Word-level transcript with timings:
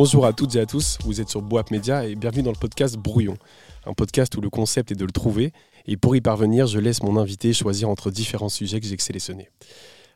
Bonjour 0.00 0.26
à 0.26 0.32
toutes 0.32 0.54
et 0.54 0.60
à 0.60 0.64
tous, 0.64 0.96
vous 1.02 1.20
êtes 1.20 1.28
sur 1.28 1.42
Boap 1.42 1.72
Media 1.72 2.06
et 2.06 2.14
bienvenue 2.14 2.44
dans 2.44 2.52
le 2.52 2.56
podcast 2.56 2.96
Brouillon, 2.96 3.36
un 3.84 3.94
podcast 3.94 4.32
où 4.36 4.40
le 4.40 4.48
concept 4.48 4.92
est 4.92 4.94
de 4.94 5.04
le 5.04 5.10
trouver 5.10 5.52
et 5.86 5.96
pour 5.96 6.14
y 6.14 6.20
parvenir, 6.20 6.68
je 6.68 6.78
laisse 6.78 7.02
mon 7.02 7.16
invité 7.16 7.52
choisir 7.52 7.88
entre 7.88 8.12
différents 8.12 8.48
sujets 8.48 8.78
que 8.78 8.86
j'ai 8.86 8.96
sélectionnés. 8.96 9.48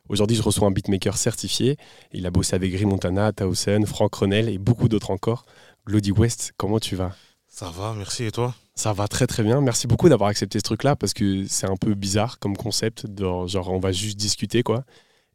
Aujourd'hui, 0.09 0.37
je 0.37 0.43
reçois 0.43 0.69
un 0.69 0.71
beatmaker 0.71 1.17
certifié. 1.17 1.79
Il 2.13 2.25
a 2.27 2.31
bossé 2.31 2.55
avec 2.55 2.71
Gris 2.71 2.85
Montana, 2.85 3.33
Tausen, 3.33 3.85
Franck 3.85 4.15
Renel 4.15 4.49
et 4.49 4.59
beaucoup 4.59 4.89
d'autres 4.89 5.11
encore. 5.11 5.47
Glody 5.85 6.13
West, 6.13 6.53
comment 6.57 6.79
tu 6.79 6.95
vas? 6.95 7.17
Ça 7.49 7.69
va, 7.69 7.93
merci. 7.99 8.23
Et 8.23 8.31
toi? 8.31 8.55
Ça 8.77 8.93
va 8.93 9.09
très 9.09 9.27
très 9.27 9.43
bien. 9.43 9.61
Merci 9.61 9.89
beaucoup 9.89 10.09
d'avoir 10.09 10.31
accepté 10.31 10.61
ce 10.61 10.63
truc-là 10.63 10.95
parce 10.95 11.13
que 11.13 11.45
c'est 11.49 11.67
un 11.67 11.77
peu 11.77 11.95
bizarre 11.95 12.39
comme 12.39 12.57
concept. 12.57 13.05
genre, 13.19 13.69
on 13.69 13.81
va 13.81 13.91
juste 13.91 14.17
discuter 14.17 14.63
quoi. 14.63 14.85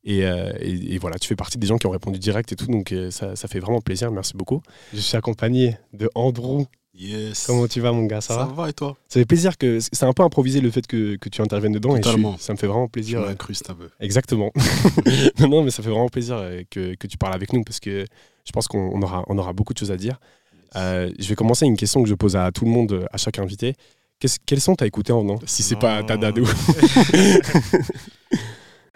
Euh, 0.08 0.54
et, 0.60 0.98
voilà, 1.00 1.18
tu 1.18 1.28
fais 1.28 1.36
partie 1.36 1.58
des 1.58 1.68
gens 1.68 1.78
qui 1.78 1.88
ont 1.88 1.92
répondu 1.92 2.20
direct 2.20 2.52
et 2.52 2.56
tout, 2.56 2.68
donc 2.68 2.92
euh, 2.92 3.12
ça, 3.12 3.36
fait 3.36 3.60
vraiment 3.60 3.82
plaisir. 3.82 4.12
Merci 4.12 4.34
beaucoup. 4.36 4.62
Je 4.94 5.00
suis 5.00 5.18
accompagné 5.18 5.78
de 5.94 6.10
Andrew. 6.16 6.66
Yes. 6.94 7.46
Comment 7.46 7.68
tu 7.68 7.80
vas, 7.80 7.92
mon 7.92 8.06
gars 8.06 8.22
Ça, 8.22 8.34
ça 8.34 8.46
va, 8.46 8.70
et 8.70 8.74
toi? 8.74 8.98
Ça 9.08 9.20
fait 9.20 9.26
plaisir 9.26 9.58
que 9.58 9.80
c'est 9.80 10.06
un 10.06 10.14
peu 10.14 10.24
improvisé 10.24 10.62
le 10.62 10.72
fait 10.72 10.88
que, 10.88 11.16
tu 11.30 11.42
interviennes 11.42 11.74
dedans. 11.74 11.94
Totalement. 11.96 12.36
Et 12.36 12.40
ça 12.40 12.54
me 12.54 12.58
fait 12.58 12.66
vraiment 12.66 12.88
plaisir. 12.88 13.22
Je 13.24 13.32
incruste 13.32 13.70
un 13.70 13.76
peu. 13.76 13.90
Exactement. 14.00 14.52
non, 15.40 15.48
non, 15.48 15.64
mais 15.64 15.70
ça 15.70 15.84
fait 15.84 15.90
vraiment 15.90 16.10
plaisir 16.10 16.38
euh, 16.38 16.64
que, 16.70 16.96
tu 17.08 17.18
parles 17.18 17.36
avec 17.36 17.54
nous 17.54 17.64
parce 17.64 17.80
que 17.80 18.06
je 18.46 18.52
pense 18.52 18.68
qu'on 18.68 19.00
aura, 19.02 19.24
on 19.28 19.38
aura 19.38 19.54
beaucoup 19.54 19.74
de 19.74 19.80
choses 19.80 19.92
à 19.92 19.98
dire. 19.98 20.20
je 20.74 21.28
vais 21.28 21.36
commencer 21.36 21.66
une 21.66 21.78
question 21.78 22.02
que 22.02 22.10
je 22.10 22.16
pose 22.16 22.36
à 22.36 22.52
tout 22.52 22.66
le 22.66 22.72
monde, 22.72 23.08
à 23.12 23.18
chaque 23.18 23.38
invité. 23.38 23.76
quels 24.46 24.62
sont 24.62 24.74
t'as 24.74 24.88
écouté 24.88 25.12
en 25.12 25.22
venant 25.22 25.40
Si 25.46 25.62
c'est 25.62 25.76
pas 25.76 26.02
ta 26.02 26.18
dadou. 26.18 26.48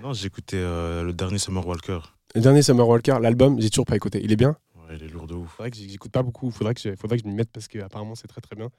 Non, 0.02 0.14
j'ai 0.14 0.28
écouté 0.28 0.58
euh, 0.58 1.04
le 1.04 1.14
dernier 1.14 1.38
Summer 1.38 1.66
Walker. 1.66 2.00
Le 2.34 2.42
dernier 2.42 2.62
Summer 2.64 2.88
Walker, 2.88 3.18
l'album, 3.22 3.62
j'ai 3.62 3.70
toujours 3.70 3.86
pas 3.86 3.96
écouté. 3.96 4.20
Il 4.24 4.32
est 4.32 4.36
bien? 4.36 4.56
Ouais, 4.76 4.96
il 4.98 5.04
est 5.04 5.10
lourd 5.10 5.28
de 5.28 5.36
ouf. 5.36 5.52
Faudrait 5.52 5.70
que 5.70 5.78
j'écoute 5.78 6.12
pas 6.12 6.24
beaucoup. 6.24 6.50
Faudrait 6.50 6.74
que 6.74 6.82
je, 6.82 6.96
faudrait 6.96 7.18
que 7.18 7.24
je 7.24 7.30
m'y 7.30 7.36
mette 7.36 7.52
parce 7.52 7.68
qu'apparemment 7.68 8.16
c'est 8.16 8.28
très 8.28 8.42
très 8.42 8.56
bien. 8.56 8.70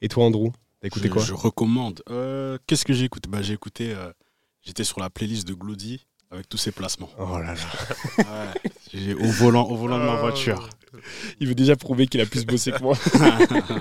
Et 0.00 0.08
toi, 0.08 0.24
Andrew 0.24 0.50
T'as 0.80 0.88
écouté 0.88 1.08
quoi? 1.08 1.22
Je 1.22 1.32
recommande. 1.34 2.02
Euh, 2.10 2.58
qu'est-ce 2.66 2.84
que 2.84 2.92
j'ai 2.92 3.04
écouté? 3.04 3.28
Bah, 3.28 3.42
J'ai 3.42 3.54
écouté. 3.54 3.92
Euh, 3.92 4.12
j'étais 4.62 4.84
sur 4.84 5.00
la 5.00 5.10
playlist 5.10 5.46
de 5.48 5.54
Glody 5.54 6.06
avec 6.30 6.48
tous 6.48 6.58
ses 6.58 6.72
placements. 6.72 7.10
Oh 7.18 7.38
là 7.38 7.54
là. 7.54 8.54
ouais, 8.94 9.14
au 9.14 9.30
volant, 9.30 9.64
au 9.68 9.76
volant 9.76 9.98
de 9.98 10.04
ma 10.04 10.16
voiture. 10.20 10.68
Il 11.40 11.48
veut 11.48 11.54
déjà 11.54 11.76
prouver 11.76 12.06
qu'il 12.06 12.20
a 12.20 12.26
plus 12.26 12.44
bossé 12.44 12.72
que 12.72 12.82
moi. 12.82 12.96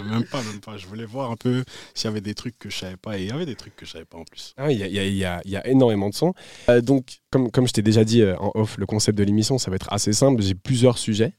même 0.09 0.26
pas, 0.26 0.42
même 0.44 0.59
pas. 0.59 0.78
Je 0.78 0.88
voulais 0.88 1.06
voir 1.06 1.31
un 1.31 1.36
peu 1.36 1.64
s'il 1.94 2.06
y 2.06 2.12
avait 2.12 2.22
des 2.22 2.34
trucs 2.34 2.58
que 2.58 2.70
je 2.70 2.78
savais 2.78 2.98
pas. 2.98 3.17
Et 3.17 3.23
il 3.23 3.30
y 3.30 3.31
avait 3.31 3.45
des 3.45 3.56
trucs 3.56 3.76
que 3.76 3.86
je 3.86 3.92
savais 3.92 4.06
pas 4.06 4.17
en 4.17 4.23
plus. 4.23 4.54
Ah, 4.58 4.72
il 4.72 4.80
y, 4.80 4.84
a, 4.84 4.88
y, 4.88 5.26
a, 5.26 5.42
y, 5.45 5.56
a, 5.56 5.67
énormément 5.67 6.09
de 6.09 6.16
sons. 6.16 6.34
Euh, 6.70 6.82
donc, 6.82 7.20
comme, 7.30 7.52
comme 7.52 7.67
je 7.67 7.73
t'ai 7.73 7.82
déjà 7.82 8.04
dit 8.04 8.22
euh, 8.22 8.38
en 8.38 8.52
off, 8.56 8.78
le 8.78 8.86
concept 8.86 9.17
de 9.17 9.23
l'émission, 9.23 9.58
ça 9.58 9.70
va 9.72 9.76
être 9.76 9.92
assez 9.92 10.14
simple. 10.14 10.42
J'ai 10.42 10.56
plusieurs 10.56 10.98
sujets. 10.98 11.34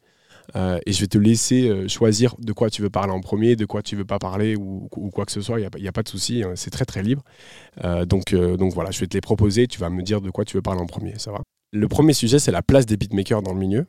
Euh, 0.56 0.80
et 0.86 0.92
je 0.92 1.00
vais 1.00 1.06
te 1.06 1.18
laisser 1.18 1.88
choisir 1.88 2.34
de 2.38 2.52
quoi 2.52 2.68
tu 2.68 2.82
veux 2.82 2.90
parler 2.90 3.12
en 3.12 3.20
premier, 3.20 3.54
de 3.54 3.64
quoi 3.64 3.80
tu 3.80 3.94
veux 3.94 4.04
pas 4.04 4.18
parler 4.18 4.56
ou, 4.56 4.88
quoi 5.14 5.24
que 5.24 5.30
ce 5.30 5.40
soit. 5.40 5.60
Il 5.60 5.68
n'y 5.78 5.86
a, 5.86 5.90
a, 5.90 5.92
pas 5.92 6.02
de 6.02 6.08
souci, 6.08 6.42
hein. 6.42 6.54
c'est 6.56 6.70
très 6.70 6.84
très 6.84 7.02
libre. 7.02 7.22
donc, 8.06 8.34
donc 8.34 8.74
voilà, 8.74 8.90
je 8.90 8.98
vais 8.98 9.06
te 9.06 9.14
les 9.16 9.20
proposer. 9.20 9.68
Tu 9.68 9.78
vas 9.78 9.88
me 9.88 10.02
dire 10.02 10.20
de 10.20 10.30
quoi 10.30 10.44
tu 10.44 10.56
veux 10.56 10.62
parler 10.62 10.80
en 10.80 10.86
premier, 10.86 11.16
ça 11.18 11.30
va? 11.30 11.42
Le 11.72 11.88
premier 11.88 12.12
sujet, 12.12 12.38
c'est 12.38 12.52
la 12.52 12.60
place 12.60 12.84
des 12.84 12.96
beatmakers 12.96 13.40
dans 13.40 13.54
le 13.54 13.60
milieu. 13.60 13.86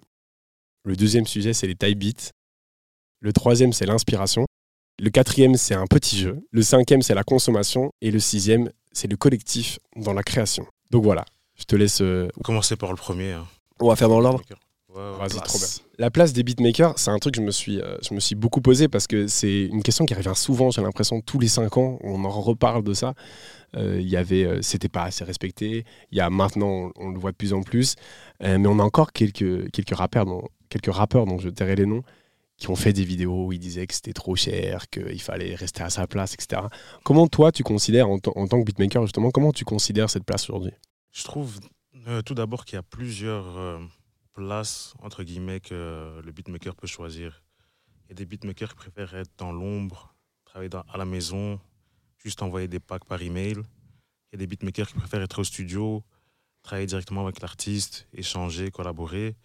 Le 0.85 0.95
deuxième 0.97 1.25
sujet, 1.25 1.53
c'est 1.53 1.67
les 1.67 1.75
type 1.75 1.97
beats. 1.97 2.31
Le 3.21 3.31
troisième, 3.31 3.71
c'est 3.71 3.85
l'inspiration. 3.85 4.45
Le 4.99 5.09
quatrième, 5.09 5.55
c'est 5.55 5.75
un 5.75 5.87
petit 5.87 6.17
jeu. 6.17 6.45
Le 6.51 6.61
cinquième, 6.61 7.01
c'est 7.01 7.15
la 7.15 7.23
consommation. 7.23 7.91
Et 8.01 8.11
le 8.11 8.19
sixième, 8.19 8.69
c'est 8.91 9.07
le 9.09 9.15
collectif 9.15 9.79
dans 9.95 10.13
la 10.13 10.23
création. 10.23 10.65
Donc 10.91 11.03
voilà, 11.03 11.23
je 11.55 11.63
te 11.63 11.75
laisse. 11.77 12.01
Euh, 12.01 12.27
Commencer 12.43 12.75
par 12.75 12.91
le 12.91 12.97
premier. 12.97 13.31
Hein. 13.31 13.47
On 13.79 13.87
va 13.87 13.95
faire 13.95 14.09
dans 14.09 14.19
l'ordre 14.19 14.41
Vas-y, 14.95 15.41
trop 15.41 15.57
bien. 15.57 15.67
La 15.97 16.11
place 16.11 16.33
des 16.33 16.43
beatmakers, 16.43 16.99
c'est 16.99 17.09
un 17.09 17.17
truc 17.17 17.33
que 17.33 17.41
je 17.41 17.45
me 17.45 17.49
suis, 17.49 17.81
euh, 17.81 17.97
je 18.07 18.13
me 18.13 18.19
suis 18.19 18.35
beaucoup 18.35 18.61
posé 18.61 18.87
parce 18.87 19.07
que 19.07 19.25
c'est 19.25 19.63
une 19.63 19.81
question 19.81 20.05
qui 20.05 20.13
revient 20.13 20.35
souvent. 20.35 20.69
J'ai 20.69 20.83
l'impression 20.83 21.19
tous 21.19 21.39
les 21.39 21.47
cinq 21.47 21.77
ans, 21.77 21.97
on 22.03 22.23
en 22.25 22.41
reparle 22.41 22.83
de 22.83 22.93
ça. 22.93 23.15
Euh, 23.75 23.97
il 23.99 24.07
y 24.07 24.17
avait, 24.17 24.61
c'était 24.61 24.89
pas 24.89 25.05
assez 25.05 25.23
respecté. 25.23 25.83
Il 26.11 26.17
y 26.19 26.21
a 26.21 26.29
maintenant, 26.29 26.91
on, 26.95 27.09
le 27.09 27.17
voit 27.17 27.31
de 27.31 27.37
plus 27.37 27.53
en 27.53 27.63
plus. 27.63 27.95
mais 28.39 28.67
on 28.67 28.77
a 28.77 28.83
encore 28.83 29.13
quelques, 29.13 29.71
quelques 29.71 29.95
rappeurs 29.95 30.27
dont, 30.27 30.47
quelques 30.73 30.95
rappeurs 30.95 31.25
dont 31.25 31.37
je 31.37 31.49
tairai 31.49 31.75
les 31.75 31.85
noms 31.85 32.03
qui 32.57 32.69
ont 32.69 32.75
fait 32.75 32.93
des 32.93 33.03
vidéos 33.03 33.47
où 33.47 33.51
ils 33.51 33.59
disaient 33.59 33.87
que 33.87 33.93
c'était 33.93 34.13
trop 34.13 34.35
cher, 34.35 34.89
qu'il 34.89 35.21
fallait 35.21 35.55
rester 35.55 35.83
à 35.83 35.89
sa 35.89 36.07
place, 36.07 36.33
etc. 36.33 36.61
Comment 37.03 37.27
toi, 37.27 37.51
tu 37.51 37.63
considères, 37.63 38.09
en, 38.09 38.19
tant 38.19 38.31
que 38.31 38.63
beatmaker, 38.63 39.03
justement, 39.03 39.31
comment 39.31 39.51
tu 39.51 39.65
considères 39.65 40.09
cette 40.09 40.23
place 40.23 40.49
aujourd'hui? 40.49 40.71
Je 41.11 41.23
trouve 41.23 41.59
euh, 42.07 42.21
tout 42.21 42.35
d'abord 42.35 42.65
qu'il 42.65 42.75
y 42.75 42.79
a 42.79 42.83
plusieurs 42.83 43.57
euh, 43.57 43.79
places, 44.33 44.93
entre 45.01 45.23
guillemets, 45.23 45.59
que 45.59 46.21
le 46.23 46.31
beatmaker 46.31 46.75
peut 46.75 46.87
choisir. 46.87 47.43
Il 48.05 48.09
y 48.09 48.11
a 48.13 48.15
des 48.15 48.25
beatmakers 48.25 48.69
qui 48.69 48.75
préfèrent 48.75 49.15
être 49.15 49.31
dans 49.37 49.51
l'ombre, 49.51 50.15
travailler 50.45 50.71
à 50.73 50.97
la 50.97 51.05
maison, 51.05 51.59
juste 52.17 52.41
envoyer 52.43 52.67
des 52.67 52.79
packs 52.79 53.05
par 53.05 53.21
email. 53.21 53.57
Il 53.57 54.33
y 54.33 54.35
a 54.35 54.37
des 54.37 54.47
beatmakers 54.47 54.87
qui 54.87 54.93
préfèrent 54.95 55.23
être 55.23 55.39
au 55.39 55.43
studio, 55.43 56.03
travailler 56.61 56.87
directement 56.87 57.23
avec 57.23 57.41
l'artiste, 57.41 58.07
échanger, 58.13 58.69
collaborer 58.69 59.35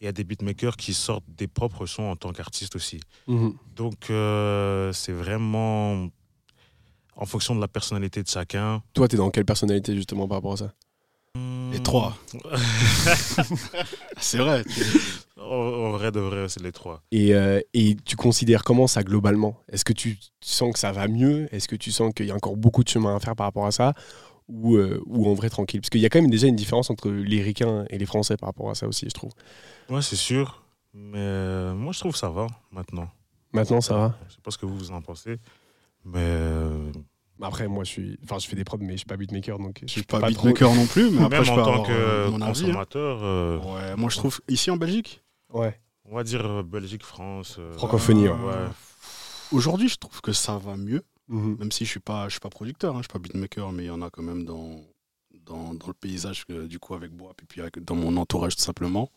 il 0.00 0.04
y 0.04 0.08
a 0.08 0.12
des 0.12 0.24
beatmakers 0.24 0.76
qui 0.76 0.94
sortent 0.94 1.24
des 1.28 1.48
propres 1.48 1.86
sons 1.86 2.04
en 2.04 2.16
tant 2.16 2.32
qu'artistes 2.32 2.76
aussi. 2.76 3.00
Mhm. 3.26 3.54
Donc, 3.74 4.10
euh, 4.10 4.92
c'est 4.92 5.12
vraiment 5.12 6.08
en 7.16 7.26
fonction 7.26 7.54
de 7.54 7.60
la 7.60 7.68
personnalité 7.68 8.22
de 8.22 8.28
chacun. 8.28 8.82
Toi, 8.94 9.08
tu 9.08 9.16
es 9.16 9.18
dans 9.18 9.30
quelle 9.30 9.44
personnalité 9.44 9.94
justement 9.96 10.28
par 10.28 10.38
rapport 10.38 10.52
à 10.52 10.56
ça? 10.58 10.72
Hmm. 11.34 11.72
Les 11.72 11.82
trois. 11.82 12.16
c'est 14.18 14.38
vrai. 14.38 14.64
En, 15.36 15.90
vrai 15.90 16.10
de 16.12 16.20
vrai, 16.20 16.48
c'est 16.48 16.62
les 16.62 16.72
trois. 16.72 17.02
Et, 17.10 17.34
euh, 17.34 17.60
et, 17.74 17.96
tu 18.04 18.16
considères 18.16 18.64
comment 18.64 18.86
ça 18.86 19.02
globalement? 19.02 19.60
Est-ce 19.70 19.84
que 19.84 19.92
tu 19.92 20.18
sens 20.40 20.72
que 20.72 20.78
ça 20.78 20.92
va 20.92 21.08
mieux? 21.08 21.48
Est-ce 21.52 21.68
que 21.68 21.76
tu 21.76 21.90
sens 21.90 22.12
qu'il 22.14 22.26
y 22.26 22.30
a 22.30 22.34
encore 22.34 22.56
beaucoup 22.56 22.84
de 22.84 22.88
chemin 22.88 23.16
à 23.16 23.20
faire 23.20 23.36
par 23.36 23.46
rapport 23.46 23.66
à 23.66 23.72
ça? 23.72 23.94
Ou, 24.48 24.76
euh, 24.76 25.02
ou 25.06 25.28
en 25.28 25.34
vrai 25.34 25.50
tranquille 25.50 25.80
Parce 25.80 25.90
qu'il 25.90 26.00
y 26.00 26.06
a 26.06 26.08
quand 26.08 26.20
même 26.20 26.30
déjà 26.30 26.46
une 26.46 26.56
différence 26.56 26.90
entre 26.90 27.10
les 27.10 27.42
Ricains 27.42 27.84
et 27.90 27.98
les 27.98 28.06
Français 28.06 28.36
par 28.36 28.48
rapport 28.48 28.70
à 28.70 28.74
ça 28.74 28.88
aussi, 28.88 29.06
je 29.08 29.14
trouve. 29.14 29.32
Ouais, 29.88 30.02
c'est 30.02 30.16
sûr. 30.16 30.62
Mais 30.94 31.18
euh, 31.18 31.74
moi, 31.74 31.92
je 31.92 32.00
trouve 32.00 32.12
que 32.12 32.18
ça 32.18 32.30
va 32.30 32.46
maintenant. 32.72 33.08
Maintenant, 33.52 33.80
ça 33.80 33.94
va 33.94 34.18
Je 34.28 34.34
sais 34.34 34.40
pas 34.42 34.50
ce 34.50 34.58
que 34.58 34.66
vous, 34.66 34.76
vous 34.76 34.90
en 34.92 35.02
pensez. 35.02 35.36
Mais. 36.04 36.18
Euh, 36.20 36.90
après, 37.40 37.68
moi, 37.68 37.84
je 37.84 37.90
suis, 37.90 38.18
enfin, 38.24 38.38
je 38.40 38.48
fais 38.48 38.56
des 38.56 38.64
prods, 38.64 38.78
mais 38.80 38.94
je 38.94 38.98
suis 38.98 39.06
pas 39.06 39.16
beatmaker, 39.16 39.58
donc 39.58 39.78
je 39.82 39.86
suis 39.86 40.02
pas, 40.02 40.18
pas 40.18 40.26
beatmaker 40.26 40.74
non 40.74 40.86
plus. 40.86 41.08
Mais 41.10 41.22
après, 41.22 41.40
Même 41.40 41.50
en 41.50 41.64
tant 41.64 41.82
que 41.84 42.28
mon 42.30 42.42
hein. 42.42 42.46
consommateur. 42.48 43.64
Ouais, 43.64 43.94
moi, 43.96 44.10
je 44.10 44.16
trouve 44.16 44.40
ici 44.48 44.70
en 44.70 44.76
Belgique. 44.76 45.22
Ouais. 45.52 45.78
On 46.04 46.16
va 46.16 46.24
dire 46.24 46.64
Belgique, 46.64 47.04
France. 47.04 47.60
Francophonie. 47.76 48.28
ouais. 48.28 48.34
Aujourd'hui, 49.52 49.88
je 49.88 49.96
trouve 49.96 50.20
que 50.20 50.32
ça 50.32 50.58
va 50.58 50.76
mieux. 50.76 51.04
Mhm. 51.28 51.56
Même 51.58 51.72
si 51.72 51.84
je 51.84 51.90
suis 51.90 52.00
pas, 52.00 52.26
je 52.28 52.32
suis 52.32 52.40
pas 52.40 52.48
producteur, 52.48 52.94
hein, 52.94 52.98
je 52.98 53.04
suis 53.04 53.12
pas 53.12 53.18
beatmaker, 53.18 53.72
mais 53.72 53.84
il 53.84 53.88
y 53.88 53.90
en 53.90 54.02
a 54.02 54.10
quand 54.10 54.22
même 54.22 54.44
dans, 54.44 54.82
dans, 55.44 55.74
dans 55.74 55.86
le 55.86 55.94
paysage, 55.94 56.46
du 56.46 56.78
coup, 56.78 56.94
avec 56.94 57.12
Bois, 57.12 57.34
et 57.42 57.46
puis 57.46 57.60
dans 57.82 57.94
mon 57.94 58.16
entourage, 58.16 58.56
tout 58.56 58.62
simplement. 58.62 59.10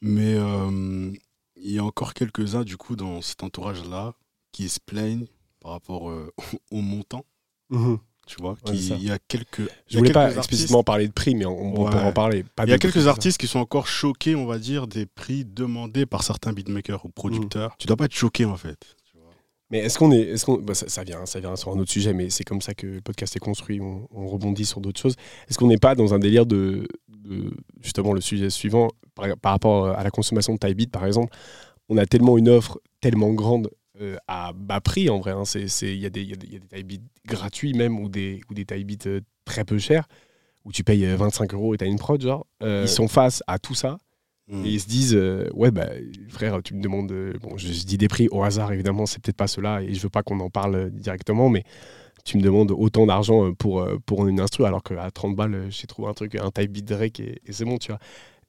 Mais 0.00 0.34
euh, 0.34 1.12
il 1.56 1.70
y 1.70 1.78
a 1.78 1.84
encore 1.84 2.14
quelques-uns, 2.14 2.64
du 2.64 2.76
coup, 2.76 2.96
dans 2.96 3.20
cet 3.20 3.42
entourage-là, 3.42 4.14
qui 4.50 4.68
se 4.68 4.80
plaignent 4.80 5.26
par 5.60 5.72
rapport 5.72 6.10
euh, 6.10 6.32
au 6.70 6.80
montant. 6.80 7.24
Mhm. 7.70 7.98
Tu 8.26 8.40
vois, 8.40 8.56
il 8.68 9.02
y 9.02 9.10
a 9.10 9.18
quelques. 9.18 9.68
Je 9.88 9.98
voulais 9.98 10.12
pas 10.12 10.32
explicitement 10.32 10.84
parler 10.84 11.08
de 11.08 11.12
prix, 11.12 11.34
mais 11.34 11.44
on, 11.44 11.90
peut 11.90 11.98
en 11.98 12.12
parler. 12.12 12.44
il 12.62 12.68
y 12.68 12.72
a 12.72 12.78
quelques 12.78 13.08
artistes 13.08 13.38
qui 13.38 13.48
sont 13.48 13.58
encore 13.58 13.88
choqués, 13.88 14.36
on 14.36 14.46
va 14.46 14.58
dire, 14.58 14.86
des 14.86 15.06
prix 15.06 15.44
demandés 15.44 16.06
par 16.06 16.22
certains 16.22 16.52
beatmakers 16.52 17.04
ou 17.04 17.08
producteurs. 17.08 17.70
Tu 17.70 17.74
mhm. 17.74 17.78
Tu 17.78 17.86
dois 17.88 17.96
pas 17.96 18.04
être 18.04 18.14
choqué, 18.14 18.44
en 18.44 18.56
fait. 18.56 18.96
Mais 19.72 19.78
est-ce 19.78 19.98
qu'on 19.98 20.12
est, 20.12 20.20
est-ce 20.20 20.44
qu'on, 20.44 20.58
bah, 20.58 20.74
ça, 20.74 21.02
vient, 21.02 21.24
ça 21.24 21.40
vient 21.40 21.56
sur 21.56 21.72
un 21.72 21.78
autre 21.78 21.90
sujet, 21.90 22.12
mais 22.12 22.28
c'est 22.28 22.44
comme 22.44 22.60
ça 22.60 22.74
que 22.74 22.86
le 22.86 23.00
podcast 23.00 23.34
est 23.34 23.40
construit. 23.40 23.80
On, 23.80 24.26
rebondit 24.28 24.66
sur 24.66 24.82
d'autres 24.82 25.00
choses. 25.00 25.16
Est-ce 25.48 25.56
qu'on 25.56 25.66
n'est 25.66 25.78
pas 25.78 25.94
dans 25.94 26.12
un 26.12 26.18
délire 26.18 26.44
de, 26.44 26.86
justement 27.80 28.12
le 28.12 28.20
sujet 28.20 28.50
suivant 28.50 28.88
par, 29.14 29.28
rapport 29.42 29.86
à 29.86 30.04
la 30.04 30.10
consommation 30.10 30.52
de 30.52 30.58
Typebeat 30.58 30.90
par 30.90 31.06
exemple 31.06 31.34
On 31.88 31.96
a 31.96 32.04
tellement 32.04 32.36
une 32.36 32.50
offre 32.50 32.80
tellement 33.00 33.32
grande 33.32 33.70
euh, 34.00 34.16
à 34.28 34.52
bas 34.54 34.82
prix 34.82 35.08
en 35.08 35.18
vrai. 35.20 35.32
Hein. 35.32 35.44
il 35.54 35.98
y 35.98 36.06
a 36.06 36.10
des, 36.10 36.22
y 36.22 36.34
a 36.34 36.82
des, 36.82 37.00
gratuits 37.26 37.72
même 37.72 37.98
ou 37.98 38.10
des, 38.10 38.42
ou 38.50 38.54
des 38.54 38.66
euh, 39.06 39.20
très 39.46 39.64
peu 39.64 39.78
chers 39.78 40.06
où 40.66 40.72
tu 40.72 40.84
payes 40.84 41.04
25 41.04 41.52
euh, 41.52 41.56
euros 41.56 41.74
et 41.74 41.78
tu 41.78 41.84
as 41.84 41.88
une 41.88 41.98
prod 41.98 42.20
genre. 42.20 42.46
ils 42.60 42.88
sont 42.88 43.08
face 43.08 43.42
à 43.46 43.58
tout 43.58 43.74
ça 43.74 43.96
et 44.52 44.68
ils 44.68 44.80
se 44.80 44.86
disent, 44.86 45.14
euh, 45.14 45.48
ouais, 45.54 45.70
bah, 45.70 45.88
frère, 46.28 46.62
tu 46.62 46.74
me 46.74 46.82
demandes. 46.82 47.10
Euh, 47.10 47.32
bon, 47.40 47.56
je, 47.56 47.68
dis 47.68 47.96
des 47.96 48.08
prix 48.08 48.28
au 48.30 48.42
hasard, 48.42 48.72
évidemment, 48.72 49.06
c'est 49.06 49.20
peut-être 49.22 49.36
pas 49.36 49.46
cela, 49.46 49.82
et 49.82 49.94
je 49.94 50.00
veux 50.02 50.10
pas 50.10 50.22
qu'on 50.22 50.40
en 50.40 50.50
parle 50.50 50.90
directement, 50.90 51.48
mais 51.48 51.64
tu 52.24 52.36
me 52.36 52.42
demandes 52.42 52.70
autant 52.70 53.06
d'argent 53.06 53.46
euh, 53.46 53.52
pour, 53.52 53.86
pour 54.04 54.26
une 54.28 54.40
instru, 54.40 54.64
alors 54.66 54.82
qu'à 54.82 55.10
30 55.10 55.34
balles, 55.34 55.66
j'ai 55.70 55.86
trouvé 55.86 56.08
un 56.08 56.12
truc, 56.12 56.34
un 56.34 56.50
type 56.50 56.70
beat 56.70 56.84
Drake, 56.84 57.20
et, 57.20 57.40
c'est 57.50 57.64
bon, 57.64 57.78
tu 57.78 57.88
vois. 57.88 57.98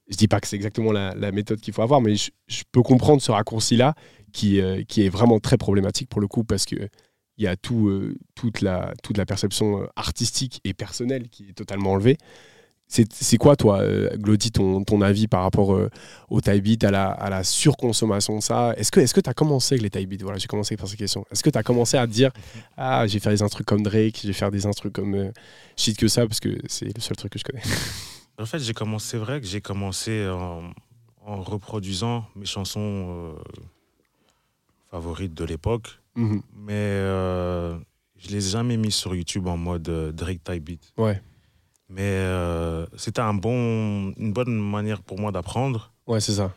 Je 0.09 0.17
dis 0.17 0.27
pas 0.27 0.41
que 0.41 0.47
c'est 0.47 0.57
exactement 0.57 0.91
la, 0.91 1.31
méthode 1.31 1.61
qu'il 1.61 1.73
faut 1.73 1.81
avoir, 1.81 2.01
mais 2.01 2.15
je, 2.15 2.63
peux 2.73 2.81
comprendre 2.81 3.21
ce 3.21 3.31
raccourci-là, 3.31 3.95
qui, 4.33 4.59
qui 4.87 5.05
est 5.05 5.09
vraiment 5.09 5.39
très 5.39 5.57
problématique 5.57 6.09
pour 6.09 6.19
le 6.19 6.27
coup, 6.27 6.43
parce 6.43 6.65
que 6.65 6.75
il 7.37 7.45
y 7.45 7.47
a 7.47 7.55
tout, 7.55 7.89
toute, 8.35 8.61
la, 8.61 8.93
toute 9.01 9.17
la 9.17 9.25
perception 9.25 9.87
artistique 9.95 10.59
et 10.65 10.73
personnelle 10.73 11.29
qui 11.29 11.49
est 11.49 11.53
totalement 11.53 11.93
enlevée 11.93 12.17
C'est 13.09 13.37
quoi, 13.37 13.55
toi, 13.55 13.79
euh, 13.79 14.15
Glody, 14.17 14.51
ton, 14.51 14.83
ton 14.83 15.01
avis 15.01 15.27
par 15.27 15.41
rapport 15.41 15.73
euh, 15.73 15.89
au 16.29 16.41
type 16.41 16.61
beat, 16.63 16.83
à 16.83 16.91
la, 16.91 17.09
à 17.09 17.29
la 17.31 17.43
surconsommation 17.43 18.35
de 18.37 18.41
ça? 18.43 18.73
Est-ce 18.77 18.91
que 18.91 19.19
tu 19.21 19.29
as 19.29 19.33
commencé 19.33 19.73
avec 19.75 19.81
les 19.81 19.89
type 19.89 20.07
beats 20.09 20.23
Voilà, 20.23 20.37
j'ai 20.37 20.45
commencé 20.47 20.77
par 20.77 20.87
ces 20.87 20.95
questions. 20.95 21.25
Est-ce 21.31 21.41
que 21.41 21.49
tu 21.49 21.57
as 21.57 21.63
commencé 21.63 21.97
à 21.97 22.05
te 22.05 22.11
dire 22.11 22.31
Ah, 22.77 23.07
je 23.07 23.13
vais 23.13 23.19
faire 23.19 23.31
des 23.31 23.41
instruments 23.41 23.65
comme 23.65 23.81
Drake, 23.83 24.19
je 24.21 24.27
vais 24.27 24.33
faire 24.33 24.51
des 24.51 24.65
instruments 24.67 24.91
comme 24.93 25.15
euh, 25.15 25.31
shit 25.75 25.97
que 25.97 26.07
ça, 26.07 26.27
parce 26.27 26.39
que 26.39 26.49
c'est 26.67 26.95
le 26.95 27.01
seul 27.01 27.17
truc 27.17 27.31
que 27.33 27.39
je 27.39 27.43
connais? 27.43 27.63
En 28.39 28.45
fait, 28.47 28.57
j'ai 28.59 28.73
commencé, 28.73 29.09
c'est 29.11 29.17
vrai 29.17 29.39
que 29.41 29.45
j'ai 29.47 29.61
commencé 29.61 30.27
en, 30.27 30.63
en 31.25 31.41
reproduisant 31.43 32.25
mes 32.35 32.45
chansons 32.47 32.79
euh, 32.81 33.33
favorites 34.91 35.33
de 35.33 35.45
l'époque, 35.45 35.99
Mhm. 36.15 36.41
mais 36.55 36.99
je 38.17 38.29
les 38.29 38.47
ai 38.47 38.49
jamais 38.51 38.77
mis 38.77 38.91
sur 38.91 39.15
YouTube 39.15 39.47
en 39.47 39.57
mode 39.57 39.83
Drake 40.15 40.43
type 40.43 40.63
beat. 40.63 40.93
Ouais, 40.97 41.21
Mais 41.93 42.01
euh, 42.01 42.85
c'était 42.97 43.21
un 43.21 43.33
bon, 43.35 44.11
une 44.17 44.33
bonne 44.33 44.57
manière 44.59 45.01
pour 45.01 45.19
moi 45.19 45.31
d'apprendre. 45.31 45.91
ouais, 46.07 46.19
c'est 46.19 46.33
ça. 46.33 46.51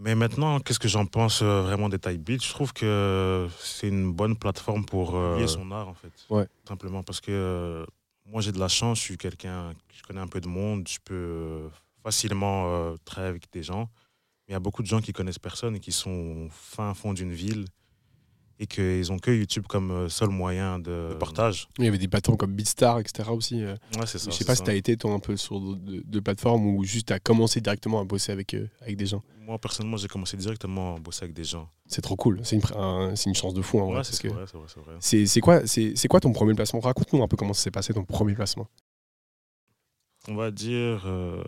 Mais 0.00 0.16
maintenant, 0.16 0.58
qu'est-ce 0.58 0.80
que 0.80 0.88
j'en 0.88 1.06
pense 1.06 1.40
euh, 1.40 1.62
vraiment 1.62 1.88
des 1.88 2.00
type 2.00 2.20
beats? 2.20 2.42
Je 2.42 2.50
trouve 2.50 2.72
que 2.72 3.46
c'est 3.60 3.86
une 3.88 4.12
bonne 4.12 4.36
plateforme 4.36 4.84
pour 4.84 5.14
euh, 5.14 5.38
lier 5.38 5.46
son 5.46 5.70
art, 5.70 5.88
en 5.88 5.94
fait. 5.94 6.12
Ouais. 6.28 6.46
Simplement 6.68 7.02
parce 7.04 7.20
que 7.20 7.30
euh, 7.30 7.86
moi, 8.26 8.40
j'ai 8.42 8.50
de 8.50 8.58
la 8.58 8.66
chance, 8.68 8.98
je 8.98 9.04
suis 9.04 9.16
quelqu'un, 9.16 9.72
je 9.96 10.02
connais 10.02 10.20
un 10.20 10.26
peu 10.26 10.40
de 10.40 10.48
monde, 10.48 10.86
je 10.88 10.98
peux 11.02 11.14
euh, 11.14 11.68
facilement 12.02 12.64
euh, 12.66 12.96
travailler 13.04 13.30
avec 13.30 13.44
des 13.52 13.62
gens. 13.62 13.88
Mais 14.46 14.50
il 14.50 14.52
y 14.52 14.56
a 14.56 14.60
beaucoup 14.60 14.82
de 14.82 14.88
gens 14.88 15.00
qui 15.00 15.12
connaissent 15.12 15.38
personne 15.38 15.76
et 15.76 15.80
qui 15.80 15.92
sont 15.92 16.48
fin 16.50 16.92
fond 16.92 17.14
d'une 17.14 17.32
ville 17.32 17.64
et 18.60 18.66
qu'ils 18.66 19.10
ont 19.12 19.18
que 19.18 19.30
YouTube 19.30 19.64
comme 19.68 19.90
euh, 19.90 20.08
seul 20.08 20.28
moyen 20.28 20.78
de, 20.78 21.08
de 21.10 21.14
partage. 21.14 21.68
Il 21.78 21.84
y 21.84 21.88
avait 21.88 21.98
des 21.98 22.08
plateformes 22.08 22.38
comme 22.38 22.52
Beatstar, 22.54 23.00
etc. 23.00 23.30
aussi. 23.30 23.62
euh. 23.62 23.74
Ouais, 23.98 24.06
c'est 24.06 24.18
ça. 24.18 24.30
je 24.30 24.36
sais 24.36 24.44
pas 24.44 24.52
ça. 24.54 24.58
si 24.58 24.64
tu 24.64 24.70
as 24.70 24.74
été, 24.74 24.96
toi, 24.96 25.12
un 25.12 25.18
peu 25.18 25.36
sur 25.36 25.60
de, 25.60 26.02
de 26.04 26.20
plateformes 26.20 26.66
ou 26.66 26.84
juste 26.84 27.08
tu 27.08 27.12
as 27.12 27.18
commencé 27.18 27.60
directement 27.60 28.00
à 28.00 28.04
bosser 28.04 28.32
avec, 28.32 28.54
euh, 28.54 28.68
avec 28.80 28.96
des 28.96 29.06
gens. 29.06 29.22
Moi, 29.40 29.58
personnellement, 29.58 29.96
j'ai 29.98 30.08
commencé 30.08 30.36
directement 30.36 30.96
à 30.96 30.98
bosser 31.00 31.24
avec 31.24 31.34
des 31.34 31.44
gens. 31.44 31.68
C'est 31.86 32.00
trop 32.00 32.16
cool. 32.16 32.40
C'est 32.44 32.56
une, 32.56 32.62
un- 32.78 33.14
c'est 33.16 33.28
une 33.28 33.34
chance 33.34 33.52
de 33.54 33.60
fou, 33.60 33.78
en. 33.80 33.92
Ouais, 33.92 34.02
c'est 34.04 34.28
vrai, 34.28 34.44
c'est 35.26 35.40
quoi, 35.40 35.66
c'est 35.66 35.96
c'est 35.96 36.08
quoi 36.08 36.20
ton 36.20 36.32
premier 36.32 36.54
placement? 36.54 36.80
Raconte-nous 36.80 37.22
un 37.22 37.28
peu 37.28 37.36
comment 37.36 37.52
ça 37.52 37.62
s'est 37.64 37.70
passé 37.70 37.92
ton 37.92 38.04
premier 38.04 38.34
placement. 38.34 38.66
on 40.28 40.34
va 40.36 40.50
dire, 40.50 41.02
euh, 41.06 41.42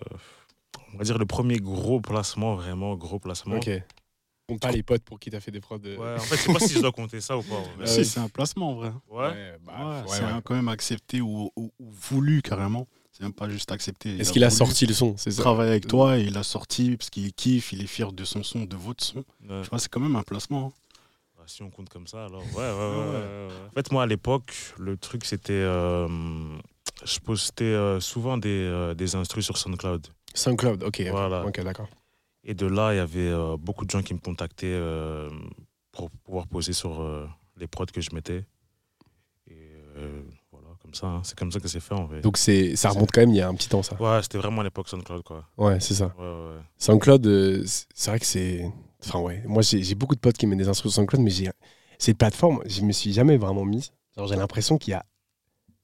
on 0.92 0.98
va 0.98 1.04
dire 1.04 1.16
le 1.18 1.24
premier 1.24 1.56
gros 1.58 2.00
placement, 2.00 2.54
vraiment 2.56 2.94
gros 2.96 3.18
placement. 3.18 3.56
Ok. 3.56 3.70
Compte 4.48 4.60
pas 4.60 4.70
les 4.70 4.84
potes 4.84 5.02
pour 5.02 5.18
qui 5.18 5.28
t'as 5.30 5.40
fait 5.40 5.50
des 5.50 5.60
prods. 5.60 5.78
de- 5.78 5.96
Ouais, 5.96 6.14
en 6.14 6.20
fait, 6.20 6.36
je 6.36 6.42
sais 6.42 6.52
pas 6.52 6.60
si 6.60 6.74
je 6.74 6.80
dois 6.80 6.92
compter 6.92 7.20
ça 7.20 7.36
ou 7.36 7.42
pas. 7.42 7.62
Euh, 7.80 7.86
si, 7.86 8.04
c'est 8.04 8.20
un 8.20 8.28
placement 8.28 8.70
en 8.70 8.74
vrai. 8.74 8.92
Ouais. 9.10 9.56
bah, 9.64 10.04
Ouais, 10.06 10.16
c'est 10.16 10.42
quand 10.44 10.54
même 10.54 10.68
accepté 10.68 11.20
ou, 11.20 11.50
ou- 11.56 11.72
ou 11.80 11.90
voulu 11.90 12.42
carrément. 12.42 12.86
C'est 13.10 13.24
même 13.24 13.32
pas 13.32 13.48
juste 13.48 13.72
accepté. 13.72 14.18
Est-ce 14.18 14.30
qu'il 14.30 14.44
a 14.44 14.50
sorti 14.50 14.86
le 14.86 14.92
son? 14.94 15.16
C'est 15.16 15.30
ça 15.32 15.42
travailler 15.42 15.70
avec 15.72 15.86
toi 15.88 16.18
et 16.18 16.24
il 16.24 16.36
a 16.38 16.42
sorti 16.44 16.96
parce 16.96 17.10
qu'il 17.10 17.32
kiffe, 17.32 17.72
il 17.72 17.82
est 17.82 17.86
fier 17.86 18.12
de 18.12 18.24
son 18.24 18.42
son, 18.44 18.64
de 18.64 18.76
votre 18.76 19.02
son. 19.02 19.18
Ouais. 19.18 19.62
Je 19.64 19.68
pense 19.68 19.78
que 19.78 19.82
c'est 19.84 19.88
quand 19.88 20.00
même 20.00 20.16
un 20.16 20.22
placement. 20.22 20.66
hein. 20.66 20.72
Bah, 21.36 21.44
si 21.46 21.62
on 21.62 21.70
compte 21.70 21.88
comme 21.88 22.06
ça, 22.06 22.26
alors 22.26 22.42
ouais, 22.54 22.56
ouais, 22.56 22.98
ouais. 22.98 23.48
ouais. 23.48 23.48
En 23.70 23.74
fait, 23.74 23.90
moi, 23.90 24.02
à 24.04 24.06
l'époque, 24.06 24.54
le 24.78 24.96
truc, 24.96 25.24
c'était. 25.24 25.52
euh, 25.54 26.06
je 27.04 27.18
postais 27.18 27.64
euh, 27.64 27.98
souvent 28.00 28.36
des, 28.38 28.48
euh, 28.50 28.94
des 28.94 29.16
instrus 29.16 29.44
sur 29.44 29.56
SoundCloud. 29.56 30.06
SoundCloud, 30.34 30.82
ok. 30.84 31.02
Voilà. 31.10 31.44
Ok, 31.46 31.60
d'accord. 31.64 31.88
Et 32.48 32.54
de 32.54 32.66
là, 32.66 32.94
il 32.94 32.96
y 32.96 33.00
avait 33.00 33.28
euh, 33.28 33.56
beaucoup 33.58 33.84
de 33.84 33.90
gens 33.90 34.02
qui 34.02 34.14
me 34.14 34.20
contactaient 34.20 34.66
euh, 34.72 35.28
pour 35.92 36.10
pouvoir 36.10 36.46
poser 36.46 36.72
sur 36.72 37.00
euh, 37.02 37.26
les 37.56 37.66
prods 37.66 37.86
que 37.86 38.00
je 38.00 38.14
mettais. 38.14 38.44
Et 39.48 39.72
voilà, 40.52 40.68
comme 40.80 40.94
ça. 40.94 41.06
hein. 41.08 41.20
C'est 41.24 41.36
comme 41.36 41.50
ça 41.50 41.58
que 41.60 41.68
c'est 41.68 41.80
fait 41.80 41.94
en 41.94 42.06
fait. 42.08 42.20
Donc 42.20 42.36
c'est 42.36 42.76
ça 42.76 42.90
remonte 42.90 43.10
quand 43.12 43.20
même 43.22 43.30
il 43.30 43.36
y 43.36 43.40
a 43.40 43.48
un 43.48 43.54
petit 43.54 43.68
temps 43.68 43.82
ça. 43.82 44.00
Ouais, 44.00 44.22
c'était 44.22 44.38
vraiment 44.38 44.60
à 44.60 44.64
l'époque 44.64 44.88
SoundCloud, 44.88 45.22
quoi. 45.22 45.44
Ouais, 45.56 45.80
c'est 45.80 45.94
ça. 45.94 46.14
Ouais, 46.18 46.24
ouais. 46.24 46.60
SoundCloud, 46.78 47.64
c'est 47.66 48.10
vrai 48.10 48.20
que 48.20 48.26
c'est. 48.26 48.70
Enfin, 49.04 49.20
ouais. 49.20 49.42
Moi, 49.46 49.62
j'ai 49.62 49.82
j'ai 49.82 49.94
beaucoup 49.94 50.14
de 50.14 50.20
potes 50.20 50.36
qui 50.36 50.46
mettent 50.46 50.58
des 50.58 50.68
instruments 50.68 50.92
sur 50.92 51.00
SoundCloud, 51.02 51.22
mais 51.22 51.30
j'ai 51.30 51.50
cette 51.98 52.18
plateforme, 52.18 52.60
je 52.66 52.82
me 52.82 52.92
suis 52.92 53.12
jamais 53.12 53.36
vraiment 53.38 53.64
mise. 53.64 53.90
Genre, 54.16 54.26
j'ai 54.28 54.36
l'impression 54.36 54.78
qu'il 54.78 54.92
y 54.92 54.94
a. 54.94 55.04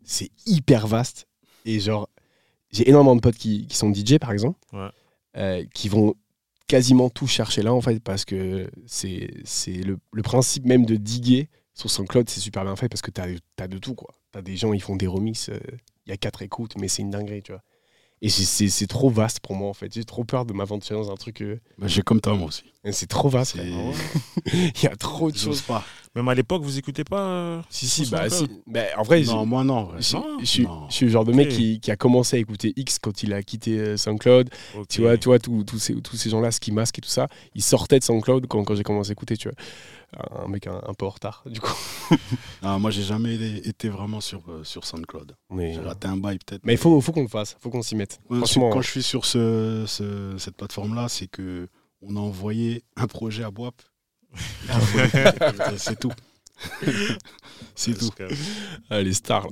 C'est 0.05 0.31
hyper 0.47 0.87
vaste. 0.87 1.27
Et 1.65 1.79
genre, 1.81 2.09
j'ai 2.71 2.89
énormément 2.89 3.17
de 3.17 3.21
potes 3.21 3.37
qui, 3.37 3.67
qui 3.67 3.77
sont 3.77 3.93
DJ, 3.93 4.19
par 4.19 4.33
exemple, 4.33 4.59
Ouais. 4.73 4.89
euh, 5.37 5.65
qui 5.75 5.89
vont 5.89 6.15
quasiment 6.67 7.11
tout 7.11 7.27
chercher 7.27 7.63
là, 7.63 7.73
en 7.73 7.81
fait, 7.81 8.01
parce 8.01 8.25
que 8.25 8.71
c'est 8.87 9.29
le, 9.67 9.99
le 10.13 10.23
principe 10.23 10.65
même 10.65 10.85
de 10.87 10.97
diguer 10.97 11.49
sur 11.75 11.91
SoundCloud, 11.91 12.29
c'est 12.29 12.41
super 12.41 12.65
bien 12.65 12.77
fait 12.77 12.89
parce 12.89 13.03
que 13.03 13.11
t'as 13.11 13.27
as 13.59 13.69
de 13.69 13.79
tout, 13.79 13.95
quoi. 13.95 14.15
T'as 14.31 14.43
des 14.43 14.57
gens, 14.57 14.73
ils 14.73 14.83
font 14.83 14.97
des 14.97 15.07
remixes, 15.07 15.49
euh, 15.49 15.59
il 16.07 16.11
y 16.11 16.13
a 16.13 16.17
quatre 16.17 16.43
écoutes, 16.43 16.77
mais 16.79 16.89
c'est 16.89 17.03
une 17.03 17.11
dinguerie, 17.11 17.43
tu 17.43 17.53
vois. 17.53 17.63
Et 18.25 18.29
c'est- 18.29 18.45
c'est 18.45 18.69
c'est 18.69 18.87
trop 18.87 19.11
vaste 19.11 19.41
pour 19.41 19.55
moi, 19.57 19.69
en 19.69 19.75
fait. 19.75 19.93
J'ai 19.93 20.05
trop 20.05 20.23
peur 20.25 20.45
de 20.47 20.53
m'aventurer 20.53 20.99
dans 20.99 21.11
un 21.11 21.17
truc. 21.17 21.43
euh, 21.43 21.61
Bah, 21.77 21.89
J'ai 21.89 22.03
comme 22.03 22.21
toi 22.21 22.35
moi 22.35 22.47
aussi. 22.49 22.63
c'est 22.93 23.09
trop 23.09 23.29
vaste. 23.29 23.57
Ah 23.59 23.63
Il 24.55 24.83
y 24.83 24.87
a 24.87 24.95
trop 24.97 25.31
de 25.31 25.37
choses. 25.37 25.61
pas. 25.63 25.85
Même 26.15 26.29
à 26.29 26.35
l'époque, 26.35 26.63
vous 26.63 26.79
écoutez 26.79 27.05
pas 27.05 27.21
euh, 27.27 27.63
Si, 27.71 27.89
si, 27.89 28.09
bah, 28.11 28.29
si. 28.31 28.47
Bah, 28.67 28.81
en 28.99 29.03
vrai, 29.03 29.23
Non, 29.23 29.45
moi 29.47 29.65
non. 29.65 29.89
je, 29.99 30.03
suis, 30.45 30.63
non. 30.63 30.87
je 30.89 30.95
suis 30.95 31.07
le 31.07 31.13
genre 31.13 31.25
de 31.25 31.33
mec 31.33 31.49
qui, 31.49 31.81
qui 31.81 31.91
a 31.91 31.97
commencé 31.97 32.37
à 32.37 32.39
écouter 32.39 32.73
X 32.77 32.99
quand 33.01 33.23
il 33.23 33.33
a 33.33 33.43
quitté 33.43 33.79
euh, 33.79 33.97
SoundCloud. 33.97 34.51
Ok. 34.77 34.87
Tu 34.89 35.01
vois, 35.01 35.17
tu 35.17 35.25
vois 35.29 35.39
tous 35.39 35.65
tous 35.65 35.79
ces, 35.79 35.95
tous 36.01 36.17
ces 36.17 36.29
gens-là, 36.31 36.51
Ski 36.51 36.71
Mask 36.71 36.99
et 36.99 37.01
tout 37.01 37.09
ça, 37.09 37.29
ils 37.55 37.63
sortaient 37.63 37.99
de 37.99 38.05
SoundCloud 38.05 38.47
quand, 38.47 38.63
quand 38.63 38.75
j'ai 38.75 38.83
commencé 38.85 39.11
à 39.11 39.13
écouter, 39.13 39.37
tu 39.37 39.49
vois. 39.49 39.57
Un 40.45 40.49
mec 40.49 40.67
un, 40.67 40.81
un 40.87 40.95
peu 40.95 41.07
en 41.07 41.11
retard, 41.11 41.43
du 41.47 41.61
coup. 41.61 41.75
Ah, 42.65 42.79
moi, 42.79 42.91
j'ai 42.91 43.03
jamais 43.03 43.35
été 43.35 43.89
vraiment 43.89 44.21
sur, 44.21 44.43
euh, 44.49 44.63
sur 44.63 44.85
SoundCloud. 44.85 45.35
Mais, 45.51 45.73
J'ai 45.75 45.81
raté 45.81 46.07
un 46.07 46.17
bail 46.17 46.39
peut-être. 46.39 46.61
mais 46.65 46.75
il 46.75 46.79
faut, 46.79 47.01
faut 47.01 47.11
qu'on 47.13 47.23
le 47.23 47.29
fasse, 47.29 47.57
faut 47.59 47.71
qu'on 47.71 47.83
s'y 47.83 47.97
mette. 47.97 48.21
Ouais, 48.31 48.37
Franchement, 48.39 48.71
quand 48.71 48.83
je 48.83 48.91
suis 48.91 49.03
sur 49.03 49.25
ce, 49.25 49.85
ce- 49.89 50.37
cette 50.39 50.57
plateforme-là, 50.57 51.09
c'est 51.09 51.27
que 51.29 51.69
on 52.03 52.15
a 52.17 52.21
envoyé 52.21 52.85
un 52.97 53.07
projet 53.07 53.43
à 53.45 53.51
Boap. 53.51 53.81
c'est 55.77 55.99
tout. 55.99 56.13
c'est 57.75 57.99
tout. 57.99 58.11
Ah, 58.91 59.01
les 59.03 59.15
stars. 59.15 59.49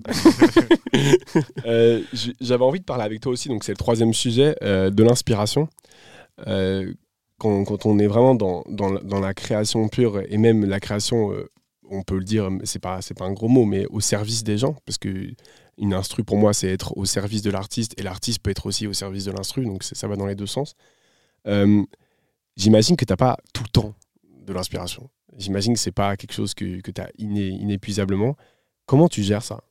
Euh, 1.67 2.03
J'avais 2.41 2.65
envie 2.65 2.81
de 2.81 2.85
parler 2.85 3.05
avec 3.05 3.21
toi 3.21 3.33
aussi, 3.33 3.49
donc 3.49 3.65
c'est 3.65 3.73
le 3.73 3.77
troisième 3.79 4.13
sujet, 4.15 4.57
euh, 4.63 4.91
de 4.91 5.03
l'inspiration. 5.03 5.69
Euh, 6.47 6.93
quand, 7.41 7.87
on 7.87 7.99
est 7.99 8.07
vraiment 8.07 8.35
dans, 8.35 8.63
la- 9.21 9.35
création 9.35 9.89
pure, 9.89 10.21
et 10.29 10.37
même 10.37 10.65
la 10.65 10.79
création, 10.79 11.33
euh, 11.33 11.49
on 11.91 12.03
peut 12.03 12.19
le 12.19 12.25
dire, 12.25 12.49
c'est 12.65 12.79
pas, 12.79 13.01
pas 13.17 13.25
un 13.25 13.33
gros 13.33 13.49
mot, 13.49 13.65
mais 13.65 13.87
au 13.87 14.01
service 14.01 14.45
des 14.45 14.59
gens, 14.59 14.77
parce 14.87 14.99
que 14.99 15.33
une 15.79 15.95
instru, 15.95 16.23
pour 16.23 16.37
moi, 16.37 16.53
c'est 16.53 16.69
être 16.69 16.97
au 16.97 17.07
service 17.07 17.43
de 17.43 17.51
l'artiste, 17.51 17.99
et 17.99 18.03
l'artiste 18.03 18.41
peut 18.41 18.51
être 18.51 18.67
aussi 18.67 18.87
au 18.87 18.93
service 18.93 19.25
de 19.25 19.33
l'instru, 19.33 19.65
donc 19.65 19.83
ça 19.83 20.07
va 20.07 20.17
dans 20.17 20.27
les 20.27 20.35
deux 20.37 20.47
sens. 20.47 20.75
Euh, 21.47 21.83
J'imagine 22.57 22.97
que 22.97 23.05
tu 23.07 23.13
n'as 23.13 23.17
pas 23.17 23.39
tout 23.55 23.63
le 23.63 23.71
temps 23.71 23.95
de 24.47 24.53
l'inspiration. 24.53 25.09
J'imagine 25.39 25.73
que 25.75 25.81
c'est 25.81 25.93
pas 25.93 26.17
quelque 26.17 26.35
chose 26.35 26.53
que, 26.53 26.81
que 26.83 26.91
tu 26.91 27.01
as 27.01 27.09
inépuisablement. 27.17 28.37
Comment 28.85 29.09
tu 29.09 29.23
gères 29.23 29.43
ça? 29.43 29.63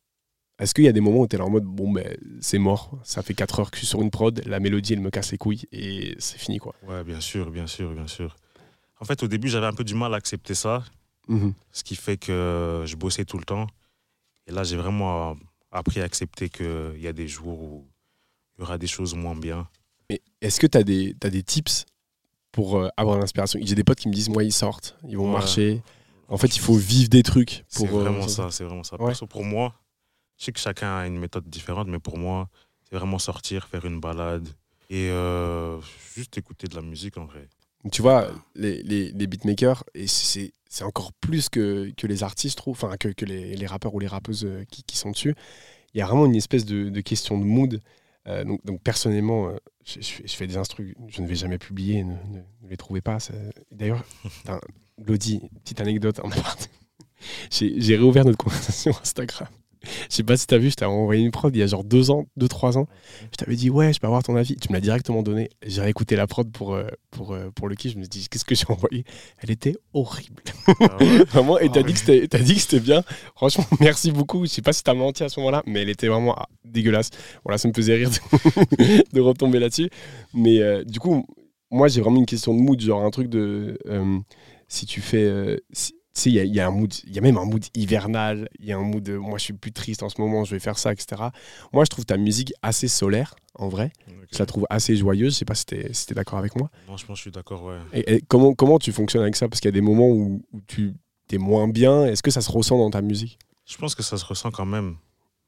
Est-ce 0.59 0.73
qu'il 0.73 0.83
y 0.83 0.87
a 0.87 0.91
des 0.91 0.99
moments 1.01 1.19
où 1.21 1.27
tu 1.27 1.35
es 1.35 1.39
là 1.39 1.45
en 1.45 1.49
mode 1.49 1.63
bon, 1.63 1.91
ben, 1.91 2.17
c'est 2.41 2.57
mort, 2.59 2.91
ça 3.03 3.21
fait 3.21 3.33
4 3.33 3.59
heures 3.61 3.71
que 3.71 3.77
je 3.77 3.81
suis 3.81 3.87
sur 3.87 4.01
une 4.01 4.11
prod, 4.11 4.41
la 4.45 4.59
mélodie 4.59 4.93
elle 4.93 4.99
me 4.99 5.09
casse 5.09 5.31
les 5.31 5.37
couilles 5.37 5.63
et 5.71 6.15
c'est 6.19 6.37
fini 6.37 6.57
quoi 6.57 6.75
Ouais, 6.87 7.03
bien 7.03 7.21
sûr, 7.21 7.49
bien 7.49 7.65
sûr, 7.67 7.91
bien 7.93 8.07
sûr. 8.07 8.35
En 8.99 9.05
fait, 9.05 9.23
au 9.23 9.27
début, 9.27 9.47
j'avais 9.47 9.67
un 9.67 9.73
peu 9.73 9.85
du 9.85 9.95
mal 9.95 10.13
à 10.13 10.17
accepter 10.17 10.53
ça, 10.55 10.83
Mhm. 11.29 11.53
ce 11.71 11.83
qui 11.83 11.95
fait 11.95 12.17
que 12.17 12.83
je 12.85 12.95
bossais 12.95 13.23
tout 13.23 13.37
le 13.37 13.45
temps. 13.45 13.67
Et 14.47 14.51
là, 14.51 14.63
j'ai 14.63 14.75
vraiment 14.77 15.37
appris 15.71 16.01
à 16.01 16.03
accepter 16.03 16.49
qu'il 16.49 16.99
y 16.99 17.07
a 17.07 17.13
des 17.13 17.27
jours 17.27 17.61
où 17.61 17.85
il 18.57 18.61
y 18.61 18.63
aura 18.63 18.77
des 18.77 18.87
choses 18.87 19.13
moins 19.15 19.35
bien. 19.35 19.67
Mais 20.09 20.21
est-ce 20.41 20.59
que 20.59 20.67
tu 20.67 20.77
as 20.77 20.83
des, 20.83 21.15
t'as 21.19 21.29
des 21.29 21.43
tips 21.43 21.85
pour 22.51 22.77
euh, 22.77 22.89
avoir 22.97 23.17
l'inspiration? 23.19 23.59
J'ai 23.63 23.75
des 23.75 23.83
potes 23.83 23.99
qui 23.99 24.07
me 24.09 24.13
disent 24.13 24.27
moi 24.29 24.43
ils 24.43 24.51
sortent, 24.51 24.97
ils 25.07 25.15
vont 25.17 25.27
Ouais. 25.27 25.33
marcher. 25.33 25.81
En 26.27 26.37
fait, 26.37 26.55
il 26.55 26.59
faut 26.59 26.75
vivre 26.75 27.09
des 27.09 27.23
trucs 27.23 27.63
C'est 27.69 27.85
pour. 27.87 27.99
euh, 27.99 28.01
vraiment 28.03 28.27
ça, 28.27 28.49
c'est 28.51 28.63
vraiment 28.63 28.83
ça. 28.83 28.99
Ouais. 28.99 29.05
Perso, 29.07 29.25
pour 29.27 29.43
moi, 29.45 29.73
je 30.39 30.45
sais 30.45 30.51
que 30.51 30.59
chacun 30.59 30.97
a 30.97 31.05
une 31.07 31.19
méthode 31.19 31.47
différente, 31.49 31.87
mais 31.87 31.99
pour 31.99 32.17
moi, 32.17 32.49
c'est 32.89 32.95
vraiment 32.95 33.19
sortir, 33.19 33.67
faire 33.67 33.85
une 33.85 33.99
balade 33.99 34.47
et 34.89 35.09
euh, 35.11 35.79
juste 36.15 36.37
écouter 36.39 36.67
de 36.67 36.75
la 36.75 36.81
musique 36.81 37.17
en 37.17 37.25
vrai. 37.25 37.47
Tu 37.91 38.01
vois, 38.01 38.29
les, 38.55 38.81
les, 38.83 39.11
les 39.11 39.27
beatmakers, 39.27 39.83
et 39.93 40.07
c'est 40.07 40.51
encore 40.83 41.13
plus 41.13 41.49
que, 41.49 41.91
que 41.95 42.07
les 42.07 42.23
artistes, 42.23 42.61
enfin 42.65 42.97
que, 42.97 43.09
que 43.09 43.25
les, 43.25 43.55
les 43.55 43.65
rappeurs 43.67 43.93
ou 43.93 43.99
les 43.99 44.07
rappeuses 44.07 44.45
euh, 44.45 44.63
qui, 44.71 44.83
qui 44.83 44.97
sont 44.97 45.11
dessus. 45.11 45.35
Il 45.93 45.99
y 45.99 46.01
a 46.01 46.05
vraiment 46.05 46.25
une 46.25 46.35
espèce 46.35 46.65
de, 46.65 46.89
de 46.89 47.01
question 47.01 47.37
de 47.37 47.43
mood. 47.45 47.81
Euh, 48.27 48.43
donc, 48.43 48.63
donc, 48.65 48.81
personnellement, 48.81 49.49
euh, 49.49 49.55
je, 49.85 50.01
je 50.01 50.07
fais, 50.07 50.23
je 50.27 50.35
fais 50.35 50.45
des 50.47 50.57
instrus, 50.57 50.93
je 51.07 51.21
ne 51.21 51.27
vais 51.27 51.35
jamais 51.35 51.57
publier, 51.57 52.03
ne, 52.03 52.11
ne- 52.13 52.43
ne 52.63 52.69
les 52.69 52.77
trouvez 52.77 53.01
pas. 53.01 53.19
ça- 53.19 53.33
D'ailleurs, 53.71 54.03
Glody, 54.99 55.41
petite 55.63 55.81
anecdote 55.81 56.19
en 56.19 56.29
aparté. 56.31 56.67
J'ai 57.49 57.79
j'ai 57.81 57.95
réouvert 57.97 58.25
notre 58.25 58.37
conversation 58.37 58.91
Instagram. 59.01 59.47
Je 59.83 60.15
sais 60.15 60.23
pas 60.23 60.35
si 60.37 60.45
t'as 60.45 60.57
vu, 60.57 60.69
je 60.69 60.75
t'avais 60.75 60.91
envoyé 60.91 61.23
une 61.23 61.31
prod 61.31 61.55
il 61.55 61.59
y 61.59 61.63
a 61.63 61.67
genre 61.67 61.83
deux 61.83 62.11
ans, 62.11 62.25
deux, 62.35 62.47
trois 62.49 62.77
ans. 62.77 62.87
Je 63.31 63.37
t'avais 63.37 63.55
dit, 63.55 63.69
ouais, 63.69 63.93
je 63.93 63.99
peux 63.99 64.07
avoir 64.07 64.23
ton 64.23 64.35
avis. 64.35 64.55
Tu 64.57 64.67
me 64.69 64.73
l'as 64.73 64.81
directement 64.81 65.23
donné. 65.23 65.49
J'ai 65.65 65.81
réécouté 65.81 66.15
la 66.17 66.27
prod 66.27 66.51
pour, 66.51 66.73
euh, 66.73 66.87
pour, 67.11 67.33
euh, 67.33 67.49
pour 67.55 67.67
le 67.69 67.75
kiff. 67.75 67.93
Je 67.93 67.97
me 67.97 68.03
suis 68.03 68.09
dit, 68.09 68.27
qu'est-ce 68.29 68.43
que 68.45 68.55
j'ai 68.55 68.65
envoyé? 68.67 69.05
Elle 69.39 69.51
était 69.51 69.75
horrible. 69.93 70.43
Ah 70.67 70.97
ouais? 70.99 71.23
Vraiment, 71.29 71.57
et 71.59 71.69
t'as 71.69 71.79
Ah 71.79 71.83
dit 71.83 71.93
que 71.93 71.99
c'était- 71.99 72.27
t'as 72.27 72.39
dit 72.39 72.55
que 72.55 72.61
c'était 72.61 72.79
bien. 72.81 73.03
Franchement, 73.35 73.65
merci 73.79 74.11
beaucoup. 74.11 74.45
Je 74.45 74.51
sais 74.51 74.61
pas 74.61 74.73
si 74.73 74.83
t'as 74.83 74.93
menti 74.93 75.23
à 75.23 75.29
ce 75.29 75.39
moment-là, 75.39 75.63
mais 75.65 75.81
elle 75.83 75.89
était 75.89 76.07
vraiment 76.07 76.35
ah, 76.37 76.47
dégueulasse. 76.65 77.09
Voilà, 77.45 77.57
ça 77.57 77.67
me 77.67 77.73
faisait 77.73 77.95
rire 77.95 78.09
de, 78.09 79.03
de 79.13 79.21
retomber 79.21 79.59
là-dessus. 79.59 79.89
Mais 80.33 80.59
euh, 80.59 80.83
du 80.83 80.99
coup, 80.99 81.25
moi, 81.71 81.87
j'ai 81.87 82.01
vraiment 82.01 82.17
une 82.17 82.25
question 82.25 82.53
de 82.53 82.59
mood, 82.59 82.79
genre 82.81 83.03
un 83.03 83.11
truc 83.11 83.29
de. 83.29 83.77
euh, 83.87 84.17
si 84.67 84.85
tu 84.85 84.99
fais. 85.01 85.23
euh, 85.23 85.57
si- 85.71 85.93
il 86.25 86.33
y 86.33 86.39
a, 86.39 86.43
y 86.43 86.59
a 86.59 86.67
un 86.67 86.71
mood, 86.71 86.93
il 87.05 87.13
y 87.13 87.17
a 87.17 87.21
même 87.21 87.37
un 87.37 87.45
mood 87.45 87.63
hivernal, 87.75 88.49
il 88.59 88.65
y 88.65 88.71
a 88.71 88.77
un 88.77 88.83
mood 88.83 89.03
de 89.03 89.15
moi 89.17 89.37
je 89.37 89.45
suis 89.45 89.53
plus 89.53 89.71
triste 89.71 90.03
en 90.03 90.09
ce 90.09 90.19
moment, 90.19 90.43
je 90.43 90.51
vais 90.55 90.59
faire 90.59 90.77
ça, 90.77 90.91
etc. 90.91 91.23
Moi 91.71 91.85
je 91.85 91.89
trouve 91.89 92.05
ta 92.05 92.17
musique 92.17 92.53
assez 92.61 92.87
solaire, 92.87 93.35
en 93.55 93.69
vrai. 93.69 93.91
Je 94.31 94.37
la 94.37 94.45
trouve 94.45 94.67
assez 94.69 94.95
joyeuse, 94.95 95.33
je 95.33 95.39
sais 95.39 95.45
pas 95.45 95.55
si 95.55 95.65
t'es 95.65 95.93
si 95.93 96.13
d'accord 96.13 96.37
avec 96.37 96.55
moi. 96.55 96.69
Non, 96.87 96.97
je 96.97 97.05
pense 97.05 97.15
que 97.15 97.17
je 97.17 97.21
suis 97.21 97.31
d'accord, 97.31 97.63
ouais. 97.63 97.77
Et, 97.93 98.15
et 98.15 98.21
comment, 98.27 98.53
comment 98.53 98.77
tu 98.77 98.91
fonctionnes 98.91 99.23
avec 99.23 99.35
ça? 99.35 99.47
Parce 99.49 99.59
qu'il 99.59 99.69
y 99.69 99.73
a 99.73 99.79
des 99.79 99.81
moments 99.81 100.09
où, 100.09 100.43
où 100.53 100.61
tu 100.67 100.93
es 101.31 101.37
moins 101.37 101.67
bien, 101.67 102.05
est-ce 102.05 102.21
que 102.21 102.31
ça 102.31 102.41
se 102.41 102.51
ressent 102.51 102.77
dans 102.77 102.91
ta 102.91 103.01
musique? 103.01 103.39
Je 103.65 103.77
pense 103.77 103.95
que 103.95 104.03
ça 104.03 104.17
se 104.17 104.25
ressent 104.25 104.51
quand 104.51 104.65
même. 104.65 104.97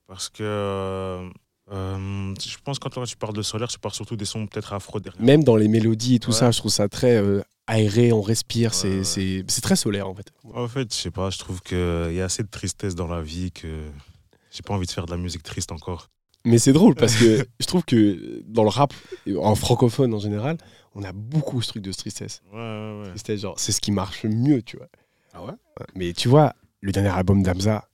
Parce 0.07 0.29
que 0.29 1.29
euh, 1.71 2.33
je 2.39 2.57
pense 2.63 2.79
que 2.79 2.89
quand 2.89 3.03
tu 3.05 3.17
parles 3.17 3.33
de 3.35 3.41
solaire, 3.41 3.67
tu 3.69 3.79
parles 3.79 3.93
surtout 3.93 4.15
des 4.15 4.25
sons 4.25 4.45
peut-être 4.47 4.73
afro 4.73 4.99
derrière. 4.99 5.21
Même 5.21 5.43
dans 5.43 5.55
les 5.55 5.67
mélodies 5.67 6.15
et 6.15 6.19
tout 6.19 6.31
Ouais. 6.31 6.35
ça, 6.37 6.51
je 6.51 6.57
trouve 6.59 6.71
ça 6.71 6.89
très 6.89 7.15
euh, 7.15 7.41
aéré, 7.67 8.11
on 8.11 8.21
respire, 8.21 8.73
c'est 8.73 9.45
très 9.61 9.75
solaire 9.75 10.07
en 10.09 10.13
fait. 10.15 10.31
En 10.53 10.67
fait, 10.67 10.93
je 10.93 10.99
sais 10.99 11.11
pas, 11.11 11.29
je 11.29 11.37
trouve 11.39 11.61
qu'il 11.61 11.77
y 12.13 12.21
a 12.21 12.25
assez 12.25 12.43
de 12.43 12.49
tristesse 12.49 12.95
dans 12.95 13.07
la 13.07 13.21
vie 13.21 13.51
que 13.51 13.67
j'ai 14.51 14.63
pas 14.63 14.73
envie 14.73 14.85
de 14.85 14.91
faire 14.91 15.05
de 15.05 15.11
la 15.11 15.17
musique 15.17 15.43
triste 15.43 15.71
encore. 15.71 16.09
Mais 16.43 16.57
c'est 16.57 16.73
drôle 16.73 16.95
parce 16.95 17.15
que 17.15 17.45
je 17.59 17.65
trouve 17.67 17.83
que 17.85 18.41
dans 18.47 18.63
le 18.63 18.69
rap, 18.69 18.93
en 19.39 19.55
francophone 19.55 20.13
en 20.13 20.19
général, 20.19 20.57
on 20.95 21.03
a 21.03 21.13
beaucoup 21.13 21.61
ce 21.61 21.69
truc 21.69 21.83
de 21.83 21.91
tristesse. 21.93 22.41
Ouais, 22.51 22.57
ouais, 22.59 23.01
ouais. 23.03 23.09
Tristesse, 23.11 23.39
genre, 23.41 23.57
c'est 23.59 23.71
ce 23.71 23.79
qui 23.79 23.91
marche 23.91 24.25
mieux, 24.25 24.61
tu 24.61 24.75
vois. 24.77 24.87
Ah 25.33 25.43
ouais? 25.45 25.53
Mais 25.95 26.11
tu 26.11 26.27
vois, 26.27 26.53
le 26.81 26.91
dernier 26.91 27.09
album 27.09 27.43
d'Amza, 27.43 27.87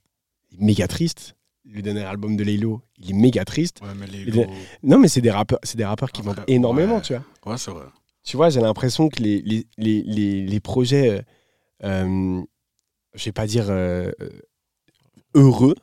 il 0.50 0.58
est 0.58 0.64
méga 0.64 0.88
triste. 0.88 1.36
Le 1.70 1.82
dernier 1.82 2.04
album 2.04 2.36
de 2.36 2.42
Laylo, 2.44 2.80
il 2.98 3.10
est 3.10 3.12
méga 3.12 3.44
triste. 3.44 3.80
Ouais, 3.82 3.88
mais 3.94 4.06
Non, 4.82 4.98
mais 4.98 5.08
c'est 5.08 5.20
des 5.20 5.30
rappeurs, 5.30 5.58
c'est 5.62 5.76
des 5.76 5.84
rappeurs 5.84 6.10
qui 6.12 6.22
vendent 6.22 6.42
énormément, 6.46 6.96
ouais. 6.96 7.02
tu 7.02 7.14
vois. 7.14 7.52
Ouais, 7.52 7.58
c'est 7.58 7.70
vrai. 7.70 7.84
Tu 8.22 8.36
vois, 8.36 8.48
j'ai 8.50 8.60
l'impression 8.60 9.08
que 9.10 9.22
les, 9.22 9.42
les, 9.42 9.66
les, 9.76 10.02
les, 10.02 10.46
les 10.46 10.60
projets, 10.60 11.10
euh, 11.10 11.22
euh, 11.84 12.42
je 13.14 13.24
vais 13.26 13.32
pas 13.32 13.46
dire 13.46 13.66
euh, 13.68 14.10
heureux, 15.34 15.74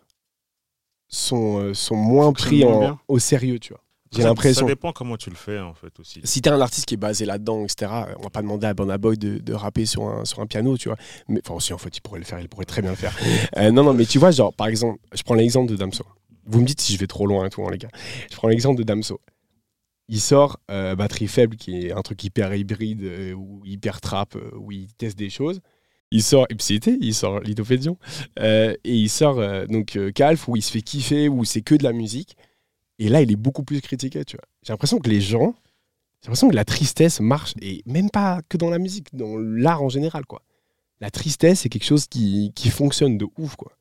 sont, 1.07 1.73
sont 1.73 1.95
moins 1.95 2.33
pris 2.33 2.63
en- 2.65 2.99
au 3.07 3.19
sérieux, 3.19 3.59
tu 3.59 3.73
vois. 3.73 3.83
J'ai 4.11 4.21
Ça- 4.21 4.27
l'impression. 4.29 4.61
Ça 4.61 4.67
dépend 4.73 4.91
comment 4.93 5.17
tu 5.17 5.29
le 5.29 5.35
fais, 5.35 5.59
en 5.59 5.73
fait, 5.73 5.99
aussi. 5.99 6.21
Si 6.23 6.41
t'es 6.41 6.49
un 6.49 6.61
artiste 6.61 6.85
qui 6.85 6.93
est 6.93 6.97
basé 6.97 7.25
là-dedans, 7.25 7.63
etc., 7.63 7.91
on 8.19 8.23
va 8.23 8.29
pas 8.29 8.41
demander 8.41 8.67
à 8.67 8.73
Burna 8.73 8.97
Boy 8.97 9.17
de, 9.17 9.39
de 9.39 9.53
rapper 9.53 9.85
sur 9.85 10.03
un, 10.03 10.25
sur 10.25 10.39
un 10.39 10.45
piano, 10.47 10.77
tu 10.77 10.89
vois. 10.89 10.97
Mais 11.27 11.41
enfin, 11.43 11.55
aussi, 11.55 11.73
en 11.73 11.77
fait, 11.77 11.97
il 11.97 12.01
pourrait 12.01 12.19
le 12.19 12.25
faire, 12.25 12.39
il 12.39 12.47
pourrait 12.47 12.65
très 12.65 12.81
bien 12.81 12.91
le 12.91 12.97
faire. 12.97 13.15
Euh, 13.57 13.71
non, 13.71 13.83
non, 13.83 13.93
mais 13.93 14.05
tu 14.05 14.19
vois, 14.19 14.31
genre, 14.31 14.53
par 14.53 14.67
exemple, 14.67 14.99
je 15.13 15.23
prends 15.23 15.33
l'exemple 15.35 15.71
de 15.71 15.75
Damso. 15.77 16.03
Vous 16.45 16.61
me 16.61 16.65
dites 16.65 16.79
si 16.81 16.93
je 16.93 16.99
vais 16.99 17.07
trop 17.07 17.25
loin 17.25 17.45
et 17.45 17.49
tout, 17.49 17.63
hein, 17.65 17.69
les 17.71 17.77
gars. 17.77 17.89
Je 18.31 18.35
prends 18.35 18.47
l'exemple 18.47 18.77
de 18.77 18.83
Damso. 18.83 19.19
Il 20.07 20.21
sort 20.21 20.59
euh, 20.69 20.95
Batterie 20.95 21.27
Faible, 21.27 21.55
qui 21.57 21.87
est 21.87 21.91
un 21.91 22.01
truc 22.01 22.23
hyper 22.23 22.53
hybride, 22.53 23.03
euh, 23.03 23.33
ou 23.33 23.61
hyper 23.65 24.01
trap, 24.01 24.37
où 24.55 24.71
il 24.71 24.87
teste 24.93 25.17
des 25.17 25.29
choses. 25.31 25.61
Il 26.11 26.21
sort 26.21 26.45
Ipséité, 26.51 26.97
il 27.01 27.15
sort 27.15 27.39
Lithophédion, 27.39 27.97
euh, 28.39 28.73
et 28.83 28.93
il 28.93 29.09
sort 29.09 29.39
euh, 29.39 29.65
donc 29.65 29.95
euh, 29.95 30.11
Calf, 30.11 30.47
où 30.47 30.55
il 30.55 30.61
se 30.61 30.71
fait 30.71 30.81
kiffer, 30.81 31.27
où 31.29 31.43
c'est 31.45 31.61
que 31.61 31.73
de 31.75 31.83
la 31.83 31.93
musique. 31.93 32.37
Et 32.99 33.09
là, 33.09 33.21
il 33.21 33.31
est 33.31 33.35
beaucoup 33.35 33.63
plus 33.63 33.81
critiqué, 33.81 34.23
tu 34.25 34.37
vois. 34.37 34.45
J'ai 34.63 34.71
l'impression 34.73 34.99
que 34.99 35.09
les 35.09 35.21
gens, 35.21 35.53
j'ai 36.21 36.27
l'impression 36.27 36.49
que 36.49 36.55
la 36.55 36.65
tristesse 36.65 37.19
marche, 37.19 37.53
et 37.61 37.81
même 37.85 38.09
pas 38.09 38.41
que 38.47 38.57
dans 38.57 38.69
la 38.69 38.79
musique, 38.79 39.13
dans 39.13 39.37
l'art 39.37 39.81
en 39.83 39.89
général, 39.89 40.25
quoi. 40.25 40.41
La 41.01 41.11
tristesse, 41.11 41.61
c'est 41.61 41.69
quelque 41.69 41.83
chose 41.85 42.07
qui, 42.07 42.53
qui 42.55 42.69
fonctionne 42.69 43.17
de 43.17 43.27
ouf, 43.37 43.55
quoi. 43.57 43.73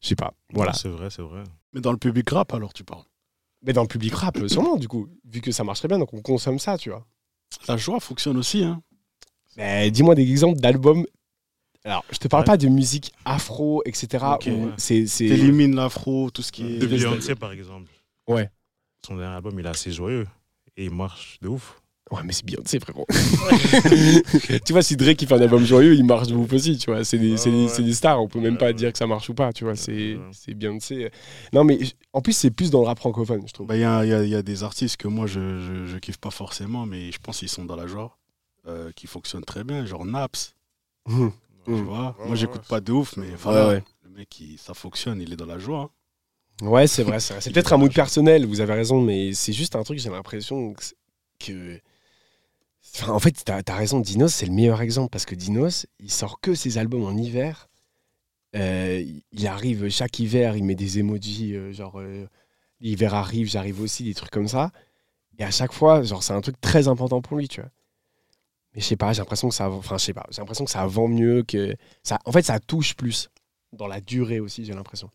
Je 0.00 0.08
sais 0.08 0.14
pas, 0.14 0.32
voilà. 0.52 0.72
C'est 0.72 0.88
vrai, 0.88 1.10
c'est 1.10 1.22
vrai. 1.22 1.42
Mais 1.72 1.80
dans 1.80 1.90
le 1.92 1.98
public 1.98 2.30
rap, 2.30 2.54
alors, 2.54 2.72
tu 2.72 2.84
parles. 2.84 3.02
Mais 3.62 3.72
dans 3.72 3.82
le 3.82 3.88
public 3.88 4.14
rap, 4.14 4.36
euh, 4.38 4.46
sûrement, 4.48 4.76
du 4.76 4.86
coup, 4.86 5.08
vu 5.24 5.40
que 5.40 5.50
ça 5.50 5.64
marche 5.64 5.80
très 5.80 5.88
bien, 5.88 5.98
donc 5.98 6.14
on 6.14 6.22
consomme 6.22 6.60
ça, 6.60 6.78
tu 6.78 6.90
vois. 6.90 7.04
La 7.66 7.76
joie 7.76 7.98
fonctionne 7.98 8.36
aussi, 8.36 8.62
hein. 8.62 8.80
Mais 9.56 9.90
dis-moi 9.90 10.14
des 10.14 10.30
exemples 10.30 10.60
d'albums. 10.60 11.04
Alors, 11.84 12.04
je 12.12 12.18
te 12.18 12.28
parle 12.28 12.42
Ouais. 12.42 12.46
pas 12.46 12.56
de 12.56 12.68
musique 12.68 13.12
afro, 13.24 13.82
etc. 13.84 14.24
Ok. 14.34 14.46
où 14.46 14.50
Ouais. 14.66 14.72
c'est, 14.76 15.06
c'est... 15.08 15.26
T'élimines 15.26 15.74
l'afro, 15.74 16.30
tout 16.30 16.42
ce 16.42 16.52
qui 16.52 16.64
est. 16.64 16.78
De 16.78 16.86
Beyoncé, 16.86 17.34
par 17.34 17.50
exemple. 17.50 17.90
Ouais. 18.28 18.50
Son 19.06 19.16
dernier 19.16 19.34
album, 19.36 19.58
il 19.58 19.66
est 19.66 19.68
assez 19.68 19.90
joyeux. 19.90 20.26
Et 20.76 20.84
il 20.86 20.90
marche 20.94 21.38
de 21.42 21.48
ouf. 21.48 21.80
Ouais, 22.10 22.22
mais 22.24 22.32
c'est 22.32 22.44
Beyoncé, 22.46 22.80
frérot. 22.80 23.04
tu 24.64 24.72
vois, 24.72 24.80
si 24.82 24.96
Drake 24.96 25.18
qui 25.18 25.26
fait 25.26 25.34
un 25.34 25.40
album 25.42 25.62
joyeux, 25.64 25.94
il 25.94 26.04
marche 26.04 26.28
de 26.28 26.34
ouf 26.34 26.50
aussi, 26.54 26.78
tu 26.78 26.90
vois. 26.90 27.04
C'est 27.04 27.18
des, 27.18 27.36
c'est 27.36 27.50
des- 27.50 27.64
Ouais, 27.64 27.68
c'est 27.68 27.82
des 27.82 27.92
stars, 27.92 28.22
on 28.22 28.28
peut 28.28 28.40
même 28.40 28.56
pas 28.56 28.72
dire 28.72 28.92
que 28.92 28.98
ça 28.98 29.06
marche 29.06 29.28
ou 29.28 29.34
pas, 29.34 29.52
tu 29.52 29.64
vois. 29.64 29.76
C'est, 29.76 30.16
Beyoncé. 30.54 31.10
Non, 31.52 31.64
mais 31.64 31.78
en 32.14 32.22
plus, 32.22 32.32
c'est 32.32 32.50
plus 32.50 32.70
dans 32.70 32.80
le 32.80 32.86
rap 32.86 32.98
francophone, 32.98 33.42
je 33.46 33.52
trouve. 33.52 33.66
Bah, 33.66 33.76
Il 33.76 33.80
y, 33.80 33.84
a, 33.84 34.04
il 34.04 34.08
y 34.10 34.14
a- 34.14 34.22
il 34.24 34.30
y 34.30 34.34
a 34.34 34.42
des 34.42 34.62
artistes 34.62 34.96
que 34.96 35.06
moi, 35.08 35.26
je, 35.26 35.58
je, 35.60 35.84
je 35.86 35.98
kiffe 35.98 36.16
pas 36.18 36.30
forcément, 36.30 36.86
mais 36.86 37.12
je 37.12 37.18
pense 37.18 37.38
qu'ils 37.40 37.48
sont 37.50 37.64
dans 37.66 37.76
la 37.76 37.86
joie, 37.86 38.16
euh, 38.66 38.90
qui 38.96 39.06
fonctionnent 39.06 39.44
très 39.44 39.64
bien, 39.64 39.84
genre 39.84 40.04
Naps. 40.06 40.54
Hum. 41.06 41.32
Tu 41.66 41.72
vois 41.72 42.16
Ouais, 42.18 42.26
moi, 42.28 42.36
j'écoute 42.36 42.62
ouais, 42.62 42.68
pas 42.68 42.80
de 42.80 42.92
ouf, 42.92 43.18
mais 43.18 43.28
voilà. 43.38 43.68
ouais. 43.68 43.84
Le 44.04 44.10
mec, 44.10 44.40
il- 44.40 44.56
ça 44.58 44.72
fonctionne, 44.72 45.20
il 45.20 45.30
est 45.32 45.36
dans 45.36 45.44
la 45.46 45.58
joie. 45.58 45.80
hein. 45.80 45.90
Ouais, 46.62 46.86
c'est 46.88 47.04
vrai, 47.04 47.20
c'est 47.20 47.52
peut-être 47.52 47.72
un 47.72 47.76
mood 47.76 47.92
personnel, 47.94 48.44
vous 48.46 48.60
avez 48.60 48.74
raison, 48.74 49.00
mais 49.00 49.32
c'est 49.32 49.52
juste 49.52 49.76
un 49.76 49.82
truc, 49.84 49.98
j'ai 49.98 50.10
l'impression 50.10 50.72
que. 50.74 50.82
c'est- 50.84 50.96
que- 51.38 51.80
Enfin, 52.94 53.12
en 53.12 53.18
fait, 53.18 53.32
t'as 53.44 53.60
as 53.66 53.76
raison, 53.76 54.00
Dinos, 54.00 54.32
c'est 54.34 54.46
le 54.46 54.52
meilleur 54.52 54.80
exemple 54.80 55.10
parce 55.10 55.24
que 55.26 55.34
Dinos, 55.34 55.86
il 56.00 56.10
sort 56.10 56.40
que 56.40 56.54
ses 56.54 56.78
albums 56.78 57.04
en 57.04 57.16
hiver. 57.16 57.68
Euh, 58.56 59.04
il 59.32 59.46
arrive 59.46 59.88
chaque 59.90 60.18
hiver, 60.20 60.56
il 60.56 60.64
met 60.64 60.74
des 60.76 60.98
emojis, 61.00 61.54
euh, 61.54 61.72
genre 61.72 62.00
euh, 62.00 62.26
l'hiver 62.80 63.14
arrive, 63.14 63.48
j'arrive 63.48 63.80
aussi, 63.82 64.04
des 64.04 64.14
trucs 64.14 64.30
comme 64.30 64.48
ça. 64.48 64.72
Et 65.38 65.44
à 65.44 65.50
chaque 65.52 65.72
fois, 65.72 66.02
genre, 66.02 66.22
c'est 66.22 66.34
un 66.34 66.40
truc 66.42 66.60
très 66.60 66.88
important 66.88 67.22
pour 67.22 67.36
lui, 67.38 67.48
tu 67.48 67.60
vois. 67.60 67.70
Mais 68.74 68.80
je 68.80 68.86
sais 68.86 68.96
pas, 68.96 69.12
j'ai 69.12 69.20
l'impression 69.20 69.48
que 69.48 69.54
ça, 69.54 69.70
enfin, 69.70 69.98
je 69.98 70.04
sais 70.04 70.12
pas, 70.14 70.26
j'ai 70.30 70.40
l'impression 70.40 70.64
que 70.64 70.70
ça 70.70 70.86
vend 70.86 71.08
mieux, 71.08 71.42
que 71.42 71.74
ça, 72.02 72.18
en 72.24 72.32
fait, 72.32 72.42
ça 72.42 72.60
touche 72.60 72.94
plus 72.94 73.30
dans 73.72 73.86
la 73.86 74.00
durée 74.00 74.40
aussi, 74.40 74.64
j'ai 74.64 74.74
l'impression. 74.74 75.10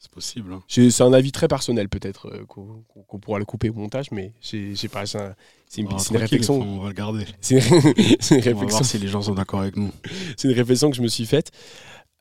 C'est 0.00 0.10
possible. 0.12 0.52
hein. 0.52 0.62
C'est 0.68 1.00
un 1.02 1.12
avis 1.12 1.32
très 1.32 1.48
personnel 1.48 1.88
peut-être 1.88 2.28
euh, 2.28 2.44
qu'on 2.46 3.18
pourra 3.18 3.38
le 3.40 3.44
couper 3.44 3.68
au 3.68 3.74
montage, 3.74 4.10
mais 4.12 4.32
j'ai 4.40 4.88
pas, 4.88 5.06
c'est 5.06 5.18
un- 5.18 5.34
c'est 5.68 5.80
une, 5.80 5.88
Ah, 5.90 5.96
une 6.10 6.16
réflexion. 6.18 6.60
On 6.60 6.78
va 6.80 6.88
le 6.88 6.94
garder. 6.94 7.24
C'est 7.40 7.56
une, 7.58 7.64
une 7.64 7.72
On 7.72 7.80
va 7.80 8.36
réflexion. 8.36 8.54
voir 8.68 8.84
si 8.84 8.98
les 8.98 9.08
gens 9.08 9.22
sont 9.22 9.34
d'accord 9.34 9.60
avec 9.60 9.76
nous. 9.76 9.90
C'est 10.36 10.48
une 10.48 10.54
réflexion 10.54 10.88
que 10.90 10.96
je 10.96 11.02
me 11.02 11.08
suis 11.08 11.26
faite. 11.26 11.50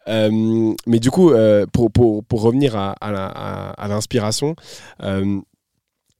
Euh, 0.07 0.73
mais 0.87 0.99
du 0.99 1.11
coup, 1.11 1.31
euh, 1.31 1.65
pour, 1.71 1.91
pour, 1.91 2.23
pour 2.25 2.41
revenir 2.41 2.75
à, 2.75 2.91
à 2.93 3.87
l'inspiration, 3.87 4.55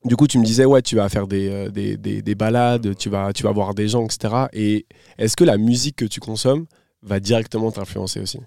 du 0.06 0.16
coup, 0.16 0.28
tu 0.28 0.38
me 0.40 0.46
disais, 0.46 0.64
ouais, 0.66 0.82
tu 0.82 0.96
vas 0.96 1.10
faire 1.10 1.28
des, 1.28 1.70
des, 1.72 1.98
des, 1.98 2.22
des 2.22 2.36
balades, 2.36 2.96
tu 2.98 3.10
vas, 3.10 3.34
tu 3.34 3.44
vas 3.44 3.52
voir 3.52 3.74
des 3.74 3.88
gens, 3.90 4.06
etc. 4.06 4.46
Et 4.54 4.86
est-ce 5.18 5.36
que 5.36 5.44
la 5.44 5.58
musique 5.58 5.98
que 5.98 6.06
tu 6.06 6.20
consommes 6.20 6.66
va 7.02 7.20
directement 7.20 7.72
t'influencer 7.72 8.20
aussi? 8.22 8.40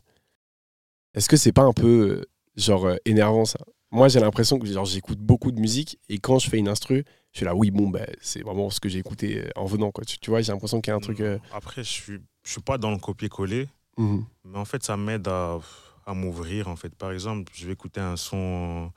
Est-ce 1.15 1.29
que 1.29 1.37
c'est 1.37 1.53
pas 1.53 1.63
un 1.65 1.73
peu, 1.73 2.25
genre, 2.57 2.87
euh, 2.87 2.97
énervant 3.05 3.45
ça 3.45 3.59
Moi, 3.91 4.09
j'ai 4.09 4.21
l'impression 4.21 4.59
que 4.59 4.67
genre, 4.67 4.85
j'écoute 4.85 5.19
beaucoup 5.19 5.51
de 5.53 5.61
musique 5.61 5.99
et 6.09 6.19
quand 6.19 6.39
je 6.39 6.49
fais 6.49 6.59
une 6.59 6.69
instru, 6.69 7.05
je 7.33 7.39
suis 7.39 7.45
là, 7.47 7.55
oui, 7.55 7.71
bon, 7.71 7.89
bah, 7.89 8.07
c'est 8.21 8.43
vraiment 8.43 8.71
ce 8.71 8.81
que 8.81 8.89
j'ai 8.89 8.99
écouté 8.99 9.45
euh, 9.45 9.49
en 9.57 9.65
venant. 9.67 9.91
Quoi. 9.91 10.05
Tu, 10.05 10.19
tu 10.19 10.31
vois, 10.31 10.41
j'ai 10.43 10.53
l'impression 10.53 10.81
qu'il 10.81 10.91
y 10.91 10.95
a 10.95 10.97
un 10.97 11.01
truc. 11.01 11.21
euh, 11.21 11.39
Après, 11.53 11.83
je 11.85 11.89
suis, 11.91 12.19
je 12.45 12.51
suis 12.51 12.61
pas 12.61 12.79
dans 12.79 12.91
le 12.91 12.99
copier-coller. 12.99 13.69
mhm. 13.97 14.25
Mais 14.45 14.59
en 14.59 14.65
fait, 14.65 14.83
ça 14.83 14.97
m'aide 14.97 15.27
à, 15.29 15.59
à 16.07 16.15
m'ouvrir. 16.15 16.69
En 16.69 16.77
fait, 16.77 16.95
par 16.95 17.13
exemple, 17.13 17.51
je 17.55 17.67
vais 17.67 17.73
écouter 17.73 18.01
un 18.01 18.17
son 18.17 18.91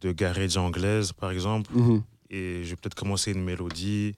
de 0.00 0.12
garage 0.12 0.56
anglaise, 0.56 1.12
par 1.12 1.30
exemple, 1.30 1.70
Mhm. 1.74 2.02
et 2.30 2.62
je 2.62 2.70
vais 2.70 2.76
peut-être 2.76 2.94
commencer 2.94 3.32
une 3.32 3.42
mélodie. 3.42 4.14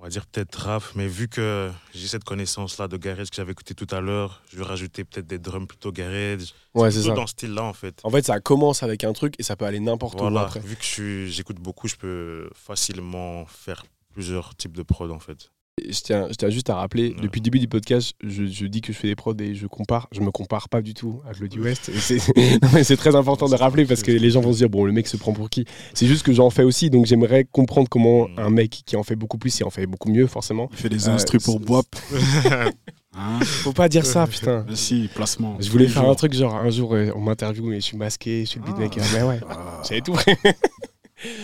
On 0.00 0.04
va 0.04 0.08
dire 0.08 0.24
peut-être 0.26 0.54
rap, 0.54 0.82
mais 0.94 1.06
vu 1.06 1.28
que 1.28 1.70
j'ai 1.92 2.08
cette 2.08 2.24
connaissance-là 2.24 2.88
de 2.88 2.96
garage 2.96 3.28
que 3.28 3.36
j'avais 3.36 3.52
écouté 3.52 3.74
tout 3.74 3.86
à 3.90 4.00
l'heure, 4.00 4.42
je 4.50 4.56
vais 4.56 4.64
rajouter 4.64 5.04
peut-être 5.04 5.26
des 5.26 5.38
drums 5.38 5.66
plutôt 5.66 5.92
garage. 5.92 6.54
Ouais, 6.72 6.90
c'est 6.90 7.00
Plutôt 7.00 7.08
ça. 7.10 7.14
dans 7.16 7.26
ce 7.26 7.32
style-là, 7.32 7.64
en 7.64 7.74
fait. 7.74 8.00
En 8.02 8.08
fait, 8.08 8.24
ça 8.24 8.40
commence 8.40 8.82
avec 8.82 9.04
un 9.04 9.12
truc 9.12 9.34
et 9.38 9.42
ça 9.42 9.56
peut 9.56 9.66
aller 9.66 9.78
n'importe 9.78 10.18
où 10.18 10.24
après. 10.38 10.60
vu 10.60 10.76
que 10.76 11.26
j'écoute 11.26 11.58
beaucoup, 11.58 11.86
je 11.86 11.96
peux 11.96 12.48
facilement 12.54 13.44
faire 13.44 13.84
plusieurs 14.14 14.54
types 14.54 14.74
de 14.74 14.82
prod, 14.82 15.10
en 15.10 15.18
fait. 15.18 15.50
Je 15.82 15.98
tiens, 16.02 16.26
je 16.28 16.34
tiens 16.34 16.50
juste 16.50 16.68
à 16.68 16.74
rappeler, 16.74 17.10
Ouais. 17.10 17.22
depuis 17.22 17.40
le 17.40 17.44
début 17.44 17.58
du 17.58 17.66
podcast, 17.68 18.12
je, 18.22 18.44
je 18.44 18.66
dis 18.66 18.82
que 18.82 18.92
je 18.92 18.98
fais 18.98 19.08
des 19.08 19.14
prods 19.16 19.34
et 19.40 19.54
je 19.54 19.66
compare. 19.66 20.08
Je 20.12 20.20
me 20.20 20.30
compare 20.30 20.68
pas 20.68 20.82
du 20.82 20.92
tout 20.92 21.22
à 21.26 21.32
Claudie 21.32 21.58
West. 21.58 21.88
Et 21.88 21.98
c'est 21.98 22.20
mais 22.74 22.84
très 22.96 23.14
important 23.16 23.48
de 23.48 23.54
rappeler 23.54 23.86
parce 23.86 24.02
que 24.02 24.10
les 24.12 24.30
gens 24.30 24.40
vont 24.42 24.52
se 24.52 24.58
dire 24.58 24.68
bon, 24.68 24.84
le 24.84 24.92
mec 24.92 25.06
se 25.08 25.16
prend 25.16 25.32
pour 25.32 25.48
qui? 25.48 25.64
C'est 25.94 26.06
juste 26.06 26.22
que 26.22 26.32
j'en 26.32 26.50
fais 26.50 26.64
aussi, 26.64 26.90
donc 26.90 27.06
j'aimerais 27.06 27.44
comprendre 27.50 27.88
comment 27.88 28.28
Mm. 28.28 28.38
un 28.38 28.50
mec 28.50 28.82
qui 28.84 28.96
en 28.96 29.02
fait 29.02 29.16
beaucoup 29.16 29.38
plus, 29.38 29.58
il 29.60 29.64
en 29.64 29.70
fait 29.70 29.86
beaucoup 29.86 30.10
mieux, 30.10 30.26
forcément. 30.26 30.68
Il 30.72 30.76
fait 30.76 30.88
des 30.90 31.08
Euh, 31.08 31.12
instrus 31.12 31.42
pour 31.42 31.60
Boap. 31.60 31.86
Hein? 33.12 33.40
Faut 33.42 33.72
pas 33.72 33.88
dire 33.88 34.06
ça, 34.06 34.24
putain. 34.28 34.64
Mais 34.68 34.76
si, 34.76 35.08
placement. 35.12 35.56
Je 35.58 35.68
voulais 35.70 35.88
faire 35.88 36.08
un 36.08 36.14
truc 36.14 36.32
genre 36.32 36.54
un 36.54 36.70
jour 36.70 36.94
euh, 36.94 37.10
on 37.16 37.20
m'interviewe 37.20 37.72
et 37.72 37.80
je 37.80 37.84
suis 37.86 37.96
masqué, 37.96 38.42
je 38.44 38.50
suis 38.50 38.60
le 38.60 38.66
Ah. 38.68 38.70
beatmaker. 38.70 39.04
Mais 39.12 39.22
ouais, 39.24 39.40
Ah, 39.50 39.82
j'avais 39.88 40.00
tout. 40.00 40.14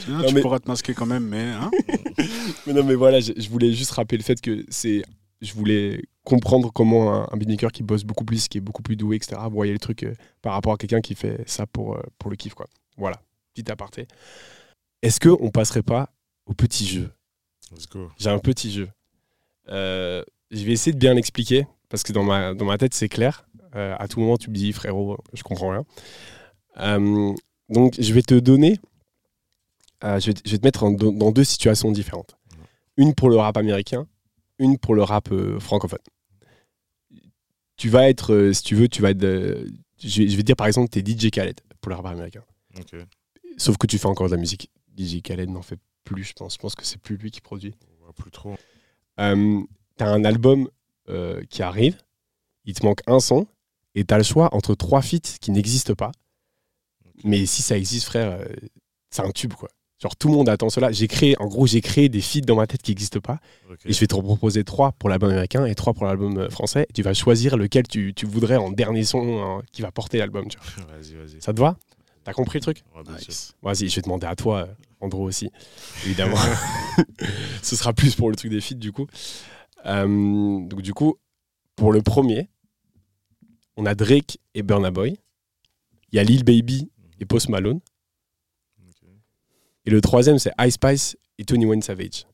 Non, 0.09 0.25
tu 0.26 0.35
mais- 0.35 0.40
pourras 0.40 0.59
te 0.61 0.69
masquer 0.69 0.95
quand 0.95 1.07
même, 1.07 1.26
mais 1.26 1.43
hein, 1.43 1.71
Mais 2.66 2.73
non, 2.73 2.85
mais 2.85 2.95
voilà, 2.95 3.21
je, 3.21 3.33
je 3.37 3.49
voulais 3.49 3.73
juste 3.73 3.90
rappeler 3.93 4.19
le 4.19 4.23
fait 4.25 4.40
que 4.40 4.64
c'est. 4.69 5.02
Je 5.43 5.52
voulais 5.52 6.02
comprendre 6.25 6.73
comment 6.73 7.12
un, 7.14 7.28
un 7.31 7.37
beatmaker 7.37 7.71
qui 7.71 7.83
bosse 7.83 8.05
beaucoup 8.05 8.25
plus, 8.25 8.49
qui 8.49 8.59
est 8.59 8.61
beaucoup 8.62 8.83
plus 8.83 8.97
doué, 8.97 9.16
etc., 9.16 9.40
voyait 9.50 9.73
le 9.73 9.78
truc 9.78 10.02
euh, 10.02 10.14
par 10.43 10.55
rapport 10.55 10.73
à 10.73 10.76
quelqu'un 10.78 11.00
qui 11.00 11.14
fait 11.14 11.43
ça 11.47 11.66
pour, 11.66 11.97
euh, 11.97 12.02
pour 12.19 12.31
le 12.31 12.37
kiff, 12.37 12.55
quoi. 12.55 12.66
Voilà, 12.97 13.21
petit 13.55 13.71
aparté. 13.71 14.07
Est-ce 15.02 15.21
qu'on 15.21 15.50
passerait 15.50 15.83
pas 15.83 16.11
au 16.47 16.55
petit 16.55 16.87
jeu? 16.87 17.11
Let's 17.73 17.87
go. 17.87 18.11
J'ai 18.19 18.31
un 18.31 18.38
petit 18.38 18.73
jeu. 18.73 18.88
Euh, 19.69 20.23
je 20.50 20.64
vais 20.64 20.73
essayer 20.73 20.93
de 20.93 20.99
bien 20.99 21.12
l'expliquer, 21.14 21.66
parce 21.90 22.02
que 22.02 22.12
dans 22.12 22.25
ma, 22.25 22.55
dans 22.55 22.64
ma 22.64 22.78
tête, 22.78 22.95
c'est 22.95 23.09
clair. 23.11 23.47
Euh, 23.75 23.95
à 23.99 24.09
tout 24.09 24.21
moment, 24.21 24.38
tu 24.38 24.49
me 24.49 24.55
dis, 24.55 24.73
frérot, 24.73 25.19
je 25.35 25.43
comprends 25.43 25.71
rien. 25.71 25.85
Euh, 26.78 27.35
donc, 27.69 27.95
je 27.99 28.12
vais 28.14 28.23
te 28.23 28.35
donner. 28.35 28.78
Euh, 30.04 30.20
je, 30.20 30.26
vais, 30.26 30.34
te- 30.34 30.42
je 30.46 30.52
vais 30.52 30.58
te 30.58 30.64
mettre 30.66 30.84
en 30.84 30.90
dans 30.92 31.32
deux 31.32 31.44
situations 31.44 31.90
différentes. 31.92 32.36
Une 32.96 33.14
pour 33.14 33.28
le 33.28 33.36
rap 33.36 33.56
américain, 33.56 34.06
une 34.58 34.78
pour 34.78 34.94
le 34.94 35.02
rap 35.02 35.30
euh, 35.32 35.58
francophone. 35.60 35.98
Tu 37.76 37.88
vas 37.90 38.08
être, 38.08 38.32
euh, 38.32 38.52
si 38.52 38.62
tu 38.62 38.74
veux, 38.74 38.88
tu 38.88 39.02
vas 39.02 39.10
être. 39.10 39.20
je, 39.22 40.22
vais, 40.22 40.28
je 40.28 40.36
vais 40.36 40.42
te 40.42 40.46
dire 40.46 40.56
par 40.56 40.66
exemple, 40.66 40.88
tu 40.90 40.98
es 40.98 41.02
DJ 41.04 41.30
Khaled 41.30 41.60
pour 41.80 41.90
le 41.90 41.96
rap 41.96 42.06
américain. 42.06 42.42
Sauf 43.58 43.76
que 43.76 43.86
tu 43.86 43.98
fais 43.98 44.06
encore 44.06 44.26
de 44.28 44.34
la 44.34 44.40
musique. 44.40 44.70
DJ 44.96 45.20
Khaled 45.22 45.50
n'en 45.50 45.62
fait 45.62 45.78
plus, 46.04 46.24
je 46.24 46.32
pense. 46.32 46.54
Je 46.54 46.58
pense 46.58 46.74
que 46.74 46.84
c'est 46.84 46.98
plus 47.00 47.16
lui 47.16 47.30
qui 47.30 47.40
produit. 47.40 47.74
Voit 48.00 48.12
plus 48.12 48.30
trop. 48.30 48.54
T'as 49.16 50.12
un 50.12 50.24
album 50.24 50.68
qui 51.50 51.62
arrive, 51.62 51.98
il 52.64 52.74
te 52.74 52.84
manque 52.84 53.00
un 53.06 53.20
son, 53.20 53.46
et 53.94 54.04
t'as 54.04 54.18
le 54.18 54.24
choix 54.24 54.54
entre 54.54 54.74
trois 54.74 55.00
feats 55.02 55.38
qui 55.40 55.50
n'existent 55.50 55.94
pas. 55.94 56.12
Mais 57.24 57.46
si 57.46 57.62
ça 57.62 57.76
existe, 57.78 58.06
frère, 58.06 58.46
c'est 59.10 59.22
un 59.22 59.30
tube, 59.30 59.54
quoi. 59.54 59.68
Genre, 59.98 60.14
tout 60.14 60.28
le 60.28 60.34
monde 60.34 60.48
attend 60.48 60.68
cela. 60.68 60.92
J'ai 60.92 61.08
créé, 61.08 61.36
en 61.40 61.46
gros, 61.46 61.66
j'ai 61.66 61.80
créé 61.80 62.08
des 62.08 62.20
feats 62.20 62.42
dans 62.42 62.56
ma 62.56 62.66
tête 62.66 62.82
qui 62.82 62.90
n'existent 62.90 63.20
pas, 63.20 63.40
et 63.86 63.92
je 63.92 63.98
vais 63.98 64.06
te 64.06 64.14
proposer 64.14 64.62
trois 64.62 64.92
pour 64.92 65.08
l'album 65.08 65.30
américain 65.30 65.64
et 65.64 65.74
trois 65.74 65.94
pour 65.94 66.04
l'album 66.04 66.36
euh, 66.36 66.50
français. 66.50 66.86
Et 66.90 66.92
tu 66.92 67.02
vas 67.02 67.14
choisir 67.14 67.56
lequel 67.56 67.88
tu, 67.88 68.12
tu 68.14 68.26
voudrais 68.26 68.56
en 68.56 68.70
dernier 68.70 69.04
son 69.04 69.42
hein, 69.42 69.62
qui 69.72 69.80
va 69.80 69.90
porter 69.90 70.18
l'album. 70.18 70.44
Vas-y, 70.76 71.14
vas-y. 71.14 71.40
Ça 71.40 71.54
te 71.54 71.60
va? 71.60 71.78
T'as 72.24 72.32
compris 72.32 72.58
le 72.58 72.62
truc? 72.62 72.82
Ouais, 72.94 73.02
nice. 73.10 73.54
Vas-y, 73.62 73.88
je 73.88 73.96
vais 73.96 74.02
demander 74.02 74.26
à 74.26 74.36
toi, 74.36 74.66
euh, 74.66 74.74
Andro 75.00 75.22
aussi, 75.22 75.50
évidemment. 76.04 76.36
Ce 77.62 77.76
sera 77.76 77.92
plus 77.92 78.14
pour 78.16 78.28
le 78.28 78.36
truc 78.36 78.50
des 78.50 78.60
feats, 78.60 78.74
du 78.74 78.92
coup. 78.92 79.06
Euh, 79.86 80.06
donc, 80.66 80.82
du 80.82 80.92
coup, 80.92 81.16
pour 81.74 81.92
le 81.92 82.02
premier, 82.02 82.48
on 83.76 83.86
a 83.86 83.94
Drake 83.94 84.38
et 84.54 84.62
Burna 84.62 84.90
Boy. 84.90 85.16
Il 86.12 86.16
y 86.16 86.18
a 86.18 86.24
Lil 86.24 86.44
Baby 86.44 86.90
et 87.20 87.24
Post 87.24 87.48
Malone. 87.48 87.80
Et 89.87 89.90
le 89.90 90.00
troisième, 90.00 90.38
c'est 90.38 90.52
Ice 90.61 90.75
Spice 90.75 91.16
et 91.38 91.45
21 91.49 91.81
Savage. 91.81 92.26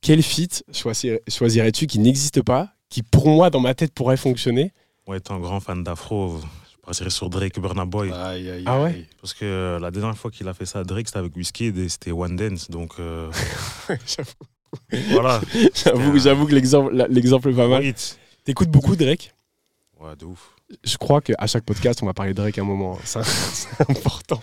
Quel 0.00 0.22
feat 0.22 0.62
choisir- 0.72 1.18
choisirais-tu 1.28 1.86
qui 1.86 1.98
n'existe 1.98 2.42
pas, 2.42 2.70
qui 2.88 3.02
pour 3.02 3.28
moi, 3.28 3.50
dans 3.50 3.60
ma 3.60 3.74
tête, 3.74 3.92
pourrait 3.92 4.16
fonctionner? 4.16 4.72
Moi, 5.06 5.16
étant 5.16 5.36
un 5.36 5.40
grand 5.40 5.60
fan 5.60 5.82
d'afro, 5.82 6.38
je 6.70 6.76
partirais 6.82 7.10
sur 7.10 7.30
Drake 7.30 7.56
et 7.56 7.60
Burna 7.60 7.84
Boy. 7.84 8.12
Aïe, 8.12 8.50
aïe, 8.50 8.62
Ah 8.66 8.82
ouais? 8.82 8.90
aïe. 8.90 9.06
Parce 9.20 9.34
que 9.34 9.44
euh, 9.44 9.78
la 9.78 9.90
dernière 9.90 10.16
fois 10.16 10.30
qu'il 10.30 10.46
a 10.48 10.54
fait 10.54 10.66
ça, 10.66 10.84
Drake, 10.84 11.06
c'était 11.08 11.18
avec 11.18 11.34
Wizkid 11.34 11.76
et 11.78 11.88
c'était 11.88 12.12
One 12.12 12.36
Dance. 12.36 12.70
Donc 12.70 12.92
euh, 13.00 13.30
voilà. 15.10 15.40
J'avoue 15.84 16.18
j'avoue 16.18 16.46
que 16.46 16.54
l'exemple 16.54 17.48
est 17.50 17.54
pas 17.54 17.68
mal. 17.68 17.94
T'écoutes 18.44 18.70
beaucoup 18.70 18.94
Drake? 18.96 19.32
Ouais, 19.98 20.14
de 20.16 20.26
ouf. 20.26 20.54
Je 20.84 20.96
crois 20.98 21.20
qu'à 21.20 21.46
chaque 21.46 21.64
podcast, 21.64 22.00
on 22.02 22.06
va 22.06 22.12
parler 22.14 22.32
de 22.32 22.36
Drake 22.36 22.58
à 22.58 22.60
un 22.60 22.64
moment. 22.64 22.98
C'est 23.04 23.22
c'est 23.24 23.80
important. 23.90 24.40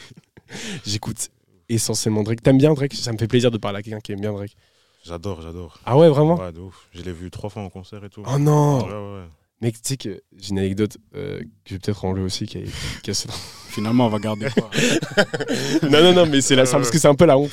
J'écoute 0.86 1.30
essentiellement 1.70 2.24
Drake. 2.24 2.42
T'aimes 2.44 2.58
bien 2.58 2.74
Drake? 2.74 2.94
Ça 2.94 3.12
me 3.12 3.18
fait 3.18 3.28
plaisir 3.28 3.52
de 3.52 3.58
parler 3.58 3.80
à 3.80 3.82
quelqu'un 3.82 4.00
qui 4.00 4.12
aime 4.12 4.22
bien 4.22 4.34
Drake. 4.34 4.56
J'adore, 5.04 5.42
j'adore. 5.42 5.80
Ah 5.86 5.98
ouais, 5.98 6.08
vraiment? 6.10 6.38
Ouais, 6.40 6.52
de 6.54 6.60
ouf. 6.62 6.88
Je 6.94 7.02
l'ai 7.02 7.12
vu 7.12 7.30
trois 7.30 7.50
fois 7.50 7.62
en 7.62 7.70
concert 7.70 8.04
et 8.06 8.10
tout. 8.10 8.24
Oh 8.26 8.38
non 8.38 8.86
Ouais, 8.86 8.92
ouais, 8.92 9.22
ouais. 9.22 9.28
Mec, 9.62 9.76
tu 9.76 9.82
sais 9.84 9.98
que 9.98 10.22
j'ai 10.38 10.50
une 10.52 10.60
anecdote 10.60 10.98
euh, 11.16 11.40
que 11.40 11.46
je 11.66 11.74
vais 11.76 11.80
peut-être 11.80 12.04
enlever 12.06 12.22
aussi. 12.24 12.46
Qui 12.46 12.60
est, 12.60 12.66
qui 13.04 13.12
est- 13.12 13.32
Finalement, 13.70 14.06
on 14.06 14.10
va 14.10 14.20
garder 14.20 14.48
quoi? 14.52 14.70
Non, 15.90 16.02
non, 16.04 16.14
non, 16.14 16.26
mais 16.26 16.42
c'est 16.42 16.56
la 16.56 16.64
parce 16.66 16.92
que 16.92 16.98
c'est 17.00 17.08
un 17.08 17.16
peu 17.16 17.26
la 17.26 17.38
honte. 17.38 17.52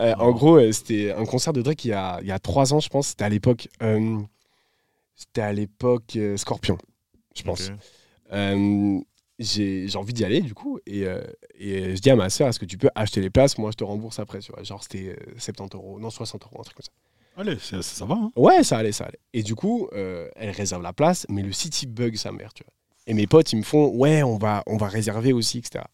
Euh, 0.00 0.14
en 0.18 0.30
gros, 0.32 0.56
euh, 0.58 0.70
c'était 0.72 1.12
un 1.12 1.24
concert 1.24 1.52
de 1.52 1.62
Drake 1.62 1.84
il 1.84 1.88
y 1.88 1.92
a, 1.92 2.18
il 2.20 2.26
y 2.28 2.32
a 2.32 2.38
trois 2.38 2.72
ans, 2.74 2.80
je 2.80 2.88
pense. 2.88 3.08
C'était 3.08 3.24
à 3.24 3.28
l'époque. 3.28 3.68
euh, 3.82 4.18
c'était 5.16 5.40
à 5.42 5.52
l'époque 5.52 6.16
euh, 6.16 6.36
Scorpion, 6.36 6.78
je 7.34 7.42
pense. 7.42 7.70
Euh, 9.42 9.86
j'ai 9.88 9.96
envie 9.96 10.12
d'y 10.12 10.24
aller 10.24 10.40
du 10.40 10.54
coup 10.54 10.78
et, 10.86 11.06
euh, 11.06 11.22
et 11.58 11.96
je 11.96 12.00
dis 12.00 12.10
à 12.10 12.16
ma 12.16 12.30
soeur 12.30 12.48
est-ce 12.48 12.58
que 12.58 12.64
tu 12.64 12.78
peux 12.78 12.88
acheter 12.94 13.20
les 13.20 13.30
places? 13.30 13.58
Moi 13.58 13.70
je 13.70 13.76
te 13.76 13.84
rembourse 13.84 14.18
après 14.18 14.38
tu 14.40 14.52
vois. 14.52 14.62
Genre 14.62 14.82
c'était 14.82 15.16
euh, 15.18 15.34
70 15.38 15.76
euros 15.76 15.98
non 16.00 16.10
60 16.10 16.42
euros 16.44 16.60
un 16.60 16.62
truc 16.62 16.76
comme 16.76 16.84
ça. 16.84 16.92
Allez, 17.36 17.58
ça, 17.58 17.80
ça 17.82 18.04
va. 18.04 18.14
Hein. 18.14 18.32
Ouais 18.36 18.62
ça 18.62 18.78
allait 18.78 18.92
ça 18.92 19.04
allait. 19.04 19.18
Et 19.32 19.42
du 19.42 19.54
coup 19.54 19.88
euh, 19.92 20.28
elle 20.36 20.50
réserve 20.50 20.82
la 20.82 20.92
place 20.92 21.26
mais 21.28 21.42
le 21.42 21.52
city 21.52 21.86
bug 21.86 22.16
sa 22.16 22.30
mère 22.32 22.52
tu 22.54 22.62
vois. 22.64 22.72
Et 23.06 23.14
mes 23.14 23.26
potes 23.26 23.52
ils 23.52 23.56
me 23.56 23.62
font 23.62 23.88
ouais 23.96 24.22
on 24.22 24.38
va 24.38 24.62
on 24.66 24.76
va 24.76 24.88
réserver 24.88 25.32
aussi 25.32 25.58
etc 25.58 25.84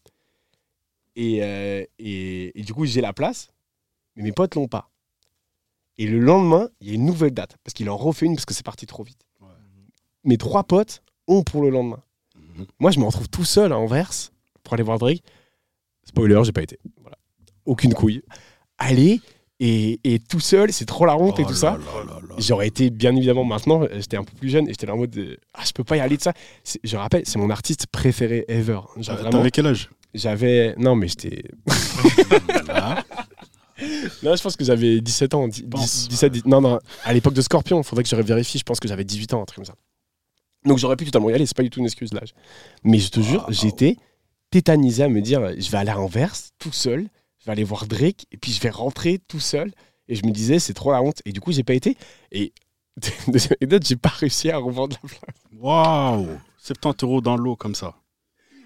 et, 1.15 1.39
euh, 1.43 1.83
et, 1.97 2.59
et 2.59 2.63
du 2.63 2.73
coup 2.73 2.85
j'ai 2.85 3.01
la 3.01 3.13
place 3.13 3.49
mais 4.15 4.23
mes 4.23 4.31
potes 4.31 4.55
l'ont 4.55 4.67
pas. 4.67 4.89
Et 5.97 6.07
le 6.07 6.19
lendemain 6.19 6.69
il 6.81 6.87
y 6.87 6.91
a 6.91 6.93
une 6.95 7.05
nouvelle 7.05 7.33
date 7.33 7.57
parce 7.63 7.73
qu'il 7.73 7.89
en 7.89 7.97
refait 7.97 8.25
une 8.25 8.35
parce 8.35 8.45
que 8.45 8.53
c'est 8.53 8.65
parti 8.65 8.85
trop 8.85 9.03
vite. 9.03 9.21
Ouais. 9.41 9.47
mes 10.23 10.37
trois 10.37 10.63
potes 10.63 11.01
ont 11.27 11.43
pour 11.43 11.61
le 11.61 11.69
lendemain 11.69 12.01
Moi, 12.79 12.91
je 12.91 12.99
me 12.99 13.05
retrouve 13.05 13.29
tout 13.29 13.45
seul 13.45 13.71
à 13.71 13.77
Anvers 13.77 14.11
pour 14.63 14.73
aller 14.73 14.83
voir 14.83 14.99
Drake. 14.99 15.23
Spoiler, 16.05 16.41
j'ai 16.43 16.51
pas 16.51 16.63
été. 16.63 16.79
Voilà. 17.01 17.17
Aucune 17.65 17.93
couille. 17.93 18.21
Aller 18.77 19.21
et, 19.59 19.99
et 20.05 20.19
tout 20.19 20.39
seul, 20.39 20.71
c'est 20.71 20.85
trop 20.85 21.05
la 21.05 21.17
honte 21.17 21.37
et 21.39 21.43
Oh 21.45 21.49
tout 21.49 21.53
ça. 21.53 21.77
J'aurais 22.37 22.67
été 22.67 22.89
bien 22.89 23.13
évidemment 23.15 23.43
maintenant, 23.43 23.85
j'étais 23.91 24.15
un 24.15 24.23
peu 24.23 24.31
plus 24.33 24.49
jeune 24.49 24.65
et 24.67 24.71
j'étais 24.71 24.85
là 24.85 24.93
en 24.93 24.97
mode 24.97 25.09
de, 25.09 25.37
ah 25.53 25.63
je 25.65 25.73
peux 25.73 25.83
pas 25.83 25.97
y 25.97 25.99
aller 25.99 26.15
de 26.15 26.21
ça. 26.21 26.31
Je 26.83 26.95
rappelle, 26.95 27.23
c'est 27.25 27.37
mon 27.39 27.49
artiste 27.49 27.87
préféré 27.87 28.45
ever. 28.47 28.79
Genre 28.97 29.17
T'avais 29.17 29.29
vraiment, 29.29 29.49
quel 29.51 29.67
âge? 29.67 29.89
J'avais 30.13 30.75
non 30.77 30.95
mais 30.95 31.09
j'étais 31.09 31.43
Ah, 32.69 33.03
non, 34.23 34.35
je 34.35 34.41
pense 34.41 34.55
que 34.55 34.63
j'avais 34.63 35.01
17 35.01 35.33
ans, 35.33 35.47
10, 35.47 35.63
Pense. 35.69 36.07
17 36.07 36.31
10 36.31 36.45
non 36.45 36.61
non, 36.61 36.79
à 37.03 37.13
l'époque 37.13 37.33
de 37.33 37.41
Scorpion, 37.41 37.83
faudrait 37.83 38.03
que 38.03 38.09
je 38.09 38.15
vérifie, 38.15 38.59
je 38.59 38.63
pense 38.63 38.79
que 38.79 38.87
j'avais 38.87 39.03
18 39.03 39.33
ans 39.33 39.41
un 39.41 39.45
truc 39.45 39.57
comme 39.57 39.65
ça. 39.65 39.75
Donc 40.65 40.77
j'aurais 40.77 40.95
pu 40.95 41.05
totalement 41.05 41.29
y 41.29 41.33
aller, 41.33 41.45
c'est 41.45 41.55
pas 41.55 41.63
du 41.63 41.69
tout 41.69 41.79
une 41.79 41.85
excuse 41.85 42.13
l'âge. 42.13 42.33
Mais 42.83 42.99
je 42.99 43.09
te 43.09 43.19
jure, 43.21 43.45
Wow. 43.47 43.53
j'étais 43.53 43.95
tétanisé 44.51 45.03
à 45.03 45.09
me 45.09 45.21
dire 45.21 45.41
je 45.57 45.69
vais 45.71 45.77
aller 45.77 45.91
à 45.91 45.99
Anvers 45.99 46.33
tout 46.57 46.71
seul, 46.71 47.07
je 47.39 47.45
vais 47.45 47.51
aller 47.51 47.63
voir 47.63 47.85
Drake 47.87 48.25
et 48.31 48.37
puis 48.37 48.51
je 48.51 48.59
vais 48.61 48.69
rentrer 48.69 49.19
tout 49.27 49.39
seul 49.39 49.71
et 50.07 50.15
je 50.15 50.25
me 50.25 50.31
disais 50.31 50.59
c'est 50.59 50.73
trop 50.73 50.91
la 50.91 51.01
honte 51.01 51.21
et 51.25 51.31
du 51.31 51.39
coup 51.39 51.51
j'ai 51.51 51.63
pas 51.63 51.73
été 51.75 51.95
et 52.31 52.51
deuxième 53.27 53.55
anecdote, 53.61 53.85
j'ai 53.87 53.95
pas 53.95 54.09
réussi 54.09 54.49
à 54.51 54.57
revendre 54.57 54.97
la 55.03 55.09
place. 55.09 55.35
Waouh 55.57 56.27
70 56.57 57.03
euros 57.05 57.21
dans 57.21 57.37
l'eau 57.37 57.55
comme 57.55 57.75
ça. 57.75 57.95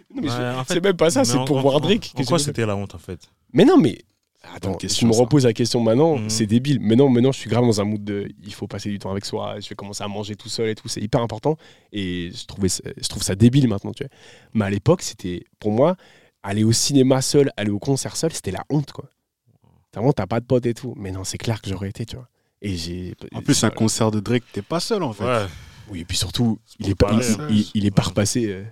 Non, 0.10 0.22
mais 0.22 0.30
Ouais, 0.30 0.36
je- 0.36 0.58
en 0.60 0.64
fait- 0.64 0.74
c'est 0.76 0.84
même 0.84 0.98
pas 0.98 1.10
ça, 1.12 1.24
c'est 1.26 1.38
en- 1.38 1.46
pour 1.46 1.58
en- 1.58 1.62
voir 1.62 1.76
en- 1.76 1.80
Drake. 1.80 2.12
En 2.16 2.22
que 2.22 2.28
quoi 2.28 2.40
c'était 2.40 2.66
la 2.66 2.76
honte 2.76 2.96
en 2.96 3.00
fait? 3.00 3.20
Mais 3.52 3.66
non, 3.66 3.78
mais. 3.78 4.00
Attends, 4.44 4.74
question, 4.76 5.00
tu 5.00 5.06
me 5.08 5.14
ça. 5.14 5.20
reposes 5.22 5.46
la 5.46 5.54
question 5.54 5.80
maintenant, 5.80 6.18
Mhm. 6.18 6.30
c'est 6.30 6.46
débile. 6.46 6.80
Mais 6.82 6.96
non, 6.96 7.10
maintenant, 7.10 7.32
je 7.32 7.40
suis 7.40 7.50
grave 7.50 7.64
dans 7.64 7.80
un 7.80 7.86
mood 7.86 8.04
de. 8.04 8.28
Il 8.44 8.54
faut 8.54 8.68
passer 8.68 8.90
du 8.90 9.00
temps 9.00 9.10
avec 9.12 9.24
soi. 9.26 9.60
Je 9.60 9.70
vais 9.70 9.76
commencer 9.76 10.04
à 10.04 10.08
manger 10.08 10.36
tout 10.36 10.50
seul 10.50 10.68
et 10.70 10.76
tout. 10.76 10.88
C'est 10.90 11.02
hyper 11.02 11.22
important. 11.22 11.56
Et 11.94 12.32
je, 12.36 12.46
trouvais, 12.46 12.68
je 12.70 13.08
trouve 13.08 13.24
ça 13.24 13.36
débile 13.36 13.68
maintenant, 13.70 13.94
tu 13.94 14.04
vois. 14.04 14.10
Mais 14.54 14.66
à 14.66 14.70
l'époque, 14.70 15.02
c'était. 15.02 15.46
Pour 15.60 15.72
moi, 15.72 15.96
aller 16.44 16.64
au 16.66 16.74
cinéma 16.74 17.22
seul, 17.22 17.52
aller 17.56 17.70
au 17.72 17.80
concert 17.80 18.16
seul, 18.18 18.34
c'était 18.34 18.52
la 18.52 18.64
honte, 18.70 18.92
quoi. 18.92 19.06
T'as 19.92 20.00
Vraiment, 20.02 20.12
t'as 20.14 20.28
pas 20.28 20.40
de 20.42 20.46
potes 20.46 20.66
et 20.66 20.74
tout. 20.74 20.94
Mais 20.98 21.12
non, 21.12 21.24
c'est 21.24 21.38
clair 21.38 21.62
que 21.62 21.70
j'aurais 21.70 21.90
été, 21.90 22.06
tu 22.06 22.16
vois. 22.18 22.28
Et 22.62 22.76
j'ai. 22.76 23.16
En 23.34 23.42
plus, 23.42 23.58
un 23.64 23.68
voilà. 23.68 23.76
concert 23.76 24.12
de 24.12 24.20
Drake, 24.20 24.44
t'es 24.52 24.62
pas 24.62 24.80
seul 24.82 25.04
en 25.04 25.14
fait. 25.14 25.24
Ouais, 25.24 25.46
Oui, 25.90 26.00
et 26.02 26.06
puis 26.06 26.18
surtout, 26.18 26.60
il 26.80 26.90
est, 26.90 26.96
pas, 26.96 27.12
il, 27.14 27.22
hein. 27.42 27.48
il- 27.50 27.70
il 27.76 27.86
est 27.86 27.92
pas 27.92 28.04
Ouais. 28.04 28.08
repassé 28.10 28.46
euh, 28.48 28.64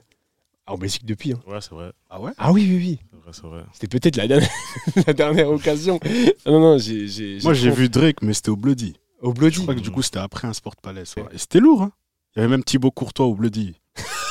en 0.68 0.78
Belgique 0.78 1.06
depuis. 1.06 1.34
hein. 1.34 1.40
ouais, 1.48 1.60
c'est 1.62 1.72
vrai. 1.72 1.92
Ah 2.10 2.22
ouais? 2.22 2.32
Ah 2.38 2.52
oui, 2.52 2.66
oui, 2.70 2.78
oui. 2.78 3.00
C'est 3.12 3.18
vrai, 3.18 3.32
c'est 3.34 3.48
vrai. 3.48 3.64
C'était 3.74 3.88
peut-être 4.00 4.16
la 4.18 4.28
dernière, 4.28 4.50
la 5.08 5.14
dernière 5.14 5.50
occasion. 5.50 6.00
Non, 6.46 6.60
non, 6.60 6.78
j'ai. 6.78 7.08
j'ai- 7.08 7.40
Moi, 7.44 7.54
j'ai 7.54 7.72
vu 7.72 7.90
Drake, 7.90 8.22
mais 8.22 8.34
c'était 8.34 8.50
au 8.50 8.56
Bloody. 8.56 8.96
Au 9.22 9.34
Bloody. 9.34 9.56
Je 9.58 9.62
crois 9.62 9.76
que 9.76 9.80
du 9.80 9.92
coup, 9.92 10.02
c'était 10.02 10.20
après 10.20 10.48
un 10.48 10.54
Sport 10.54 10.76
Palace. 10.78 11.16
ouais. 11.18 11.26
Et 11.34 11.38
c'était 11.38 11.60
lourd. 11.60 11.84
Hein. 11.84 11.92
Il 12.36 12.40
y 12.40 12.42
avait 12.44 12.50
même 12.50 12.64
Thibaut 12.64 12.92
Courtois 12.92 13.26
au 13.26 13.36
Bloody. 13.36 13.76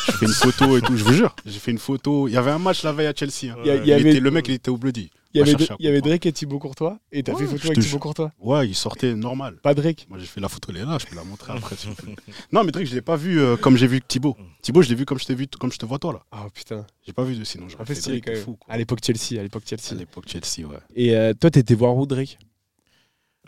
J'ai 0.06 0.12
fait 0.12 0.26
une 0.26 0.32
photo 0.32 0.76
et 0.78 0.80
tout, 0.80 0.96
je 0.96 1.04
vous 1.04 1.12
jure. 1.12 1.36
J'ai 1.44 1.58
fait 1.58 1.70
une 1.70 1.78
photo. 1.78 2.26
Il 2.26 2.32
y 2.32 2.36
avait 2.36 2.50
un 2.50 2.58
match 2.58 2.82
la 2.82 2.92
veille 2.92 3.06
à 3.06 3.12
Chelsea. 3.14 3.52
hein. 3.52 3.56
Il 3.62 3.66
y 3.66 3.70
a- 3.70 3.74
Ouais. 3.74 3.80
il 3.80 3.84
y 3.84 3.88
Il 3.88 3.92
avait- 3.92 4.10
était- 4.10 4.20
le 4.20 4.30
mec, 4.30 4.48
il 4.48 4.54
était 4.54 4.70
au 4.70 4.78
Bloody. 4.78 5.10
Il 5.32 5.38
y 5.38 5.40
Va 5.40 5.48
avait, 5.48 5.58
chercher 5.58 5.72
à 5.72 5.76
il 5.78 5.84
y 5.84 5.88
avait 5.88 5.98
comprendre. 5.98 6.10
Drake 6.14 6.26
et 6.26 6.32
Thibaut 6.32 6.58
Courtois. 6.58 6.98
Et 7.12 7.22
t'as 7.22 7.32
Ouais, 7.32 7.38
fait 7.38 7.46
photo 7.46 7.66
avec. 7.68 7.78
Thibaut 7.80 7.98
Courtois. 8.00 8.32
Ouais, 8.40 8.68
il 8.68 8.74
sortait 8.74 9.14
normal. 9.14 9.56
Pas 9.62 9.74
Drake. 9.74 10.06
Moi, 10.08 10.18
j'ai 10.18 10.26
fait 10.26 10.40
la 10.40 10.48
photo, 10.48 10.68
elle 10.70 10.78
est 10.78 10.84
là, 10.84 10.98
je 11.00 11.06
peux 11.06 11.14
la 11.14 11.22
montrer 11.24 11.52
après. 11.52 11.76
non, 12.52 12.64
mais 12.64 12.72
Drake, 12.72 12.86
je 12.86 12.94
l'ai 12.94 13.00
pas 13.02 13.16
vu 13.16 13.40
euh, 13.40 13.56
comme 13.56 13.76
j'ai 13.76 13.86
vu 13.86 14.00
Thibaut. 14.02 14.36
Thibaut, 14.62 14.82
je 14.82 14.88
l'ai 14.88 14.94
vu 14.96 15.04
comme 15.04 15.18
je 15.18 15.24
t'ai 15.26 15.34
vu, 15.36 15.46
comme 15.46 15.70
je 15.72 15.78
te 15.78 15.86
vois 15.86 15.98
toi 16.00 16.12
là. 16.14 16.20
Ah 16.32 16.46
putain. 16.52 16.84
J'ai 17.06 17.12
pas 17.12 17.22
vu 17.24 17.36
de 17.36 17.44
sinon. 17.44 17.68
J'aurais 17.68 17.84
fait 17.86 17.94
stylé 17.94 18.20
Drake 18.20 18.24
quand 18.26 18.32
de 18.32 18.36
même. 18.36 18.44
fou. 18.44 18.56
quoi. 18.56 18.74
À 18.74 18.76
l'époque 18.76 18.98
Chelsea. 19.04 19.38
À 19.38 19.42
l'époque 19.44 19.62
À 19.64 19.76
Chelsea. 19.76 19.98
l'époque 19.98 20.24
Chelsea, 20.28 20.68
ouais. 20.68 20.78
Et 20.96 21.14
euh, 21.14 21.32
toi, 21.34 21.50
t'étais 21.50 21.74
voir 21.74 21.96
où 21.96 22.06
Drake? 22.06 22.38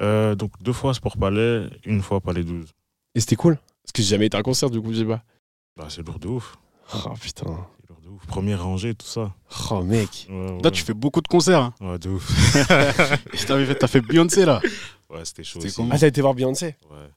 Euh, 0.00 0.34
donc 0.34 0.52
deux 0.62 0.72
fois 0.72 0.94
Sport 0.94 1.16
Palais, 1.16 1.66
une 1.84 2.00
fois 2.00 2.20
Palais 2.20 2.44
12. 2.44 2.72
Et 3.14 3.20
c'était 3.20 3.36
cool? 3.36 3.56
Parce 3.82 3.92
que 3.92 4.02
j'ai 4.02 4.08
jamais 4.08 4.26
été 4.26 4.36
à 4.36 4.40
un 4.40 4.42
concert, 4.42 4.70
du 4.70 4.80
coup, 4.80 4.92
je 4.92 5.00
sais 5.00 5.04
pas. 5.04 5.22
Bah, 5.76 5.86
c'est 5.88 6.06
lourd 6.06 6.18
de 6.18 6.28
ouf. 6.28 6.56
Oh 6.94 7.10
putain. 7.20 7.66
Ouf. 8.12 8.26
Première 8.26 8.62
rangée, 8.62 8.94
tout 8.94 9.06
ça. 9.06 9.32
Oh 9.70 9.82
mec. 9.82 10.26
Ouais, 10.28 10.50
ouais. 10.52 10.60
Toi, 10.60 10.70
tu 10.70 10.82
fais 10.82 10.94
beaucoup 10.94 11.20
de 11.20 11.28
concerts. 11.28 11.60
Hein. 11.60 11.74
Ouais, 11.80 11.98
de 11.98 12.10
ouf. 12.10 12.28
Fait, 13.32 13.74
t'as 13.78 13.86
fait 13.86 14.00
Beyoncé 14.00 14.44
là. 14.44 14.60
Ouais, 15.08 15.24
c'était 15.24 15.44
chaud 15.44 15.60
aussi. 15.60 15.82
Ah, 15.90 15.98
t'as 15.98 16.08
été 16.08 16.20
voir 16.20 16.34
Beyoncé 16.34 16.76
Ouais. 16.90 17.08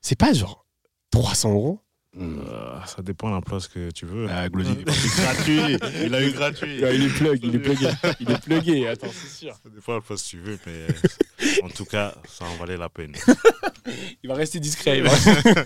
C'est 0.00 0.18
pas 0.18 0.32
genre 0.32 0.66
300 1.10 1.52
euros 1.52 1.80
Euh, 2.18 2.80
ça 2.86 3.02
dépend 3.02 3.28
de 3.30 3.34
la 3.36 3.40
place 3.40 3.68
que 3.68 3.90
tu 3.92 4.04
veux. 4.04 4.26
Ah, 4.28 4.48
Glody, 4.48 4.70
il 4.80 4.80
est 4.80 5.16
gratuit. 5.16 5.78
Il 6.04 6.14
a 6.14 6.26
eu 6.26 6.32
gratuit. 6.32 6.76
Il 6.78 7.02
est 7.04 7.08
plug, 7.08 7.40
il 7.44 7.54
est 7.54 7.58
plugué. 7.60 7.88
Il 8.18 8.30
est 8.30 8.40
plugué, 8.42 8.88
attends, 8.88 9.06
c'est 9.12 9.28
sûr. 9.46 9.54
Ça 9.62 9.68
dépend 9.72 9.92
de 9.92 9.98
la 9.98 10.02
place 10.02 10.22
que 10.24 10.28
tu 10.28 10.38
veux, 10.38 10.58
mais 10.66 10.72
euh, 10.72 11.64
en 11.64 11.68
tout 11.68 11.84
cas, 11.84 12.14
ça 12.28 12.44
en 12.46 12.54
valait 12.56 12.76
la 12.76 12.88
peine. 12.88 13.14
Il 14.22 14.28
va 14.28 14.34
rester 14.34 14.60
discret. 14.60 14.98
il 14.98 15.04
va- 15.04 15.64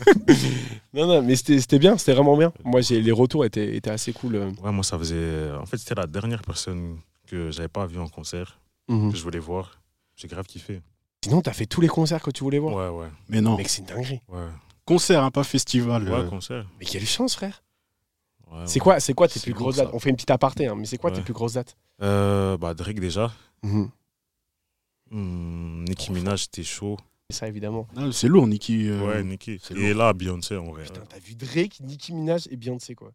non, 0.94 1.06
non, 1.06 1.22
mais 1.22 1.34
c'était 1.36 1.60
c'était 1.60 1.78
bien, 1.80 1.98
c'était 1.98 2.12
vraiment 2.14 2.36
bien. 2.36 2.52
Moi, 2.62 2.80
j'ai 2.80 3.02
les 3.02 3.10
retours 3.12 3.44
étaient, 3.44 3.74
étaient 3.76 3.90
assez 3.90 4.12
cool. 4.12 4.36
euh. 4.36 4.50
Ouais, 4.62 4.70
moi, 4.70 4.84
ça 4.84 4.96
faisait. 4.98 5.50
En 5.60 5.66
fait, 5.66 5.76
c'était 5.78 5.96
la 5.96 6.06
dernière 6.06 6.42
personne 6.42 6.98
que 7.26 7.50
j'avais 7.50 7.68
pas 7.68 7.86
vue 7.86 7.98
en 7.98 8.08
concert, 8.08 8.58
Mhm. 8.88 9.10
que 9.12 9.18
je 9.18 9.22
voulais 9.22 9.38
voir. 9.40 9.80
J'ai 10.16 10.28
grave 10.28 10.46
kiffé. 10.46 10.80
Sinon, 11.24 11.40
t'as 11.42 11.52
fait 11.52 11.66
tous 11.66 11.80
les 11.80 11.88
concerts 11.88 12.22
que 12.22 12.30
tu 12.30 12.44
voulais 12.44 12.58
voir. 12.60 12.74
Ouais, 12.94 13.02
ouais. 13.04 13.10
Mais 13.28 13.40
non, 13.40 13.56
Mec, 13.56 13.68
c'est 13.68 13.80
une 13.80 13.86
dinguerie. 13.88 14.20
Ouais, 14.28 14.40
concert, 14.84 15.22
hein, 15.22 15.30
pas 15.30 15.44
festival. 15.44 16.08
ouais 16.08 16.14
euh. 16.20 16.28
concert. 16.28 16.66
Mais 16.78 16.84
quelle 16.86 17.06
chance, 17.06 17.34
frère. 17.34 17.62
Ouais, 18.50 18.58
C'est 18.66 18.74
ouais. 18.78 18.80
quoi, 18.84 19.00
c'est 19.00 19.14
quoi 19.14 19.26
tes 19.28 19.40
plus 19.40 19.52
grosses 19.54 19.76
dates 19.76 19.90
On 19.92 19.98
fait 19.98 20.10
une 20.10 20.16
petite 20.16 20.30
aparté, 20.30 20.66
hein, 20.68 20.74
mais 20.76 20.84
c'est 20.86 20.98
quoi 20.98 21.10
tes 21.10 21.22
plus 21.22 21.32
grosses 21.32 21.54
dates 21.54 21.76
Euh, 22.02 22.56
Bah, 22.56 22.74
Drake 22.74 23.00
déjà. 23.00 23.32
Hmm, 25.10 25.84
Nicki 25.84 26.12
Minaj, 26.12 26.42
c'était 26.42 26.62
chaud. 26.64 26.96
Ça, 27.30 27.48
évidemment. 27.48 27.88
Non, 27.96 28.12
C'est 28.12 28.28
lourd, 28.28 28.46
Nicky. 28.46 28.88
euh, 28.88 29.06
Ouais, 29.06 29.24
Nicki. 29.24 29.58
c'est 29.62 29.74
Et 29.74 29.88
lourd. 29.92 29.98
là, 29.98 30.12
Beyoncé, 30.12 30.56
en 30.56 30.64
vrai. 30.70 30.84
Putain, 30.84 31.02
t'as 31.08 31.18
vu 31.18 31.34
Drake, 31.34 31.80
Nicki 31.80 32.12
Minaj 32.12 32.46
et 32.50 32.56
Beyoncé, 32.56 32.94
quoi. 32.94 33.10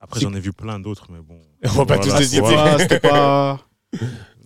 Après, 0.00 0.18
j'en 0.20 0.32
ai 0.32 0.40
vu 0.40 0.52
plein 0.52 0.80
d'autres, 0.80 1.06
mais 1.12 1.20
bon. 1.20 1.38
On 1.64 1.68
va 1.68 1.86
pas 1.86 1.98
tous 1.98 2.16
les 2.16 2.24
citer. 2.24 2.56
C'était 2.78 3.00
pas. 3.00 3.60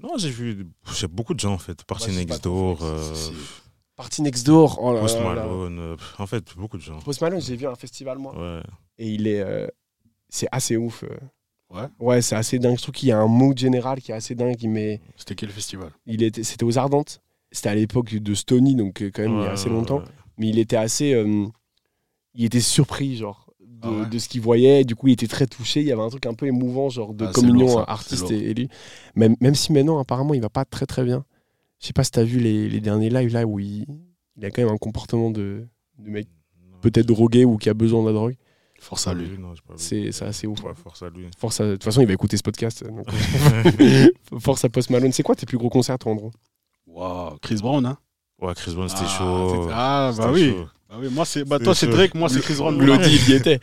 Non, 0.03 0.19
j'ai 0.19 0.29
vu 0.31 0.67
j'ai 0.95 1.07
beaucoup 1.07 1.33
de 1.33 1.41
gens, 1.41 1.53
en 1.55 1.59
fait. 1.59 1.83
Party 1.85 2.09
Ouais, 2.09 2.13
c'est 2.13 2.25
Next 2.27 2.45
Door, 2.45 2.79
euh. 2.83 3.15
Party 3.97 4.23
Next 4.23 4.47
Door. 4.47 4.79
Oh 4.83 4.93
là 4.93 5.01
Post 5.01 5.19
là. 5.19 5.25
Malone. 5.35 5.79
euh, 5.79 5.97
En 6.19 6.27
fait, 6.27 6.45
beaucoup 6.57 6.77
de 6.77 6.83
gens. 6.83 6.99
Post 7.01 7.21
Malone, 7.21 7.41
j'ai 7.41 7.57
vu 7.57 7.67
un 7.67 7.75
festival, 7.77 8.19
moi. 8.19 8.35
Ouais. 8.37 8.63
Et 8.99 9.09
il 9.11 9.27
est. 9.27 9.41
euh, 9.41 9.67
c'est 10.29 10.49
assez 10.51 10.77
ouf. 10.77 11.05
euh. 11.05 11.09
Ouais. 11.71 11.87
Ouais, 11.99 12.23
c'est 12.23 12.37
assez 12.37 12.59
dingue. 12.59 12.77
Je 12.77 12.83
trouve 12.83 12.95
qu'il 12.95 13.09
y 13.09 13.13
a 13.13 13.19
un 13.19 13.27
mood 13.27 13.57
général 13.59 14.01
qui 14.01 14.11
est 14.13 14.15
assez 14.15 14.35
dingue. 14.35 14.57
Il 14.61 14.71
met. 14.71 15.01
C'était 15.17 15.35
quel 15.35 15.51
festival? 15.51 15.91
Il 16.07 16.23
était, 16.23 16.43
c'était 16.43 16.65
aux 16.65 16.79
Ardentes. 16.79 17.21
C'était 17.53 17.69
à 17.69 17.75
l'époque 17.75 18.13
de 18.15 18.35
Stony, 18.35 18.75
donc 18.75 19.01
quand 19.15 19.23
même 19.23 19.39
il 19.39 19.45
y 19.45 19.47
a 19.47 19.53
assez 19.53 19.69
longtemps. 19.69 19.99
ouais. 19.99 20.05
Mais 20.39 20.49
il 20.49 20.59
était 20.59 20.75
assez, 20.77 21.15
euh, 21.15 21.47
il 22.35 22.45
était 22.45 22.61
surpris 22.61 23.17
genre 23.17 23.49
de, 23.61 23.79
Ah 23.83 23.91
ouais 23.93 24.07
de 24.07 24.19
ce 24.19 24.29
qu'il 24.29 24.41
voyait. 24.41 24.83
Du 24.85 24.97
coup, 24.97 25.07
il 25.07 25.13
était 25.13 25.29
très 25.29 25.47
touché. 25.47 25.81
Il 25.83 25.87
y 25.87 25.93
avait 25.93 26.03
un 26.03 26.09
truc 26.09 26.27
un 26.27 26.35
peu 26.35 26.47
émouvant, 26.47 26.89
genre 26.89 27.15
de 27.15 27.27
Ah, 27.27 27.33
communion 27.33 27.67
lourd, 27.67 27.85
artiste 27.89 28.29
et, 28.33 28.51
et 28.51 28.55
lui. 28.55 28.69
Même, 29.15 29.37
même 29.41 29.55
si 29.55 29.73
maintenant, 29.73 29.99
apparemment, 30.01 30.35
il 30.35 30.41
va 30.41 30.51
pas 30.51 30.65
très 30.65 30.87
très 30.87 31.05
bien. 31.05 31.25
Je 31.85 31.89
sais 31.89 31.93
pas 31.93 32.03
si 32.03 32.13
t'as 32.13 32.23
vu 32.25 32.39
les, 32.39 32.67
les 32.71 32.81
derniers 32.81 33.11
lives 33.11 33.35
là 33.35 33.45
où 33.45 33.59
il, 33.61 33.85
il 34.39 34.45
a 34.47 34.51
quand 34.51 34.63
même 34.63 34.73
un 34.73 34.79
comportement 34.79 35.31
de, 35.31 35.67
de 35.99 36.09
mec 36.11 36.27
peut-être 36.81 37.05
drogué 37.05 37.45
ou 37.45 37.59
qui 37.59 37.69
a 37.69 37.75
besoin 37.75 38.01
de 38.01 38.07
la 38.07 38.15
drogue. 38.15 38.37
Force 38.81 39.07
à 39.07 39.13
lui. 39.13 39.29
C'est 39.77 40.11
c'est 40.11 40.25
assez 40.25 40.47
ouf. 40.47 40.63
Ouais, 40.65 40.73
force 40.75 41.03
à 41.03 41.11
lui. 41.11 41.27
Force 41.37 41.61
à- 41.61 41.67
de 41.67 41.73
toute 41.73 41.85
façon, 41.85 42.01
il 42.01 42.07
va 42.07 42.15
écouter 42.15 42.39
ce 42.39 42.43
podcast. 42.43 42.83
donc, 42.87 43.05
force 44.41 44.65
à 44.65 44.71
Post 44.71 44.89
Malone. 44.89 45.13
C'est 45.13 45.23
quoi 45.23 45.35
tes 45.35 45.45
plus 45.45 45.59
gros 45.59 45.69
concerts, 45.69 45.99
toi, 45.99 46.13
Andrew 46.13 46.31
Waouh, 46.87 47.37
Chris 47.43 47.57
Brown, 47.61 47.85
hein? 47.85 47.99
Ouais, 48.41 48.55
Chris 48.55 48.73
Brown, 48.75 48.89
c'était 48.89 49.03
Ah, 49.05 49.19
chaud. 49.19 49.69
Ah, 49.71 50.13
bah 50.17 50.23
C'était 50.23 50.35
oui. 50.35 50.51
chaud. 50.53 50.67
Bah 50.95 51.01
oui, 51.03 51.09
moi 51.11 51.25
c'est 51.25 51.45
bah 51.45 51.59
toi 51.59 51.75
c'est. 51.75 51.89
Drake, 51.89 52.15
moi 52.15 52.29
c'est 52.29 52.41
Chris 52.41 52.55
Brown. 52.55 52.79
Glody, 52.79 53.19
il 53.27 53.31
y 53.31 53.37
était. 53.37 53.59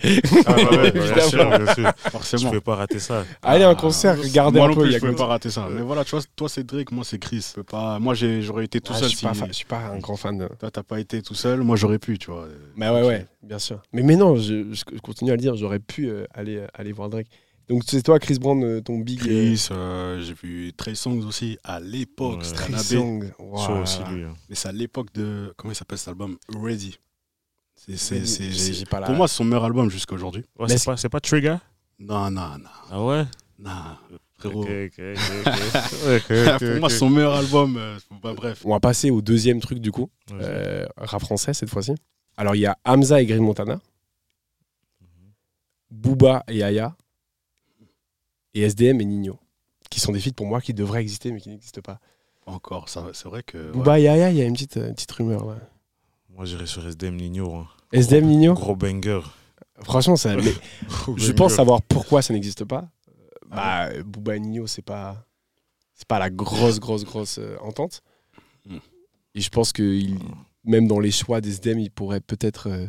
Ah, 0.46 0.56
ouais, 0.56 0.66
ouais, 0.78 0.92
bien 0.92 1.02
Évidemment. 1.02 1.30
sûr, 1.30 1.50
bien 1.60 1.74
sûr. 1.74 1.92
Je 2.06 2.10
forcément. 2.10 2.50
pouvais 2.50 2.60
pas 2.62 2.76
rater 2.76 3.00
ça. 3.00 3.26
Allez, 3.42 3.64
un 3.64 3.70
Ah, 3.70 3.76
concert, 3.76 4.18
regardez 4.22 4.58
moi 4.60 4.66
un 4.68 4.70
non 4.72 4.76
peu. 4.76 4.82
plus, 4.84 4.92
je 4.92 5.00
pouvais 5.00 5.16
pas 5.16 5.28
rater 5.28 5.50
ça. 5.50 5.70
Mais 5.72 5.82
voilà, 5.82 6.04
tu 6.04 6.12
vois, 6.12 6.22
toi 6.36 6.50
c'est 6.50 6.66
Drake, 6.66 6.92
moi 6.92 7.06
c'est 7.06 7.20
Chris. 7.20 7.46
Je 7.50 7.56
peux 7.56 7.64
pas. 7.64 8.00
Moi 8.00 8.14
j'aurais 8.16 8.66
été 8.66 8.82
tout 8.82 8.92
Ah, 8.94 9.00
seul 9.00 9.10
je, 9.10 9.16
suis 9.16 9.28
si 9.28 9.40
pas 9.40 9.48
je 9.48 9.54
suis 9.54 9.66
pas 9.66 9.78
un 9.80 10.00
grand 10.00 10.18
fan 10.18 10.38
de. 10.38 10.50
toi 10.60 10.70
t'as 10.72 10.84
pas 10.84 11.00
été 11.00 11.22
tout 11.22 11.36
seul. 11.36 11.62
Moi 11.62 11.78
j'aurais 11.78 12.00
pu, 12.00 12.18
tu 12.20 12.32
vois. 12.32 12.48
Bah 12.76 12.94
ouais, 12.94 13.04
ouais, 13.08 13.26
bien 13.44 13.60
sûr. 13.60 13.82
Mais, 13.94 14.02
mais 14.04 14.18
non, 14.18 14.36
je, 14.36 14.66
je- 14.74 14.84
je 14.94 15.00
continue 15.00 15.32
à 15.32 15.36
le 15.36 15.42
dire, 15.42 15.56
j'aurais 15.56 15.80
pu 15.80 16.10
euh, 16.10 16.26
aller, 16.34 16.58
euh, 16.58 16.68
aller 16.74 16.92
voir 16.92 17.10
Drake. 17.10 17.28
Donc 17.70 17.84
c'est 17.88 18.02
toi, 18.02 18.20
Chris 18.20 18.38
Brown, 18.38 18.62
euh, 18.66 18.82
ton 18.82 18.98
big. 18.98 19.20
Chris, 19.20 19.68
euh, 19.72 20.20
j'ai 20.22 20.34
vu 20.34 20.74
Trey 20.76 20.94
Songs 20.96 21.22
aussi 21.26 21.58
à 21.64 21.80
l'époque. 21.80 22.40
Ouais. 22.40 22.44
c'était 22.44 22.58
Chris 22.58 22.72
Canabé. 22.74 22.84
Song. 22.84 23.32
Chaud 23.38 23.46
Waouh. 23.46 23.82
aussi, 23.84 24.00
lui. 24.12 24.24
hein. 24.24 24.34
Mais 24.50 24.56
c'est 24.56 24.68
à 24.68 24.74
l'époque 24.74 25.08
de 25.14 25.54
comment 25.56 25.72
il 25.72 25.76
s'appelle 25.76 25.98
cet 25.98 26.10
album? 26.10 26.36
Ready. 26.54 26.98
C'est 27.88 28.86
pour 28.90 29.16
moi 29.16 29.28
c'est 29.28 29.36
son 29.38 29.44
meilleur 29.44 29.66
album 29.66 29.90
jusqu'à 29.90 30.14
aujourd'hui. 30.16 30.46
Ouais, 30.60 30.68
c'est 30.70 30.84
pas, 30.86 30.98
c'est 30.98 31.10
pas 31.10 31.20
Trigger? 31.20 31.58
Non 32.00 32.30
non 32.30 32.58
non 32.60 32.70
Ah 32.92 33.04
ouais? 33.04 33.26
Non 33.60 33.72
frérot. 34.38 34.66
Pour 36.60 36.80
moi 36.80 36.90
son 36.90 37.10
meilleur 37.10 37.36
album. 37.36 37.78
euh, 37.78 37.98
bah, 38.22 38.34
bref. 38.36 38.62
On 38.66 38.72
va 38.72 38.80
passer 38.80 39.10
au 39.12 39.22
deuxième 39.22 39.60
truc 39.62 39.80
du 39.80 39.92
coup, 39.92 40.10
euh, 40.34 40.86
rap 40.98 41.22
français 41.22 41.54
cette 41.54 41.70
fois-ci. 41.70 41.94
Alors 42.38 42.56
il 42.56 42.60
y 42.62 42.66
a 42.66 42.78
Hamza 42.86 43.22
et 43.22 43.26
Green 43.26 43.44
Montana, 43.44 43.80
Booba 45.90 46.44
et 46.48 46.64
Aya, 46.64 46.96
et 48.54 48.62
SDM 48.62 49.02
et 49.02 49.06
Nino, 49.06 49.40
qui 49.90 50.00
sont 50.00 50.12
des 50.12 50.20
feats 50.20 50.34
pour 50.36 50.48
moi 50.48 50.62
qui 50.62 50.74
devraient 50.74 51.02
exister 51.02 51.32
mais 51.32 51.40
qui 51.42 51.50
n'existent 51.50 51.82
pas. 51.82 52.00
Encore, 52.48 52.90
ça, 52.90 53.06
c'est 53.14 53.28
vrai 53.28 53.44
que. 53.44 53.58
ouais. 53.58 53.72
Booba 53.72 54.00
et 54.00 54.08
Aya, 54.08 54.32
il 54.32 54.38
y 54.38 54.42
a 54.42 54.46
une 54.46 54.54
petite, 54.54 54.78
euh, 54.78 54.88
une 54.88 54.96
petite 54.96 55.12
rumeur 55.12 55.46
là. 55.46 55.58
Moi, 56.36 56.46
j'irais 56.46 56.66
sur 56.68 56.86
SDM 56.88 57.16
Nino. 57.16 57.54
hein. 57.56 57.68
SDM 57.92 58.26
Nino 58.26 58.54
Gros 58.54 58.76
banger. 58.76 59.22
Franchement, 59.84 60.16
ça, 60.16 60.36
mais 60.38 60.54
je 61.18 61.32
pense 61.32 61.54
savoir 61.56 61.82
pourquoi 61.82 62.22
ça 62.22 62.34
n'existe 62.34 62.66
pas. 62.66 62.90
Ah 63.52 63.90
Bah, 63.90 64.04
Booba 64.04 64.36
et 64.36 64.40
Nino, 64.40 64.66
c'est 64.68 64.82
pas, 64.82 65.26
c'est 65.94 66.08
pas 66.08 66.20
la 66.20 66.30
grosse, 66.30 66.80
grosse, 66.80 67.04
grosse 67.04 67.38
euh, 67.40 67.58
entente. 67.62 68.02
Hmm. 68.66 68.78
Et 69.36 69.42
je 69.42 69.50
pense 69.50 69.72
que 69.74 69.84
il- 69.84 70.20
même 70.64 70.88
dans 70.88 71.00
les 71.00 71.12
choix 71.12 71.42
des 71.42 71.50
SDM, 71.50 71.80
il 71.80 71.90
pourrait 71.92 72.22
peut-être 72.22 72.70
euh, 72.70 72.88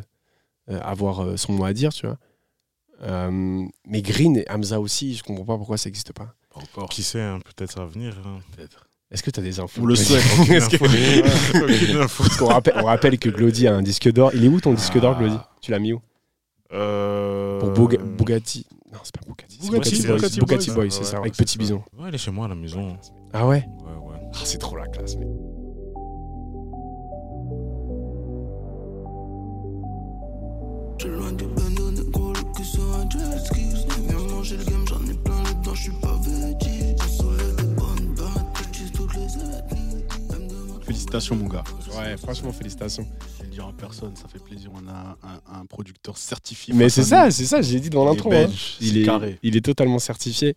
euh, 0.70 0.80
avoir 0.82 1.20
euh, 1.24 1.36
son 1.36 1.52
mot 1.54 1.64
à 1.64 1.72
dire, 1.72 1.92
tu 1.92 2.06
vois. 2.06 2.18
Euh, 3.02 3.66
mais 3.86 4.02
Green 4.02 4.36
et 4.36 4.44
Hamza 4.48 4.78
aussi, 4.80 5.14
je 5.14 5.22
comprends 5.24 5.44
pas 5.44 5.56
pourquoi 5.56 5.76
ça 5.78 5.88
n'existe 5.88 6.12
pas. 6.12 6.34
Pas 6.50 6.60
encore. 6.60 6.88
Qui 6.90 7.02
sait, 7.02 7.20
hein, 7.22 7.40
peut-être 7.44 7.80
à 7.80 7.86
venir. 7.86 8.16
hein. 8.24 8.40
Peut-être. 8.54 8.86
Est-ce 9.12 9.22
que 9.22 9.30
tu 9.30 9.40
as 9.40 9.42
des 9.42 9.60
infos 9.60 9.82
On 9.82 9.86
le 9.86 9.94
souhaite. 9.94 10.22
Rappelle, 12.40 12.74
on 12.78 12.84
rappelle 12.86 13.18
que 13.18 13.28
Glody 13.28 13.66
a 13.68 13.74
un 13.74 13.82
disque 13.82 14.10
d'or. 14.10 14.30
Il 14.34 14.44
est 14.44 14.48
où 14.48 14.60
ton 14.60 14.72
disque 14.72 14.98
d'or, 14.98 15.14
Ah. 15.16 15.20
Glody 15.22 15.36
Tu 15.60 15.70
l'as 15.70 15.78
mis 15.78 15.92
où 15.92 16.00
Euh, 16.72 17.60
Pour 17.60 17.70
Bugatti. 17.70 18.66
Non, 18.92 18.98
c'est 19.04 19.14
pas 19.14 19.20
Bugatti. 19.26 19.58
c'est 19.60 19.70
Bugatti, 19.70 20.40
Bugatti 20.40 20.70
Ouais, 20.70 20.88
c'est 20.90 21.00
ouais, 21.00 21.04
ça, 21.04 21.18
avec 21.18 21.34
Petit 21.36 21.54
ça. 21.54 21.58
Bison. 21.58 21.82
Ouais, 21.98 22.08
il 22.08 22.14
est 22.14 22.18
chez 22.18 22.30
moi 22.30 22.46
à 22.46 22.48
la 22.48 22.54
maison. 22.54 22.96
Ah 23.34 23.46
ouais 23.46 23.66
Ouais, 23.84 24.10
ouais. 24.12 24.18
Ah, 24.34 24.38
C'est 24.44 24.58
trop 24.58 24.76
la 24.76 24.86
classe, 24.86 25.16
mais. 25.16 25.26
J'ai 30.98 31.08
loin 31.08 31.32
du 31.32 31.46
bando, 31.46 31.90
négro, 31.90 32.32
le 32.32 32.42
cul 32.54 32.64
sur 32.64 32.82
un 32.94 33.08
jet 33.10 33.38
ski. 33.44 33.62
Viens 34.08 34.18
manger 34.34 34.56
le 34.56 34.64
game, 34.64 34.84
j'en 34.88 35.00
ai 35.10 35.14
plein 35.14 35.42
les 35.48 35.54
dents, 35.64 35.74
j'suis 35.74 35.92
pas 36.00 36.16
veggie. 36.22 36.94
Félicitations, 41.12 41.36
mon 41.36 41.46
gars. 41.46 41.64
Ouais, 41.98 42.16
franchement, 42.16 42.52
félicitations. 42.52 43.06
Je 43.34 43.42
vais 43.42 43.44
le 43.48 43.50
dire 43.52 43.66
en 43.66 43.72
personne, 43.74 44.16
ça 44.16 44.28
fait 44.28 44.38
plaisir. 44.42 44.70
On 44.74 44.88
a 44.88 45.18
un, 45.22 45.60
un 45.60 45.66
producteur 45.66 46.16
certifié. 46.16 46.72
Mais 46.72 46.88
c'est 46.88 47.02
ça, 47.02 47.30
c'est 47.30 47.44
ça, 47.44 47.60
j'ai 47.60 47.80
dit 47.80 47.90
dans 47.90 48.06
l'intro. 48.06 48.30
belge, 48.30 48.50
hein. 48.50 48.78
Il, 48.80 48.96
est, 48.96 49.04
carré. 49.04 49.38
il 49.42 49.54
est 49.54 49.60
totalement 49.62 49.98
certifié. 49.98 50.56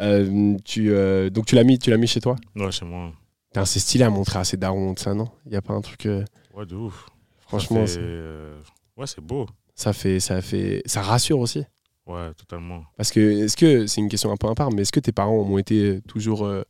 Euh, 0.00 0.56
tu, 0.64 0.90
euh, 0.90 1.28
donc 1.28 1.44
tu 1.44 1.54
l'as 1.54 1.64
mis, 1.64 1.78
tu 1.78 1.90
l'as 1.90 1.98
mis 1.98 2.06
chez 2.06 2.20
toi? 2.20 2.36
Ouais, 2.56 2.72
chez 2.72 2.86
moi. 2.86 3.12
Putain, 3.50 3.66
C'est 3.66 3.78
stylé 3.78 4.04
à 4.04 4.10
montrer 4.10 4.38
à 4.38 4.44
ses 4.44 4.56
darons, 4.56 4.94
ça, 4.96 5.12
non 5.12 5.28
Il 5.44 5.50
n'y 5.50 5.56
a 5.56 5.60
pas 5.62 5.74
un 5.74 5.82
truc. 5.82 6.06
euh, 6.06 6.24
Ouais, 6.54 6.64
de 6.64 6.76
ouf. 6.76 7.04
franchement, 7.40 7.86
fait, 7.86 7.98
euh, 7.98 8.58
Ouais, 8.96 9.06
c'est 9.06 9.20
beau. 9.20 9.44
ça 9.74 9.92
fait, 9.92 10.18
ça 10.18 10.40
fait. 10.40 10.80
Ça 10.86 11.02
rassure 11.02 11.40
aussi. 11.40 11.62
Ouais, 12.06 12.32
totalement. 12.38 12.84
Parce 12.96 13.10
que, 13.12 13.20
est-ce 13.20 13.56
que, 13.58 13.86
c'est 13.86 14.00
une 14.00 14.08
question 14.08 14.32
un 14.32 14.36
peu 14.38 14.48
à 14.48 14.54
part, 14.54 14.72
mais 14.72 14.80
est-ce 14.80 14.92
que 14.92 15.00
tes 15.00 15.12
parents 15.12 15.36
ont 15.36 15.58
été 15.58 16.00
toujours 16.08 16.46
euh, 16.46 16.62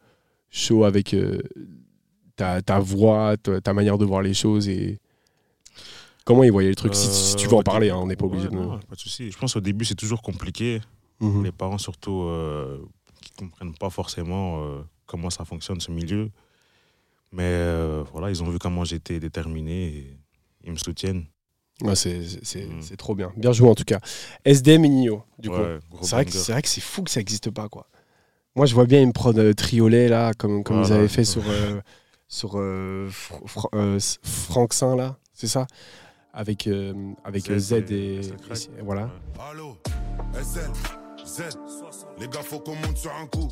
chauds 0.50 0.82
avec 0.84 1.14
euh, 1.14 1.40
ta, 2.36 2.62
ta 2.62 2.78
voix, 2.80 3.36
ta, 3.36 3.60
ta 3.60 3.72
manière 3.72 3.98
de 3.98 4.04
voir 4.04 4.22
les 4.22 4.34
choses 4.34 4.68
et. 4.68 4.98
Comment 6.24 6.42
ils 6.42 6.50
voyaient 6.52 6.70
le 6.70 6.74
truc 6.74 6.94
si, 6.94 7.08
si 7.08 7.36
tu 7.36 7.46
veux 7.48 7.52
Euh, 7.52 7.56
en 7.56 7.60
au 7.60 7.62
parler, 7.62 7.90
hein, 7.90 7.98
on 7.98 8.06
n'est 8.06 8.16
pas 8.16 8.24
obligé 8.24 8.46
Ouais, 8.48 8.52
de. 8.54 8.56
non, 8.56 8.78
pas 8.78 8.94
de 8.94 9.00
souci. 9.00 9.30
Je 9.30 9.36
pense 9.36 9.56
au 9.56 9.60
début, 9.60 9.84
c'est 9.84 9.94
toujours 9.94 10.22
compliqué. 10.22 10.80
Mhm. 11.20 11.44
Les 11.44 11.52
parents, 11.52 11.76
surtout, 11.76 12.22
euh, 12.22 12.78
qui 13.20 13.30
comprennent 13.32 13.74
pas 13.74 13.90
forcément, 13.90 14.62
euh, 14.64 14.80
comment 15.04 15.28
ça 15.28 15.44
fonctionne 15.44 15.80
ce 15.80 15.90
milieu. 15.90 16.30
Mais 17.30 17.42
euh, 17.44 18.04
voilà, 18.12 18.30
ils 18.30 18.42
ont 18.42 18.48
vu 18.48 18.58
comment 18.58 18.84
j'étais 18.84 19.20
déterminé 19.20 19.86
et 19.88 20.16
ils 20.64 20.72
me 20.72 20.78
soutiennent. 20.78 21.26
Ouais, 21.82 21.94
c'est 21.96 22.22
c'est- 22.42 22.64
Mm. 22.66 22.96
trop 22.96 23.14
bien. 23.14 23.30
Bien 23.36 23.52
joué 23.52 23.68
en 23.68 23.74
tout 23.74 23.84
cas. 23.84 24.00
SDM 24.46 24.84
et 24.86 24.88
Nino, 24.88 25.24
du 25.38 25.50
coup. 25.50 25.56
Ouais, 25.56 25.78
C'est 26.02 26.14
vrai, 26.14 26.24
que- 26.24 26.30
c'est 26.32 26.52
vrai 26.52 26.62
que 26.62 26.68
c'est 26.68 26.80
fou 26.80 27.02
que 27.02 27.10
ça 27.10 27.20
n'existe 27.20 27.50
pas, 27.50 27.68
quoi. 27.68 27.86
Moi, 28.56 28.64
je 28.64 28.74
vois 28.74 28.86
bien 28.86 29.02
une 29.02 29.12
prod 29.12 29.36
euh, 29.38 29.52
triolet, 29.52 30.08
là, 30.08 30.32
comme, 30.32 30.62
comme 30.64 30.82
ils 30.84 30.92
avaient 30.92 31.08
fait 31.08 31.24
sur, 31.24 31.42
euh, 31.46 31.80
sur 32.28 32.52
euh, 32.58 33.08
Fr- 33.10 33.44
Fr- 33.46 33.68
euh, 33.74 33.98
Franck 34.22 34.72
Saint, 34.72 34.96
là, 34.96 35.16
c'est 35.32 35.46
ça? 35.46 35.66
Avec, 36.32 36.66
euh, 36.66 37.12
avec 37.24 37.44
Z 37.58 37.72
et, 37.72 37.84
et- 38.20 38.22
voilà. 38.82 39.08
Allô, 39.50 39.76
SL, 40.34 40.70
Z, 41.24 41.42
les 42.18 42.26
gars, 42.28 42.42
faut 42.42 42.58
qu'on 42.60 42.74
monte 42.74 42.96
sur 42.96 43.12
un 43.14 43.26
coup. 43.26 43.48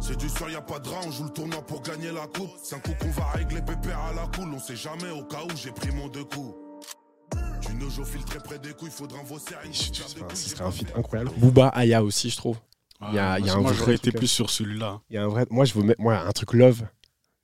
C'est 0.00 0.16
du 0.16 0.28
soir, 0.28 0.50
y 0.50 0.54
a 0.54 0.60
pas 0.60 0.78
de 0.78 0.88
rang, 0.88 1.00
on 1.06 1.10
joue 1.10 1.24
le 1.24 1.30
tournoi 1.30 1.60
pour 1.66 1.82
gagner 1.82 2.12
la 2.12 2.26
coupe. 2.26 2.50
C'est 2.62 2.76
un 2.76 2.78
coup 2.80 2.92
qu'on 3.00 3.10
va 3.10 3.24
régler 3.30 3.62
pépère 3.62 3.98
à 3.98 4.12
la 4.12 4.26
cool, 4.36 4.52
on 4.54 4.58
sait 4.60 4.76
jamais 4.76 5.10
au 5.10 5.24
cas 5.24 5.42
où 5.44 5.56
j'ai 5.56 5.72
pris 5.72 5.90
mon 5.90 6.08
deux 6.08 6.24
coups. 6.24 6.54
Tu 7.62 7.74
ne 7.74 7.88
joues 7.90 8.04
filtré 8.04 8.38
près 8.38 8.58
des 8.58 8.72
couilles, 8.74 8.90
faudra 8.90 9.18
un 9.20 9.24
vos 9.24 9.38
séries. 9.38 9.90
Enfin, 10.20 10.34
ce 10.34 10.50
serait 10.50 10.64
un 10.64 10.70
feat 10.70 10.88
incroyable. 10.94 11.30
Booba, 11.38 11.68
Aya 11.68 12.04
aussi, 12.04 12.30
je 12.30 12.36
trouve. 12.36 12.58
Il 13.08 13.14
y 13.14 13.18
a- 13.18 13.32
Ah, 13.32 13.38
il 13.38 13.46
y 13.46 13.48
a 13.48 13.54
un 13.54 13.56
moi, 13.60 13.70
vrai 13.72 13.78
j'aurais 13.78 13.94
été 13.94 14.12
plus 14.12 14.26
sur 14.28 14.50
celui-là. 14.50 15.00
Il 15.10 15.14
y 15.16 15.18
a 15.18 15.24
un 15.24 15.28
vrai. 15.28 15.46
Moi, 15.50 15.64
je 15.64 15.74
veux 15.74 15.82
mettre 15.82 16.00
moi, 16.00 16.18
un 16.18 16.32
truc 16.32 16.52
love. 16.52 16.82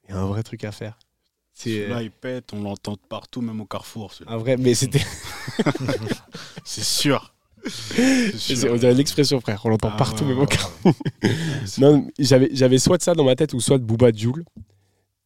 Il 0.08 0.14
y 0.14 0.18
a 0.18 0.20
un 0.20 0.26
vrai 0.26 0.42
truc 0.42 0.64
à 0.64 0.72
faire. 0.72 0.98
Celui-là, 1.54 2.02
il 2.02 2.10
pète, 2.10 2.52
on 2.52 2.62
l'entend 2.62 2.96
partout, 3.08 3.40
même 3.40 3.60
au 3.60 3.64
carrefour. 3.64 4.12
un 4.26 4.36
vrai. 4.36 4.56
Mais 4.56 4.74
c'était. 4.74 5.02
C'est 6.64 6.82
sûr. 6.84 7.32
On 7.66 8.76
dirait 8.76 8.94
l'expression, 8.94 9.40
frère. 9.40 9.60
On 9.64 9.68
l'entend 9.70 9.90
Ah, 9.92 9.96
partout, 9.96 10.24
ouais, 10.24 10.30
même 10.30 10.38
au 10.38 10.42
ouais, 10.42 10.46
car- 10.48 10.70
ouais. 10.84 10.92
Non, 11.78 12.06
j'avais, 12.18 12.50
j'avais 12.52 12.78
soit 12.78 12.98
de 12.98 13.02
ça 13.02 13.14
dans 13.14 13.24
ma 13.24 13.36
tête 13.36 13.54
ou 13.54 13.60
soit 13.60 13.78
de 13.78 13.84
Booba 13.84 14.12
Joule. 14.12 14.44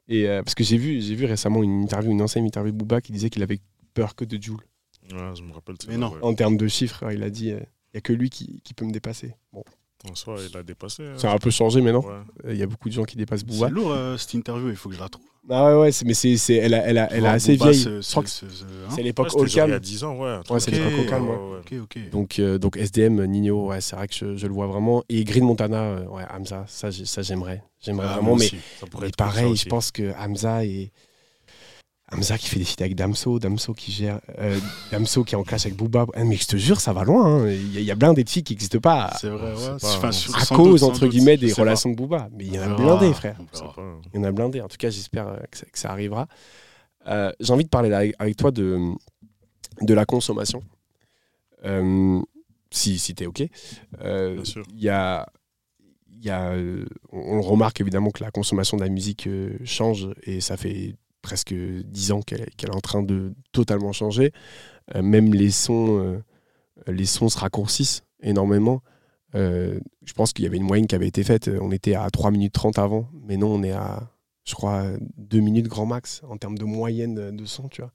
Et 0.08 0.26
euh, 0.28 0.42
parce 0.42 0.54
que 0.54 0.64
j'ai 0.64 0.76
vu, 0.76 1.00
j'ai 1.00 1.14
vu 1.14 1.24
récemment 1.26 1.62
une 1.62 1.82
interview, 1.82 2.10
une 2.12 2.22
ancienne 2.22 2.44
interview 2.46 2.72
de 2.72 2.76
Booba 2.76 3.00
qui 3.00 3.12
disait 3.12 3.28
qu'il 3.30 3.42
avait 3.42 3.60
peur 3.94 4.14
que 4.14 4.24
de 4.24 4.40
Joule. 4.40 4.62
Ouais, 5.12 5.32
je 5.36 5.42
me 5.42 5.52
rappelle. 5.52 5.76
Mais 5.88 5.96
non. 5.96 6.10
ouais. 6.12 6.18
En 6.22 6.34
termes 6.34 6.56
de 6.56 6.68
chiffres, 6.68 7.04
il 7.12 7.22
a 7.22 7.30
dit, 7.30 7.50
euh, 7.52 7.58
il 7.60 7.94
n'y 7.94 7.98
a 7.98 8.00
que 8.02 8.12
lui 8.12 8.30
qui, 8.30 8.60
qui 8.62 8.74
peut 8.74 8.84
me 8.84 8.92
dépasser. 8.92 9.34
Bon, 9.52 9.64
En 10.10 10.14
soi, 10.14 10.36
il 10.48 10.56
a 10.56 10.62
dépassé. 10.62 11.02
hein. 11.04 11.14
ça 11.18 11.32
a 11.32 11.34
un 11.34 11.38
peu 11.38 11.50
changé 11.50 11.80
maintenant. 11.80 12.02
Ouais. 12.04 12.12
Euh, 12.46 12.52
Il 12.54 12.58
y 12.58 12.62
a 12.62 12.66
beaucoup 12.66 12.88
de 12.88 12.94
gens 12.94 13.02
qui 13.04 13.16
dépassent 13.16 13.44
Booba. 13.44 13.66
C'est 13.68 13.74
lourd 13.74 13.90
euh, 13.92 14.16
cette 14.16 14.34
interview, 14.34 14.68
il 14.70 14.76
faut 14.76 14.88
que 14.88 14.94
je 14.94 15.00
la 15.00 15.08
trouve. 15.08 15.24
Ah 15.50 15.64
ouais, 15.76 15.80
ouais, 15.86 15.90
mais 16.04 16.14
c'est, 16.14 16.36
c'est, 16.36 16.54
elle, 16.54 16.74
a, 16.74 16.86
elle, 16.86 16.98
a, 16.98 17.10
elle 17.12 17.26
a 17.26 17.32
assez 17.32 17.56
Booba 17.56 17.70
vieille. 17.72 17.84
hein. 17.88 18.00
c'est 18.02 18.96
Ouais, 18.98 19.02
l'époque 19.02 19.26
All 19.26 19.32
genre 19.32 19.46
il 19.48 19.56
y 19.56 19.60
a 19.60 19.66
Cam. 19.66 19.78
10 19.80 20.04
ans, 20.04 20.16
ouais. 20.18 20.36
Ouais, 20.50 20.60
c'est 20.60 20.70
l'époque 20.70 20.92
ça. 20.92 21.00
All 21.00 21.06
Cam, 21.08 21.28
ouais. 21.28 21.34
ouais. 21.36 21.58
Ok, 21.58 21.74
ok. 21.96 22.10
Donc, 22.10 22.38
euh, 22.38 22.58
donc 22.58 22.76
SDM, 22.76 23.24
Nino, 23.24 23.66
ouais, 23.66 23.80
c'est 23.80 23.96
vrai 23.96 24.06
que 24.06 24.14
je, 24.14 24.36
je 24.36 24.46
le 24.46 24.52
vois 24.52 24.66
vraiment. 24.68 25.02
Et 25.08 25.24
Green 25.24 25.44
Montana, 25.44 26.02
ouais, 26.10 26.22
Hamza, 26.32 26.64
ça, 26.68 26.90
ça 26.92 27.22
j'aimerais. 27.22 27.64
J'aimerais 27.80 28.06
Ah, 28.08 28.14
vraiment, 28.14 28.36
mais. 28.36 28.46
Ça 28.46 28.86
pareil, 29.16 29.56
je 29.56 29.68
pense 29.68 29.90
que 29.90 30.12
Hamza 30.18 30.64
et. 30.64 30.92
Hamza 32.10 32.38
qui 32.38 32.48
fait 32.48 32.58
des 32.58 32.64
feats 32.64 32.80
avec 32.82 32.94
Damso, 32.94 33.38
Damso 33.38 33.74
qui 33.74 33.92
gère. 33.92 34.20
euh, 34.38 34.58
Damso 34.90 35.24
qui 35.24 35.34
est 35.34 35.38
en 35.38 35.42
clash 35.44 35.66
avec 35.66 35.76
Booba. 35.76 36.06
Ah, 36.14 36.24
Mais 36.24 36.36
je 36.36 36.46
te 36.46 36.56
jure, 36.56 36.80
ça 36.80 36.92
va 36.94 37.04
loin. 37.04 37.42
hein. 37.44 37.48
Il 37.50 37.72
y, 37.74 37.76
a- 37.76 37.80
il 37.80 37.86
y 37.86 37.90
a 37.90 37.96
plein 37.96 38.14
des 38.14 38.24
filles 38.26 38.42
qui 38.42 38.54
n'existent 38.54 38.78
pas 38.80 39.12
C'est 39.20 39.28
vrai, 39.28 39.52
c'est 39.56 39.70
ouais. 39.72 39.78
pas- 39.78 39.96
Enfin, 39.96 40.08
à 40.08 40.12
sur- 40.12 40.34
à 40.36 40.40
sans 40.44 40.56
cause, 40.56 40.80
doute, 40.80 40.90
entre 40.90 41.06
guillemets, 41.06 41.36
des 41.36 41.52
pas. 41.52 41.60
relations 41.62 41.90
de 41.90 41.96
Booba. 41.96 42.28
Mais 42.32 42.44
il 42.46 42.54
y 42.54 42.58
en 42.58 42.62
a 42.62 42.74
verra, 42.74 43.12
frère. 43.12 43.36
Il 44.14 44.16
y 44.16 44.18
en 44.20 44.24
a 44.24 44.32
blindés. 44.32 44.62
En 44.62 44.68
tout 44.68 44.78
cas, 44.78 44.88
j'espère 44.90 45.28
euh, 45.28 45.36
que 45.50 45.58
ça, 45.58 45.66
que 45.66 45.78
ça 45.78 45.90
arrivera. 45.90 46.28
Euh, 47.08 47.30
J'ai 47.40 47.52
envie 47.52 47.64
de 47.64 47.68
parler 47.68 47.90
là 47.90 48.02
avec, 48.18 48.36
toi 48.36 48.50
de, 48.52 48.78
de 49.82 49.94
la 49.94 50.04
consommation. 50.06 50.62
Euh, 51.64 52.20
si 52.70 52.98
si 52.98 53.14
tu 53.14 53.24
es 53.24 53.26
OK. 53.26 53.42
Euh, 54.02 54.34
Bien 54.36 54.44
sûr. 54.44 54.64
Il 54.74 54.80
y 54.82 54.88
a, 54.88 55.26
il 56.20 56.24
y 56.24 56.30
a, 56.30 56.50
euh, 56.52 56.84
on 57.12 57.38
on 57.38 57.42
remarque 57.42 57.80
évidemment 57.80 58.10
que 58.10 58.22
la 58.24 58.30
consommation 58.30 58.76
de 58.76 58.82
la 58.82 58.88
musique 58.88 59.26
euh, 59.26 59.56
change 59.64 60.08
et 60.24 60.40
ça 60.40 60.56
fait 60.56 60.96
presque 61.28 61.52
dix 61.84 62.10
ans 62.12 62.22
qu'elle 62.22 62.40
est- 62.40 62.74
en 62.74 62.80
train 62.80 63.02
de 63.02 63.34
totalement 63.52 63.92
changer. 63.92 64.32
Euh, 64.94 65.02
même 65.02 65.34
les 65.34 65.50
sons, 65.50 65.98
euh, 66.00 66.18
les 66.86 67.04
sons 67.04 67.28
se 67.28 67.36
raccourcissent 67.38 68.02
énormément. 68.22 68.82
Euh, 69.34 69.78
je 70.06 70.12
pense 70.14 70.32
qu'il 70.32 70.44
y 70.46 70.48
avait 70.48 70.56
une 70.56 70.62
moyenne 70.62 70.86
qui 70.86 70.94
avait 70.94 71.06
été 71.06 71.22
faite. 71.24 71.50
On 71.60 71.70
était 71.70 71.94
à 71.94 72.08
3 72.08 72.30
minutes 72.30 72.54
30 72.54 72.78
avant, 72.78 73.10
mais 73.26 73.36
non, 73.36 73.48
on 73.48 73.62
est 73.62 73.72
à, 73.72 74.10
je 74.46 74.54
crois, 74.54 74.84
2 75.18 75.40
minutes 75.40 75.68
grand 75.68 75.84
max 75.84 76.22
en 76.30 76.38
termes 76.38 76.56
de 76.56 76.64
moyenne 76.64 77.14
de, 77.14 77.30
de 77.30 77.44
son, 77.44 77.68
tu 77.68 77.82
vois. 77.82 77.92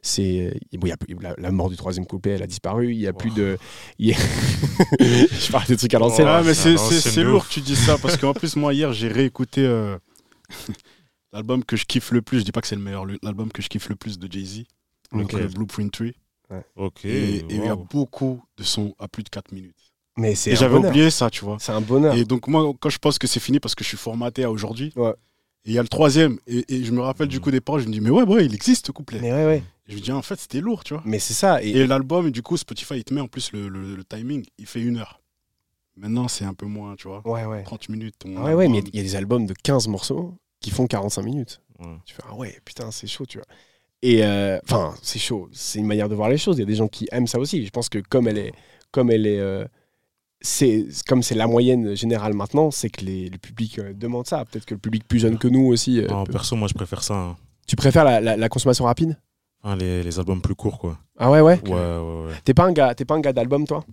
C'est, 0.00 0.58
bon, 0.72 0.86
il 0.86 0.88
y 0.88 0.92
a 0.92 0.96
plus- 0.96 1.14
la, 1.20 1.34
la 1.36 1.50
mort 1.50 1.68
du 1.68 1.76
troisième 1.76 2.06
couplet, 2.06 2.32
elle 2.32 2.42
a 2.42 2.46
disparu. 2.46 2.92
Il 2.94 2.98
y 2.98 3.06
a 3.06 3.12
plus 3.12 3.30
de. 3.34 3.58
il 3.98 4.08
y 4.08 4.12
a- 4.14 4.16
je 5.00 5.52
parle 5.52 5.66
des 5.66 5.76
trucs 5.76 5.92
à 5.92 5.98
l'ancienne. 5.98 6.26
Ouais, 6.28 6.42
mais 6.46 6.54
c'est 6.54 7.10
lourd 7.30 7.46
que 7.46 7.52
tu 7.52 7.60
dis 7.60 7.76
ça 7.76 7.98
parce 7.98 8.16
qu'en 8.16 8.32
plus, 8.32 8.56
moi, 8.56 8.72
hier, 8.72 8.90
j'ai 8.94 9.08
réécouté 9.08 9.60
euh, 9.66 9.98
l'album 11.32 11.64
que 11.64 11.76
je 11.76 11.84
kiffe 11.84 12.10
le 12.12 12.22
plus. 12.22 12.40
Je 12.40 12.44
dis 12.44 12.52
pas 12.52 12.60
que 12.60 12.66
c'est 12.66 12.76
le 12.76 12.82
meilleur, 12.82 13.04
le- 13.04 13.18
l'album 13.22 13.50
que 13.52 13.62
je 13.62 13.68
kiffe 13.68 13.88
le 13.88 13.96
plus 13.96 14.18
de 14.18 14.30
Jay-Z, 14.30 14.64
donc 15.12 15.32
Ok. 15.32 15.34
euh, 15.34 15.48
Blueprint 15.48 15.92
3. 15.92 16.06
Ok. 16.76 17.04
Et 17.04 17.44
il 17.48 17.64
y 17.64 17.68
a 17.68 17.76
beaucoup 17.76 18.42
de 18.56 18.62
sons 18.64 18.94
à 18.98 19.06
plus 19.08 19.22
de 19.22 19.28
4 19.28 19.52
minutes. 19.52 19.76
Mais 20.16 20.34
c'est 20.34 20.56
j'avais 20.56 20.76
oublié 20.76 21.10
ça, 21.10 21.30
tu 21.30 21.44
vois. 21.44 21.56
C'est 21.60 21.72
un 21.72 21.80
bonheur. 21.80 22.14
Et 22.16 22.24
donc, 22.24 22.48
moi, 22.48 22.72
quand 22.80 22.90
je 22.90 22.98
pense 22.98 23.18
que 23.18 23.26
c'est 23.28 23.40
fini 23.40 23.60
parce 23.60 23.74
que 23.76 23.84
je 23.84 23.88
suis 23.88 23.96
formaté 23.96 24.42
à 24.44 24.50
aujourd'hui, 24.50 24.92
Ouais. 24.96 25.14
et 25.64 25.70
il 25.70 25.72
y 25.74 25.78
a 25.78 25.82
le 25.82 25.88
troisième, 25.88 26.38
et, 26.48 26.64
et 26.74 26.84
je 26.84 26.90
me 26.92 27.00
rappelle 27.00 27.28
du 27.28 27.38
coup 27.40 27.50
des 27.52 27.60
paroles, 27.60 27.82
je 27.82 27.86
me 27.86 27.92
dis, 27.92 28.00
mais 28.00 28.10
ouais, 28.10 28.24
ouais, 28.24 28.44
il 28.44 28.54
existe 28.54 28.88
ce 28.88 28.92
couplet. 28.92 29.20
Mais 29.20 29.32
ouais, 29.32 29.46
ouais. 29.46 29.62
Et 29.86 29.92
je 29.92 29.96
me 29.96 30.00
dis, 30.02 30.10
en 30.12 30.22
fait, 30.22 30.38
c'était 30.40 30.60
lourd, 30.60 30.82
tu 30.84 30.94
vois. 30.94 31.02
Mais 31.06 31.20
c'est 31.20 31.34
ça. 31.34 31.62
Et, 31.62 31.70
Et 31.70 31.86
l'album, 31.86 32.30
du 32.32 32.42
coup, 32.42 32.56
Spotify, 32.56 32.94
il 32.96 33.04
te 33.04 33.14
met 33.14 33.20
en 33.20 33.28
plus 33.28 33.52
le, 33.52 33.68
le- 33.68 33.94
le 33.94 34.04
timing, 34.04 34.44
il 34.58 34.66
fait 34.66 34.80
une 34.82 34.98
heure. 34.98 35.20
Maintenant, 35.96 36.28
c'est 36.28 36.44
un 36.44 36.54
peu 36.54 36.66
moins, 36.66 36.96
tu 36.96 37.08
vois. 37.08 37.26
ouais, 37.28 37.44
ouais. 37.44 37.62
30 37.62 37.88
minutes. 37.90 38.16
ouais, 38.24 38.54
ouais, 38.54 38.68
mais 38.68 38.78
il 38.92 38.96
y 38.96 39.00
a 39.00 39.02
des 39.02 39.14
albums 39.16 39.46
de 39.46 39.54
15 39.54 39.86
morceaux 39.88 40.34
qui 40.60 40.70
font 40.70 40.86
45 40.86 41.22
minutes. 41.22 41.60
Ouais. 41.78 41.86
Tu 42.04 42.14
fais, 42.14 42.22
ah 42.28 42.34
ouais, 42.34 42.58
putain, 42.64 42.90
c'est 42.90 43.06
chaud, 43.06 43.26
tu 43.26 43.38
vois. 43.38 43.46
Et 44.02 44.24
euh, 44.24 44.58
enfin, 44.64 44.94
c'est 45.02 45.18
chaud. 45.18 45.48
C'est 45.52 45.78
une 45.78 45.86
manière 45.86 46.08
de 46.08 46.14
voir 46.14 46.28
les 46.28 46.38
choses. 46.38 46.56
Il 46.56 46.60
y 46.60 46.62
a 46.62 46.66
des 46.66 46.74
gens 46.74 46.88
qui 46.88 47.08
aiment 47.12 47.26
ça 47.26 47.38
aussi. 47.38 47.64
Je 47.64 47.70
pense 47.70 47.88
que 47.88 47.98
comme 47.98 48.28
elle 48.28 48.38
est, 48.38 48.52
comme 48.92 49.10
elle 49.10 49.26
est, 49.26 49.38
euh, 49.38 49.64
c'est 50.40 50.86
comme 51.06 51.22
c'est 51.22 51.34
la 51.34 51.46
moyenne 51.46 51.94
générale 51.94 52.32
maintenant, 52.34 52.70
c'est 52.70 52.88
que 52.90 53.04
les, 53.04 53.28
le 53.28 53.36
public 53.38 53.78
euh, 53.78 53.92
demande 53.92 54.26
ça. 54.26 54.44
Peut-être 54.44 54.64
que 54.64 54.74
le 54.74 54.80
public 54.80 55.06
plus 55.06 55.18
jeune 55.18 55.36
que 55.38 55.48
nous 55.48 55.66
aussi. 55.66 56.02
Non, 56.08 56.24
peut- 56.24 56.32
perso, 56.32 56.56
moi, 56.56 56.68
je 56.68 56.74
préfère 56.74 57.02
ça. 57.02 57.14
hein. 57.14 57.36
Tu 57.66 57.76
préfères 57.76 58.04
la, 58.04 58.20
la- 58.20 58.36
la 58.36 58.48
consommation 58.48 58.84
rapide? 58.86 59.18
Les, 59.78 60.02
les 60.02 60.18
albums 60.18 60.40
plus 60.40 60.54
courts, 60.54 60.78
quoi. 60.78 60.98
Ah 61.18 61.30
ouais, 61.30 61.40
ouais? 61.42 61.60
Ouais, 61.66 61.70
ouais, 61.70 62.26
ouais. 62.28 62.32
T'es 62.44 62.54
pas 62.54 62.64
un 62.64 62.72
gars, 62.72 62.94
t'es 62.94 63.04
pas 63.04 63.14
un 63.14 63.20
gars 63.20 63.34
d'album, 63.34 63.66
toi? 63.66 63.84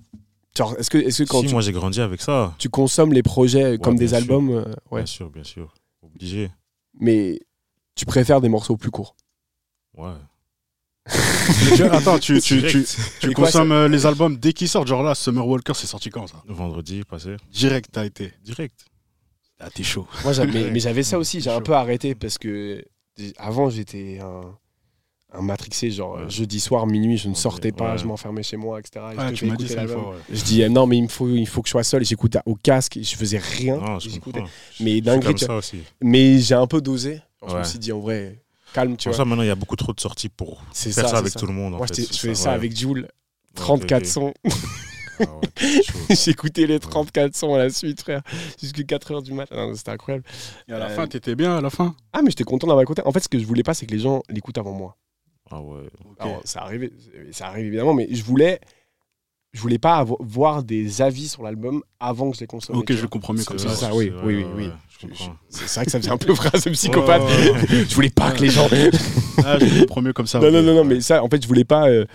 Est-ce 0.80 0.90
que, 0.90 0.98
est-ce 0.98 1.24
que 1.24 1.30
quand 1.30 1.42
si, 1.42 1.48
tu, 1.48 1.54
moi, 1.54 1.62
j'ai 1.62 1.74
grandi 1.74 2.00
avec 2.02 2.22
ça. 2.22 2.56
tu 2.58 2.70
consommes 2.70 3.12
les 3.14 3.22
projets 3.22 3.78
comme 3.78 3.98
des 3.98 4.08
sûr. 4.08 4.18
albums, 4.18 4.50
ouais. 4.92 5.02
Bien 5.02 5.06
sûr, 5.06 5.30
bien 5.30 5.44
sûr. 5.44 5.74
Obligé. 6.18 6.52
Mais 7.00 7.40
tu 7.96 8.06
préfères 8.06 8.42
des 8.42 8.50
morceaux 8.50 8.78
plus 8.78 8.92
courts 8.92 9.16
Ouais. 9.96 10.14
Mais 11.08 11.76
tu- 11.78 11.84
attends, 11.84 12.20
tu, 12.20 12.42
tu, 12.42 12.62
tu, 12.62 12.68
Direct. 12.68 12.98
tu 13.22 13.30
Et 13.30 13.34
quoi, 13.34 13.46
consommes 13.46 13.72
euh, 13.72 13.88
les 13.88 14.06
albums 14.06 14.36
dès 14.38 14.52
qu'ils 14.54 14.68
sortent. 14.68 14.88
Genre 14.88 15.04
là, 15.04 15.16
Summer 15.16 15.48
Walker, 15.48 15.74
c'est 15.74 15.88
sorti 15.88 16.10
quand 16.10 16.28
ça? 16.28 16.44
Vendredi 16.48 17.04
passé. 17.06 17.38
Direct, 17.52 17.90
t'as 17.92 18.06
été. 18.06 18.34
Direct. 18.44 18.86
Ah, 19.60 19.70
t'es 19.70 19.84
chaud. 19.84 20.08
Moi, 20.24 20.34
j'avais- 20.34 20.52
mais, 20.52 20.72
mais 20.72 20.80
j'avais 20.80 21.04
ça 21.04 21.18
aussi, 21.18 21.40
j'ai 21.42 21.50
un 21.50 21.62
peu 21.62 21.74
arrêté 21.74 22.14
parce 22.14 22.38
que 22.38 22.84
avant 23.38 23.70
j'étais 23.70 24.20
un, 24.22 24.56
un 25.34 25.42
matrixé, 25.42 25.92
genre 25.92 26.16
Ouais. 26.16 26.30
jeudi 26.30 26.60
soir, 26.60 26.88
minuit, 26.88 27.18
je 27.18 27.28
ne 27.30 27.34
sortais 27.36 27.72
pas, 27.72 27.92
ouais. 27.94 27.98
je 27.98 28.06
m'enfermais 28.06 28.44
chez 28.44 28.58
moi, 28.58 28.80
etc. 28.80 29.06
Et 29.12 29.16
je 29.16 29.20
Ah, 29.20 29.24
devais 29.26 29.34
tu 29.36 29.46
m'as 29.46 29.56
dit 29.56 29.68
ça 29.68 29.86
fois, 29.88 30.12
ouais. 30.12 30.16
Je 30.32 30.44
dis 30.44 30.64
euh, 30.64 30.70
non, 30.70 30.88
mais 30.88 30.98
il 30.98 31.04
me 31.04 31.08
faut, 31.10 31.28
il 31.30 31.46
faut 31.48 31.62
que 31.62 31.68
je 31.68 31.72
sois 31.72 31.84
seul, 31.84 32.02
et 32.02 32.06
j'écoutais 32.06 32.40
au 32.46 32.56
casque, 32.56 32.98
je 33.02 33.16
faisais 33.16 33.38
rien, 33.38 33.76
Non, 33.78 33.98
et 33.98 34.00
je. 34.00 34.10
Mais 34.80 35.02
Je 35.04 35.52
aussi. 35.52 35.80
Mais 36.02 36.40
j'ai 36.40 36.56
un 36.56 36.68
peu 36.68 36.80
dosé. 36.82 37.22
Alors, 37.42 37.56
Je 37.56 37.60
me 37.60 37.64
suis 37.66 37.80
dit 37.80 37.92
en 37.92 38.00
vrai, 38.00 38.42
calme, 38.74 38.96
tu 38.98 39.04
Pour 39.10 39.12
vois. 39.14 39.18
ça, 39.18 39.26
maintenant, 39.26 39.44
il 39.44 39.48
y 39.48 39.52
a 39.52 39.56
beaucoup 39.56 39.76
trop 39.76 39.94
de 39.94 40.00
sorties 40.00 40.30
pour 40.30 40.62
C'est 40.72 40.92
faire 40.92 41.10
ça, 41.10 41.18
avec 41.18 41.34
ça. 41.34 41.40
tout 41.40 41.46
le 41.48 41.54
monde. 41.54 41.74
en 41.76 41.78
Moi, 41.78 41.88
fait, 41.88 41.96
j'étais- 41.96 42.14
je 42.14 42.20
faisais 42.20 42.36
ça 42.36 42.54
avec 42.54 42.76
Jules, 42.76 43.08
Ok, 43.10 43.56
34 43.56 44.02
ok. 44.04 44.06
sons. 44.08 44.34
Ah 45.20 45.24
ouais. 45.24 45.52
J'écoutais 46.16 46.68
les 46.68 46.80
34 46.80 47.36
sons 47.36 47.54
à 47.56 47.58
la 47.58 47.70
suite, 47.70 48.02
frère, 48.02 48.22
jusqu'à 48.62 48.84
4h 48.84 49.24
du 49.24 49.34
matin. 49.34 49.56
Non, 49.56 49.76
C'était 49.76 49.92
incroyable. 49.92 50.24
Et 50.68 50.74
à 50.74 50.80
la 50.80 50.86
Euh, 50.88 50.96
fin, 50.96 51.08
t'étais 51.08 51.36
bien 51.36 51.58
à 51.58 51.62
la 51.62 51.70
fin 51.70 51.96
Ah, 52.14 52.22
mais 52.22 52.30
j'étais 52.30 52.44
content 52.44 52.68
d'avoir 52.68 52.84
écouté. 52.84 53.02
En 53.06 53.12
fait, 53.12 53.20
ce 53.22 53.28
que 53.30 53.40
je 53.40 53.46
voulais 53.46 53.64
pas, 53.64 53.74
c'est 53.74 53.86
que 53.88 53.92
les 53.92 54.00
gens 54.00 54.22
l'écoutent 54.30 54.58
avant 54.60 54.74
moi. 54.74 54.96
Ah 55.52 55.62
ouais. 55.62 55.82
Alors, 56.20 56.42
ça 56.44 56.62
arrive, 56.62 56.90
ça 57.32 57.48
arrive 57.48 57.68
évidemment, 57.68 57.94
mais 57.94 58.08
je 58.12 58.24
voulais, 58.24 58.60
je 59.54 59.62
voulais 59.62 59.78
pas 59.80 60.06
voir 60.20 60.64
des 60.64 61.02
avis 61.02 61.28
sur 61.30 61.44
l'album 61.44 61.82
avant 62.00 62.30
que 62.32 62.36
je 62.36 62.42
les 62.42 62.48
consomme. 62.48 62.78
Ok, 62.78 62.92
je 62.94 63.02
le 63.02 63.08
comprends 63.08 63.34
mieux 63.34 63.44
comme 63.44 63.58
C'est 63.58 63.70
ça. 63.70 63.76
ça, 63.76 63.96
oui, 63.96 64.12
oui, 64.24 64.46
oui. 64.56 64.70
C'est 65.50 65.76
vrai 65.76 65.86
que 65.86 65.92
ça 65.92 66.00
faisait 66.00 66.12
un 66.12 66.18
peu 66.18 66.34
phrase 66.34 66.64
psychopathe. 66.72 67.22
Ouais, 67.22 67.28
ouais, 67.28 67.52
ouais. 67.52 67.86
je 67.90 67.96
voulais 67.96 68.10
pas 68.10 68.32
que 68.32 68.42
les 68.42 68.50
gens. 68.50 68.68
Ah, 69.46 69.60
je 69.60 69.66
le 69.66 69.80
comprends 69.82 70.02
mieux 70.02 70.14
comme 70.14 70.26
ça. 70.26 70.40
non, 70.40 70.52
non, 70.52 70.64
non, 70.64 70.74
non, 70.74 70.84
mais 70.84 71.00
ça, 71.00 71.24
en 71.24 71.30
fait, 71.30 71.42
je 71.42 71.48
voulais 71.48 71.64
pas. 71.64 71.88
euh, 71.88 72.06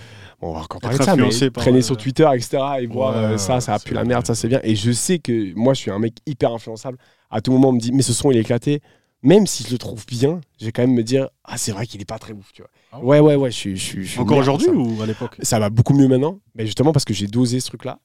Bon, 0.40 0.48
on 0.50 0.54
va 0.54 0.60
encore 0.62 0.80
parler 0.80 0.96
de 0.98 1.02
Être 1.02 1.06
ça, 1.06 1.14
mais 1.14 1.22
influencé 1.22 1.50
par, 1.52 1.62
traîner 1.62 1.78
euh, 1.78 1.82
sur 1.82 1.96
Twitter, 1.96 2.28
etc. 2.34 2.58
et 2.80 2.86
voir 2.88 3.16
euh, 3.16 3.36
ça, 3.38 3.60
ça 3.60 3.74
a 3.74 3.78
pu 3.78 3.94
la 3.94 4.02
merde, 4.02 4.26
ça 4.26 4.34
c'est 4.34 4.48
bien. 4.48 4.58
Et 4.64 4.74
je 4.74 4.90
sais 4.90 5.20
que 5.20 5.54
moi, 5.54 5.72
je 5.72 5.78
suis 5.82 5.90
un 5.92 6.00
mec 6.00 6.14
hyper 6.26 6.52
influençable. 6.52 6.98
À 7.30 7.40
tout 7.40 7.52
moment, 7.52 7.68
on 7.68 7.72
me 7.72 7.78
dit, 7.78 7.92
mais 7.92 8.02
ce 8.02 8.12
son, 8.12 8.32
il 8.32 8.38
est 8.38 8.40
éclaté. 8.40 8.80
Même 9.22 9.46
si 9.46 9.62
je 9.64 9.70
le 9.70 9.78
trouve 9.78 10.04
bien, 10.06 10.40
je 10.60 10.66
vais 10.66 10.72
quand 10.72 10.82
même 10.82 10.94
me 10.94 11.02
dire 11.02 11.28
ah 11.44 11.56
c'est 11.56 11.72
vrai 11.72 11.86
qu'il 11.86 12.00
est 12.00 12.04
pas 12.04 12.18
très 12.18 12.32
ouf, 12.32 12.52
tu 12.52 12.62
vois. 12.62 12.70
Ah 12.92 13.00
ouais 13.00 13.20
ouais 13.20 13.36
ouais, 13.36 13.50
je 13.50 13.56
suis 13.56 13.76
je 13.76 14.00
je 14.02 14.20
Encore 14.20 14.38
aujourd'hui 14.38 14.66
ça. 14.66 14.72
ou 14.72 15.00
à 15.00 15.06
l'époque 15.06 15.36
Ça 15.42 15.58
va 15.58 15.70
beaucoup 15.70 15.94
mieux 15.94 16.08
maintenant, 16.08 16.40
mais 16.54 16.66
justement 16.66 16.92
parce 16.92 17.04
que 17.04 17.14
j'ai 17.14 17.26
dosé 17.28 17.60
ce 17.60 17.68
truc-là, 17.68 17.98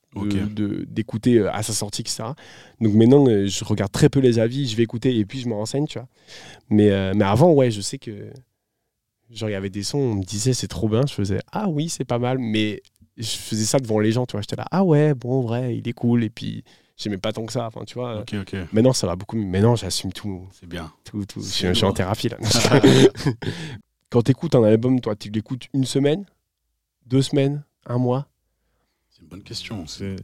de- 0.45 0.85
d'écouter 0.89 1.39
euh, 1.39 1.51
à 1.53 1.63
sa 1.63 1.73
sortie, 1.73 2.01
etc. 2.01 2.23
Donc 2.79 2.93
maintenant, 2.93 3.27
euh, 3.27 3.47
je 3.47 3.63
regarde 3.65 3.91
très 3.91 4.09
peu 4.09 4.19
les 4.19 4.39
avis, 4.39 4.67
je 4.67 4.75
vais 4.77 4.83
écouter 4.83 5.17
et 5.17 5.25
puis 5.25 5.39
je 5.39 5.47
me 5.49 5.53
renseigne, 5.55 5.87
tu 5.87 5.97
vois. 5.99 6.07
Mais, 6.69 6.89
euh, 6.91 7.13
mais 7.15 7.25
avant, 7.25 7.51
ouais, 7.51 7.71
je 7.71 7.81
sais 7.81 7.97
que 7.97 8.31
genre 9.31 9.49
il 9.49 9.53
y 9.53 9.55
avait 9.55 9.69
des 9.69 9.83
sons, 9.83 9.97
on 9.97 10.13
me 10.15 10.23
disait 10.23 10.53
c'est 10.53 10.67
trop 10.69 10.87
bien, 10.87 11.01
je 11.07 11.13
faisais 11.13 11.39
ah 11.51 11.67
oui 11.67 11.89
c'est 11.89 12.05
pas 12.05 12.19
mal, 12.19 12.37
mais 12.37 12.81
je 13.17 13.29
faisais 13.31 13.65
ça 13.65 13.79
devant 13.79 13.99
les 13.99 14.11
gens, 14.11 14.25
tu 14.25 14.33
vois. 14.33 14.41
J'étais 14.41 14.55
là 14.55 14.65
ah 14.71 14.83
ouais 14.83 15.13
bon 15.13 15.41
vrai 15.41 15.75
il 15.75 15.87
est 15.87 15.93
cool 15.93 16.23
et 16.23 16.29
puis 16.29 16.63
j'aimais 16.97 17.17
pas 17.17 17.31
tant 17.31 17.45
que 17.45 17.53
ça, 17.53 17.67
enfin 17.67 17.83
tu 17.85 17.93
vois. 17.95 18.19
Ok, 18.21 18.33
ok. 18.41 18.55
Maintenant 18.73 18.93
ça 18.93 19.07
va 19.07 19.15
beaucoup 19.15 19.37
mieux. 19.37 19.45
Maintenant 19.45 19.75
j'assume 19.75 20.11
tout, 20.11 20.47
C'est 20.51 20.67
bien. 20.67 20.91
tout, 21.05 21.25
tout. 21.25 21.39
Je 21.41 21.45
C'est 21.45 21.51
suis, 21.53 21.67
je 21.69 21.73
suis 21.73 21.85
en 21.85 21.93
thérapie 21.93 22.29
là. 22.29 22.37
Quand 24.09 24.21
t'écoutes 24.21 24.55
un 24.55 24.63
album, 24.63 24.99
toi, 25.01 25.15
tu 25.15 25.29
l'écoutes 25.29 25.67
une 25.73 25.83
semaine, 25.85 26.25
deux 27.05 27.21
semaines, 27.21 27.63
un 27.85 27.97
mois? 27.97 28.25
C'est 29.09 29.21
une 29.21 29.27
bonne 29.27 29.43
question. 29.43 29.85
C'est- 29.87 30.15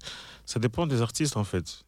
Ça 0.45 0.59
dépend 0.59 0.87
des 0.87 1.01
artistes 1.01 1.35
en 1.37 1.43
fait. 1.43 1.83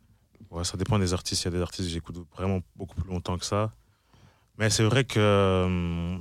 Ouais, 0.51 0.63
ça 0.63 0.77
dépend 0.77 0.99
des 0.99 1.13
artistes. 1.13 1.43
Il 1.43 1.45
y 1.45 1.47
a 1.49 1.51
des 1.51 1.61
artistes 1.61 1.87
que 1.87 1.93
j'écoute 1.93 2.17
vraiment 2.35 2.59
beaucoup 2.75 2.95
plus 2.95 3.09
longtemps 3.09 3.37
que 3.37 3.45
ça. 3.45 3.71
Mais 4.57 4.69
c'est 4.69 4.83
vrai 4.83 5.03
que 5.03 5.19
euh, 5.19 6.17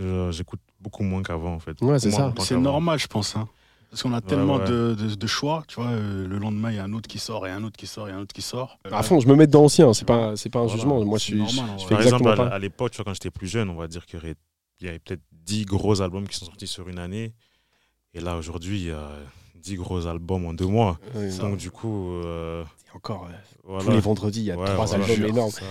euh, 0.00 0.32
j'écoute 0.32 0.60
beaucoup 0.80 1.02
moins 1.02 1.22
qu'avant 1.22 1.54
en 1.54 1.58
fait. 1.60 1.80
Ouais, 1.82 1.98
c'est 1.98 2.10
ça. 2.10 2.32
C'est 2.40 2.56
normal, 2.56 2.98
je 2.98 3.06
pense. 3.06 3.36
hein. 3.36 3.48
Parce 3.92 4.02
qu'on 4.04 4.14
a 4.14 4.22
tellement 4.22 4.56
ouais. 4.56 4.64
De, 4.64 4.94
de- 4.98 5.14
de 5.14 5.26
choix. 5.26 5.64
Tu 5.68 5.74
vois, 5.76 5.90
euh, 5.90 6.26
le 6.26 6.38
lendemain, 6.38 6.70
il 6.70 6.76
y 6.76 6.78
a 6.78 6.84
un 6.84 6.94
autre 6.94 7.08
qui 7.08 7.18
sort, 7.18 7.46
et 7.46 7.50
un 7.50 7.62
autre 7.62 7.76
qui 7.76 7.86
sort, 7.86 8.08
et 8.08 8.12
un 8.12 8.20
autre 8.20 8.32
qui 8.32 8.40
sort. 8.40 8.78
À 8.90 9.02
fond, 9.02 9.20
je 9.20 9.28
me 9.28 9.34
mets 9.36 9.46
dedans 9.46 9.66
aussi, 9.66 9.82
hein, 9.82 9.92
c'est 9.92 10.06
pas, 10.06 10.34
c'est 10.34 10.48
pas 10.48 10.60
un 10.60 10.62
Voilà, 10.62 10.76
jugement. 10.78 11.04
Moi 11.04 11.18
je 11.18 11.24
suis. 11.24 11.34
normal, 11.36 11.66
je- 11.78 11.84
fais 11.84 11.90
Par 11.90 12.00
exemple, 12.00 12.22
exactement 12.22 12.30
à, 12.30 12.48
pas. 12.50 12.54
à 12.56 12.58
l'époque, 12.58 12.90
tu 12.92 12.96
vois, 12.96 13.04
quand 13.04 13.12
j'étais 13.12 13.30
plus 13.30 13.48
jeune, 13.48 13.68
on 13.68 13.74
va 13.76 13.88
dire 13.88 14.06
qu'il 14.06 14.18
y 14.80 14.88
avait 14.88 14.98
peut-être 14.98 15.20
10 15.44 15.66
gros 15.66 16.00
albums 16.00 16.26
qui 16.26 16.38
sont 16.38 16.46
sortis 16.46 16.66
sur 16.66 16.88
une 16.88 16.98
année. 16.98 17.34
Et 18.14 18.20
là, 18.20 18.36
aujourd'hui, 18.38 18.80
il 18.80 18.86
y 18.88 18.90
a 18.92 19.10
10 19.56 19.76
gros 19.76 20.06
albums 20.06 20.46
en 20.46 20.54
deux 20.54 20.66
mois. 20.66 20.98
Ouais, 21.14 21.28
Donc, 21.38 21.58
du 21.58 21.70
coup, 21.70 22.12
euh, 22.14 22.64
et 22.88 22.96
encore, 22.96 23.26
euh, 23.30 23.32
voilà. 23.64 23.84
tous 23.84 23.90
les 23.90 24.00
vendredis, 24.00 24.40
il 24.40 24.46
y 24.46 24.50
a 24.52 24.56
Ouais, 24.56 24.72
trois 24.72 24.86
voilà, 24.86 25.04
albums 25.04 25.26
énormes. 25.28 25.50
ça. 25.50 25.66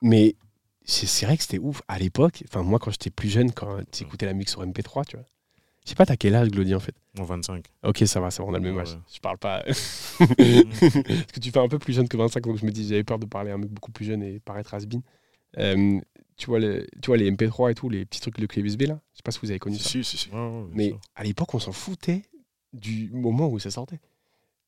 Mais 0.00 0.36
c'est 0.84 1.04
c'est 1.06 1.26
vrai 1.26 1.36
que 1.36 1.42
c'était 1.42 1.58
ouf. 1.58 1.82
À 1.86 1.98
l'époque, 1.98 2.42
enfin 2.48 2.62
moi 2.62 2.78
quand 2.78 2.90
j'étais 2.90 3.10
plus 3.10 3.28
jeune, 3.28 3.52
quand 3.52 3.76
tu 3.92 4.04
écoutais 4.04 4.24
la 4.24 4.32
musique 4.32 4.48
sur 4.48 4.62
MP3, 4.62 5.04
tu 5.06 5.16
vois. 5.16 5.26
Je 5.88 5.92
sais 5.92 5.96
pas, 5.96 6.04
t'as 6.04 6.16
quel 6.16 6.34
âge, 6.34 6.50
Glody, 6.50 6.74
en 6.74 6.80
fait 6.80 6.94
En 7.18 7.24
25. 7.24 7.64
Ok, 7.82 8.02
ça 8.04 8.20
va, 8.20 8.30
ça 8.30 8.42
va, 8.42 8.50
on 8.50 8.52
a 8.52 8.58
le 8.58 8.62
même 8.64 8.78
âge. 8.78 8.92
ouais. 8.92 9.00
Je 9.10 9.20
parle 9.20 9.38
pas. 9.38 9.62
Parce 10.18 11.32
que 11.32 11.40
tu 11.40 11.50
fais 11.50 11.58
un 11.60 11.68
peu 11.68 11.78
plus 11.78 11.94
jeune 11.94 12.08
que 12.08 12.16
25, 12.18 12.44
donc 12.44 12.58
je 12.58 12.66
me 12.66 12.70
dis, 12.70 12.86
j'avais 12.86 13.04
peur 13.04 13.18
de 13.18 13.24
parler 13.24 13.50
à 13.50 13.54
un 13.54 13.58
mec 13.58 13.70
beaucoup 13.70 13.90
plus 13.90 14.04
jeune 14.04 14.22
et 14.22 14.38
paraître 14.38 14.74
has-been. 14.74 15.00
Euh, 15.56 15.98
tu, 16.36 16.46
vois 16.46 16.58
les, 16.58 16.86
tu 17.00 17.06
vois 17.06 17.16
les 17.16 17.30
MP3 17.30 17.70
et 17.70 17.74
tout, 17.74 17.88
les 17.88 18.04
petits 18.04 18.20
trucs 18.20 18.38
de 18.38 18.44
clé 18.44 18.60
USB 18.60 18.82
là? 18.82 19.00
Je 19.14 19.16
sais 19.18 19.22
pas 19.24 19.30
si 19.30 19.38
vous 19.42 19.48
avez 19.50 19.58
connu 19.58 19.76
ça. 19.78 19.88
Si, 19.88 20.04
si, 20.04 20.18
si. 20.18 20.28
Ouais, 20.28 20.36
ouais, 20.36 20.50
bien 20.64 20.68
Mais 20.74 20.88
sûr. 20.88 21.00
à 21.16 21.24
l'époque, 21.24 21.54
on 21.54 21.58
s'en 21.58 21.72
foutait 21.72 22.22
du 22.74 23.08
moment 23.14 23.48
où 23.48 23.58
ça 23.58 23.70
sortait. 23.70 23.98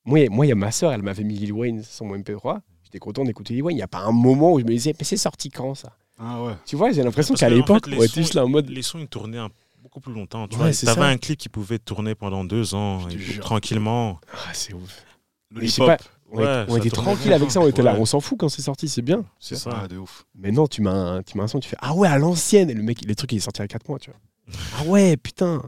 Moi, 0.05 0.27
moi, 0.31 0.47
il 0.47 0.49
y 0.49 0.53
a 0.53 0.55
ma 0.55 0.71
soeur, 0.71 0.91
elle 0.91 1.03
m'avait 1.03 1.23
mis 1.23 1.35
Lil 1.35 1.53
Wayne 1.53 1.83
sur 1.83 2.05
mon 2.05 2.17
MP3. 2.17 2.61
J'étais 2.83 2.97
content 2.97 3.23
d'écouter 3.23 3.53
Lil 3.53 3.61
Wayne. 3.61 3.75
Il 3.75 3.79
n'y 3.79 3.83
a 3.83 3.87
pas 3.87 3.99
un 3.99 4.11
moment 4.11 4.53
où 4.53 4.59
je 4.59 4.65
me 4.65 4.71
disais, 4.71 4.95
mais 4.97 5.05
c'est 5.05 5.17
sorti 5.17 5.51
quand 5.51 5.75
ça? 5.75 5.95
Ah 6.17 6.41
ouais. 6.43 6.53
Tu 6.65 6.75
vois, 6.75 6.91
j'ai 6.91 7.03
l'impression 7.03 7.35
qu'à 7.35 7.49
l'époque, 7.49 7.85
on 7.87 8.01
était 8.01 8.07
juste 8.07 8.33
là 8.33 8.43
en 8.43 8.49
mode. 8.49 8.69
Les 8.69 8.81
sons, 8.81 8.97
ils 8.97 9.07
tournaient 9.07 9.37
un- 9.37 9.51
beaucoup 9.81 9.99
plus 9.99 10.13
longtemps. 10.13 10.47
Tu 10.47 10.57
Ouais, 10.57 10.73
ça. 10.73 10.93
un 11.05 11.17
clip 11.17 11.37
qui 11.37 11.49
pouvait 11.49 11.79
tourner 11.79 12.15
pendant 12.15 12.43
deux 12.43 12.75
ans, 12.75 13.07
et 13.09 13.39
tranquillement. 13.39 14.19
Ah, 14.33 14.53
c'est 14.53 14.73
ouf. 14.73 15.03
Le 15.49 15.61
Mais 15.61 15.67
pas, 15.77 15.97
on, 16.31 16.37
Ouais, 16.37 16.43
est- 16.45 16.65
on 16.69 16.71
ça 16.73 16.77
était 16.79 16.89
tranquille 16.89 17.33
avec 17.33 17.51
ça, 17.51 17.59
on 17.59 17.67
était 17.67 17.81
là, 17.81 17.95
on 17.99 18.05
s'en 18.05 18.21
fout 18.21 18.37
quand 18.39 18.47
c'est 18.47 18.61
sorti, 18.61 18.87
c'est 18.87 19.01
bien. 19.01 19.25
C'est 19.39 19.55
ça. 19.55 19.81
Ah, 19.83 19.87
de 19.87 19.97
ouf. 19.97 20.25
Maintenant, 20.35 20.65
tu 20.67 20.81
m'as 20.81 20.91
un, 20.93 21.23
tu 21.23 21.37
m'as 21.37 21.43
un 21.43 21.47
son, 21.47 21.59
tu 21.59 21.67
fais 21.67 21.75
Ah 21.81 21.93
ouais, 21.93 22.07
à 22.07 22.17
l'ancienne 22.17 22.69
Et 22.69 22.73
le 22.73 22.83
mec, 22.83 22.99
les 23.05 23.15
trucs, 23.15 23.31
il 23.33 23.37
est 23.37 23.39
sorti 23.41 23.61
à 23.61 23.67
4 23.67 23.89
mois, 23.89 23.99
tu 23.99 24.11
vois. 24.11 24.19
ah 24.79 24.83
ouais, 24.85 25.17
putain 25.17 25.61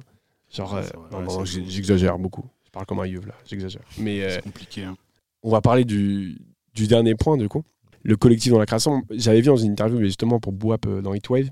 Genre, 0.53 0.75
euh, 0.75 0.83
non, 1.11 1.21
non, 1.21 1.45
j'exagère 1.45 2.17
beaucoup. 2.19 2.45
Je 2.65 2.69
parle 2.71 2.85
comme 2.85 2.99
un 2.99 3.07
yeuve 3.07 3.25
là, 3.27 3.33
j'exagère. 3.45 3.81
Mais 3.97 4.21
euh, 4.23 4.35
C'est 4.35 4.41
compliqué. 4.43 4.83
hein. 4.83 4.95
on 5.41 5.49
va 5.49 5.61
parler 5.61 5.83
du, 5.83 6.37
du 6.75 6.87
dernier 6.87 7.15
point, 7.15 7.37
du 7.37 7.49
coup. 7.49 7.63
Le 8.03 8.15
collectif 8.17 8.51
dans 8.51 8.59
la 8.59 8.65
création. 8.65 9.01
J'avais 9.11 9.41
vu 9.41 9.47
dans 9.47 9.57
une 9.57 9.71
interview, 9.71 9.97
mais 9.99 10.05
justement 10.05 10.39
pour 10.39 10.51
Boap 10.53 10.85
euh, 10.85 11.01
dans 11.01 11.13
Heatwave, 11.13 11.49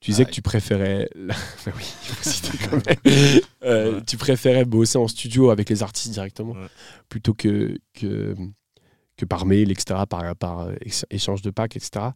tu 0.00 0.10
disais 0.12 0.22
Ah, 0.22 0.26
que 0.26 0.34
tu 0.34 0.42
préférais. 0.42 1.08
Bah 1.16 1.72
oui, 1.76 1.84
quand 2.70 2.86
même. 2.86 3.40
Euh, 3.64 3.94
Ouais. 3.96 4.02
Tu 4.06 4.16
préférais 4.16 4.64
bosser 4.64 4.96
en 4.98 5.08
studio 5.08 5.50
avec 5.50 5.68
les 5.70 5.82
artistes 5.82 6.12
directement 6.12 6.52
Ouais. 6.52 6.68
plutôt 7.08 7.34
que, 7.34 7.76
que, 7.92 8.34
que 9.16 9.24
par 9.24 9.44
mail, 9.46 9.70
etc., 9.70 10.00
par, 10.08 10.34
par 10.36 10.60
euh, 10.60 10.74
échange 11.10 11.42
de 11.42 11.50
packs, 11.50 11.76
etc. 11.76 12.06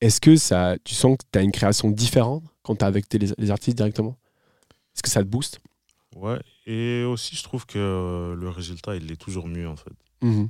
Est-ce 0.00 0.20
que 0.20 0.36
ça, 0.36 0.76
tu 0.84 0.94
sens 0.94 1.16
que 1.18 1.24
tu 1.32 1.38
as 1.38 1.42
une 1.42 1.50
création 1.52 1.90
différente 1.90 2.44
quand 2.62 2.76
tu 2.76 2.84
es 2.84 2.86
avec 2.86 3.08
tes- 3.08 3.18
les, 3.18 3.32
les 3.36 3.50
artistes 3.50 3.76
directement? 3.76 4.16
Est-ce 4.94 5.02
que 5.02 5.08
ça 5.10 5.22
te 5.22 5.28
booste? 5.28 5.58
Ouais. 6.14 6.38
Et 6.66 7.02
aussi, 7.04 7.34
je 7.36 7.42
trouve 7.42 7.66
que 7.66 7.78
euh, 7.78 8.34
le 8.36 8.48
résultat, 8.48 8.94
il 8.96 9.10
est 9.10 9.16
toujours 9.16 9.48
mieux, 9.48 9.68
en 9.68 9.76
fait. 9.76 9.92
Mhm. 10.22 10.48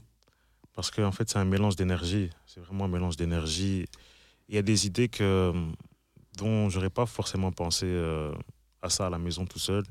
Parce 0.75 0.91
qu'en 0.91 1.13
fait, 1.13 1.29
c'est 1.29 1.39
un 1.39 1.45
mélange 1.45 1.77
d'énergie. 1.77 2.31
C'est 2.47 2.61
vraiment 2.61 2.85
un 2.85 2.89
mélange 2.89 3.17
d'énergie. 3.17 3.87
Il 4.49 4.55
y 4.55 4.59
a 4.59 4.63
des 4.63 4.87
idées 4.87 5.09
que, 5.09 5.53
dont 6.39 6.69
j'aurais 6.71 6.91
pas 6.91 7.07
forcément 7.07 7.53
pensé 7.53 7.87
euh, 7.87 8.33
à 8.83 8.89
ça 8.91 9.07
à 9.07 9.11
la 9.11 9.19
maison 9.19 9.45
tout 9.47 9.59
seul. 9.59 9.85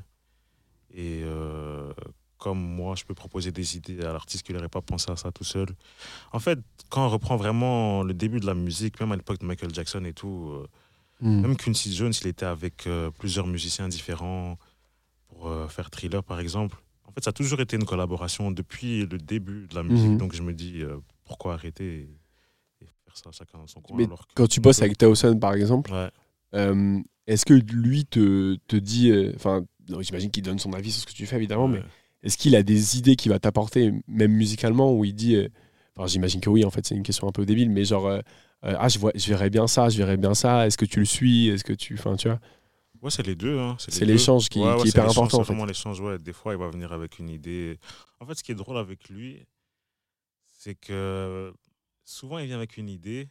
Et 0.93 1.21
euh, 1.23 1.91
comme 2.37 2.59
moi, 2.59 2.95
je 2.95 3.03
peux 3.03 3.13
proposer 3.13 3.51
des 3.51 3.75
idées 3.77 4.01
à 4.03 4.13
l'artiste 4.13 4.45
qui 4.45 4.53
n'aurait 4.53 4.69
pas 4.69 4.81
pensé 4.81 5.11
à 5.11 5.15
ça 5.15 5.31
tout 5.31 5.43
seul. 5.43 5.67
En 6.31 6.39
fait, 6.39 6.59
quand 6.89 7.05
on 7.05 7.09
reprend 7.09 7.35
vraiment 7.35 8.03
le 8.03 8.13
début 8.13 8.39
de 8.39 8.45
la 8.45 8.53
musique, 8.53 8.99
même 8.99 9.11
à 9.11 9.15
l'époque 9.15 9.39
de 9.39 9.45
Michael 9.45 9.73
Jackson 9.73 10.03
et 10.05 10.13
tout, 10.13 10.51
euh, 10.53 10.67
Mhm. 11.19 11.41
même 11.41 11.57
Quincy 11.57 11.95
Jones, 11.95 12.13
il 12.21 12.27
était 12.27 12.45
avec 12.45 12.85
euh, 12.85 13.09
plusieurs 13.09 13.47
musiciens 13.47 13.87
différents 13.87 14.57
pour 15.29 15.51
faire 15.71 15.89
Thriller, 15.89 16.23
par 16.23 16.39
exemple. 16.39 16.77
En 17.07 17.11
fait, 17.11 17.23
ça 17.23 17.31
a 17.31 17.33
toujours 17.33 17.59
été 17.59 17.75
une 17.75 17.85
collaboration 17.85 18.51
depuis 18.51 19.05
le 19.07 19.17
début 19.17 19.65
de 19.67 19.73
la 19.75 19.81
musique. 19.83 20.11
Mhm. 20.11 20.17
Donc, 20.17 20.35
je 20.35 20.43
me 20.43 20.53
dis, 20.53 20.83
pourquoi 21.25 21.53
arrêter 21.55 22.01
et, 22.01 22.83
et 22.83 22.87
faire 23.05 23.17
ça 23.17 23.31
chacun 23.31 23.57
dans 23.57 23.65
son 23.67 23.81
coin 23.81 23.97
Mais 23.97 24.05
alors 24.05 24.27
que- 24.27 24.33
Quand 24.35 24.47
tu 24.47 24.59
bosses 24.61 24.81
avec 24.83 24.97
Towson, 24.97 25.37
par 25.39 25.53
exemple, 25.55 25.91
Ouais. 25.91 26.11
Euh, 26.57 26.99
est-ce 27.27 27.45
que 27.45 27.53
lui 27.53 28.05
te, 28.05 28.55
te 28.67 28.75
dit. 28.75 29.11
euh, 29.11 29.31
Enfin, 29.35 29.65
j'imagine 30.01 30.31
qu'il 30.31 30.43
donne 30.43 30.59
son 30.59 30.73
avis 30.73 30.91
sur 30.91 31.01
ce 31.01 31.05
que 31.07 31.13
tu 31.17 31.25
fais, 31.25 31.35
évidemment, 31.37 31.67
mais. 31.67 31.81
Est-ce 32.23 32.37
qu'il 32.37 32.55
a 32.55 32.63
des 32.63 32.97
idées 32.97 33.15
qu'il 33.15 33.31
va 33.31 33.39
t'apporter, 33.39 33.93
même 34.07 34.31
musicalement, 34.33 34.91
où 34.93 35.05
il 35.05 35.13
dit. 35.13 35.35
euh, 35.35 35.47
Enfin, 35.95 36.07
j'imagine 36.07 36.41
que 36.41 36.49
oui, 36.49 36.63
en 36.65 36.69
fait, 36.71 36.85
c'est 36.85 36.95
une 36.95 37.03
question 37.03 37.27
un 37.27 37.31
peu 37.31 37.45
débile, 37.45 37.69
mais 37.69 37.85
genre. 37.85 38.21
ah, 38.63 38.87
je, 38.89 38.99
vois, 38.99 39.11
je 39.15 39.27
verrais 39.29 39.49
bien 39.49 39.67
ça, 39.67 39.89
je 39.89 39.97
verrais 39.97 40.17
bien 40.17 40.33
ça. 40.33 40.65
Est-ce 40.67 40.77
que 40.77 40.85
tu 40.85 40.99
le 40.99 41.05
suis 41.05 41.47
Est-ce 41.47 41.63
que 41.63 41.73
tu. 41.73 41.93
Enfin, 41.95 42.15
tu 42.15 42.27
vois. 42.27 42.39
Ouais, 43.01 43.11
c'est 43.11 43.25
les 43.25 43.35
deux. 43.35 43.57
Hein. 43.59 43.75
C'est 43.79 44.05
l'échange 44.05 44.49
qui- 44.49 44.59
qui 44.59 44.65
est 44.65 44.89
hyper 44.89 45.03
important, 45.09 45.21
en 45.21 45.29
C'est 45.29 45.37
fait. 45.37 45.43
vraiment 45.53 45.65
l'échange. 45.65 45.99
Ouais. 46.01 46.17
Des 46.17 46.33
fois, 46.33 46.53
il 46.53 46.57
va 46.59 46.67
venir 46.69 46.91
avec 46.91 47.19
une 47.19 47.29
idée. 47.29 47.77
En 48.19 48.25
fait, 48.25 48.33
ce 48.35 48.43
qui 48.43 48.51
est 48.51 48.55
drôle 48.55 48.77
avec 48.77 49.09
lui, 49.09 49.45
c'est 50.59 50.73
que 50.75 51.53
souvent, 52.03 52.39
il 52.39 52.47
vient 52.47 52.57
avec 52.57 52.77
une 52.77 52.89
idée 52.89 53.29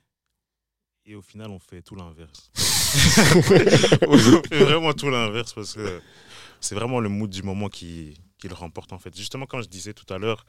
et 1.04 1.16
au 1.16 1.22
final, 1.22 1.50
on 1.50 1.58
fait 1.58 1.82
tout 1.82 1.96
l'inverse. 1.96 2.50
on 4.08 4.12
fait 4.12 4.64
vraiment 4.64 4.92
tout 4.92 5.10
l'inverse 5.10 5.52
parce 5.52 5.74
que 5.74 6.00
c'est 6.60 6.74
vraiment 6.74 7.00
le 7.00 7.08
mood 7.08 7.30
du 7.30 7.42
moment 7.42 7.68
qui, 7.68 8.14
qui 8.38 8.48
le 8.48 8.54
remporte, 8.54 8.92
en 8.92 8.98
fait. 8.98 9.16
Justement, 9.16 9.46
comme 9.46 9.62
je 9.62 9.68
disais 9.68 9.92
tout 9.94 10.12
à 10.12 10.18
l'heure, 10.18 10.44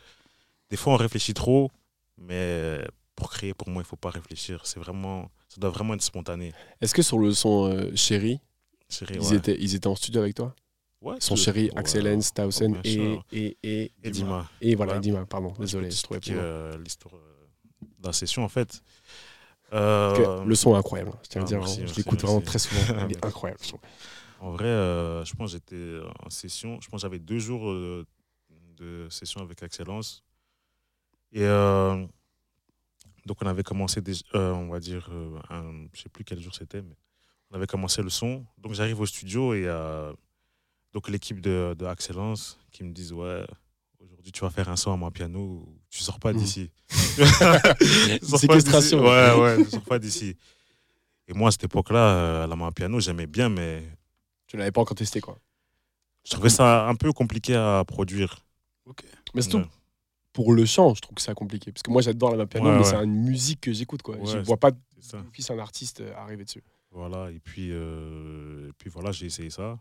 des 0.69 0.78
fois, 0.78 0.93
on 0.93 0.97
réfléchit 0.97 1.34
trop, 1.34 1.71
mais 2.17 2.80
pour 3.15 3.30
créer, 3.32 3.54
pour 3.54 3.69
moi, 3.69 3.82
il 3.82 3.86
faut 3.88 3.95
pas 3.97 4.10
réfléchir. 4.10 4.62
C'est 4.65 4.80
vraiment, 4.80 5.30
ça 5.50 5.60
doit 5.60 5.69
vraiment 5.71 5.93
être 5.95 6.02
spontané. 6.02 6.54
Est-ce 6.82 6.93
que 6.93 7.02
sur 7.02 7.19
le 7.19 7.34
son 7.34 7.65
euh, 7.71 7.91
Chéri, 7.95 8.39
ils, 9.02 9.19
ouais. 9.19 9.36
étaient, 9.36 9.58
ils 9.60 9.76
étaient 9.76 9.88
en 9.88 9.95
studio 9.95 10.21
avec 10.21 10.36
toi? 10.36 10.56
Ouais, 11.02 11.15
Son 11.19 11.36
Chéri, 11.36 11.69
ouais. 11.73 11.82
Excellence, 11.82 12.34
Towson 12.34 12.71
bien 12.71 12.82
et, 12.84 13.19
et, 13.32 13.58
et, 13.63 13.91
Et 14.04 14.12
Dima. 14.12 14.50
Et 14.62 14.76
voilà, 14.76 14.93
Ouais. 14.93 15.00
Dima, 15.00 15.26
pardon, 15.26 15.50
Ouais, 15.50 15.60
désolé, 15.65 15.91
je 15.91 16.02
trouvais 16.02 16.19
euh, 16.30 16.76
l'histoire 16.80 17.15
euh, 17.15 17.45
de 18.00 18.08
la 18.08 18.13
session, 18.13 18.43
en 18.43 18.50
fait. 18.50 18.82
Euh, 19.73 20.43
Le 20.45 20.56
son 20.56 20.75
est 20.75 20.77
incroyable, 20.77 21.12
hein, 21.13 21.19
je 21.23 21.30
tiens 21.30 21.41
à 21.41 21.43
ah, 21.43 21.47
dire. 21.47 21.58
merci, 21.60 21.86
je 21.86 21.95
l'écoute 21.95 22.21
vraiment 22.21 22.41
très 22.41 22.60
souvent. 22.60 23.06
Il 23.10 23.15
est 23.15 23.25
incroyable. 23.25 23.60
En 24.39 24.51
vrai, 24.51 24.65
euh, 24.65 25.25
je 25.25 25.34
pense 25.34 25.51
que 25.51 25.58
j'étais 25.58 25.99
en 26.23 26.30
session. 26.30 26.80
Je 26.82 26.89
pense 26.89 27.01
que 27.01 27.08
j'avais 27.08 27.19
deux 27.19 27.39
jours 27.39 27.69
euh, 27.69 28.06
de 28.75 29.08
session 29.10 29.41
avec 29.41 29.62
Excellence. 29.63 30.23
Et 31.32 31.43
euh, 31.43 32.06
donc, 33.25 33.38
on 33.41 33.47
avait 33.47 33.63
commencé, 33.63 34.01
déjà, 34.01 34.23
euh, 34.36 34.53
on 34.53 34.69
va 34.69 34.80
dire, 34.80 35.10
un, 35.49 35.88
je 35.93 36.01
sais 36.01 36.10
plus 36.10 36.23
quel 36.23 36.39
jour 36.39 36.53
c'était, 36.53 36.82
mais 36.82 36.95
on 37.51 37.56
avait 37.56 37.67
commencé 37.67 38.01
le 38.01 38.10
son. 38.10 38.45
Donc, 38.58 38.73
j'arrive 38.73 38.99
au 39.01 39.06
studio 39.06 39.53
et 39.53 39.67
donc 40.93 41.10
l'équipe 41.10 41.41
de, 41.41 41.75
de 41.77 41.86
Excellence 41.86 42.58
qui 42.71 42.84
me 42.84 42.91
disent 42.91 43.12
Ouais, 43.12 43.45
aujourd'hui, 43.99 44.32
tu 44.32 44.41
vas 44.41 44.49
faire 44.49 44.69
un 44.69 44.75
son 44.75 44.93
à 44.93 44.97
mon 44.97 45.12
piano, 45.12 45.67
tu 45.89 46.02
sors 46.04 46.19
pas 46.19 46.34
d'ici. 46.34 46.69
Tu 46.89 47.26
sors 47.26 47.50
pas 47.52 47.73
d'ici. 47.80 48.38
Séquestration. 48.38 49.04
Ouais, 49.04 49.34
ouais, 49.39 49.63
tu 49.63 49.69
sors 49.71 49.82
pas 49.84 50.00
d'ici. 50.00 50.36
Et 51.28 51.34
moi, 51.34 51.50
à 51.50 51.52
cette 51.52 51.63
époque-là, 51.65 52.00
euh, 52.00 52.47
la 52.47 52.56
main 52.56 52.67
à 52.67 52.71
piano, 52.71 53.00
j'aimais 53.00 53.28
bien, 53.28 53.50
mais 53.50 53.84
Tu 54.47 54.56
l'avais 54.58 54.71
pas 54.71 54.82
encore 54.82 54.95
testé, 54.95 55.19
quoi. 55.19 55.38
je 56.26 56.32
trouvais 56.32 56.50
ça 56.50 56.88
un 56.88 56.95
peu 56.95 57.12
compliqué 57.13 57.56
à 57.56 57.84
produire. 57.86 58.39
Mais 59.34 59.41
c'est 59.41 59.49
tout. 59.49 59.57
Ouais. 59.57 59.66
pour 60.32 60.53
le 60.53 60.66
chant, 60.66 60.93
je 60.95 61.01
trouve 61.01 61.16
que 61.16 61.22
c'est 61.22 61.34
compliqué. 61.34 61.72
Parce 61.72 61.84
que 61.84 61.91
moi, 61.91 62.01
j'adore 62.01 62.36
la 62.36 62.45
piano, 62.45 62.68
Ouais, 62.68 62.74
mais 62.78 62.80
ouais. 62.80 62.89
c'est 62.89 63.03
une 63.03 63.24
musique 63.24 63.62
que 63.62 63.74
j'écoute. 63.74 64.01
quoi. 64.01 64.18
je 64.24 64.38
vois 64.39 64.57
pas 64.57 64.72
d'office 64.72 65.49
un 65.51 65.59
artiste 65.59 65.99
euh, 66.01 66.14
arriver 66.16 66.45
dessus. 66.45 66.64
Voilà, 66.91 67.30
et 67.32 67.39
puis, 67.39 67.70
euh, 67.72 68.70
et 68.70 68.74
puis 68.78 68.89
voilà, 68.89 69.12
j'ai 69.12 69.26
essayé 69.26 69.49
ça. 69.49 69.78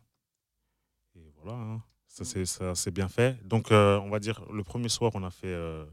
Et 1.15 1.21
voilà, 1.41 1.57
hein. 1.59 1.83
Ça 2.17 2.25
c'est 2.25 2.47
ça 2.47 2.75
s'est 2.75 2.91
bien 2.91 3.09
fait. 3.09 3.37
Donc, 3.47 3.71
euh, 3.73 3.99
on 4.01 4.09
va 4.11 4.19
dire, 4.19 4.41
le 4.53 4.65
premier 4.65 4.89
soir, 4.89 5.13
on 5.15 5.23
a 5.23 5.31
fait 5.31 5.47
euh, 5.49 5.85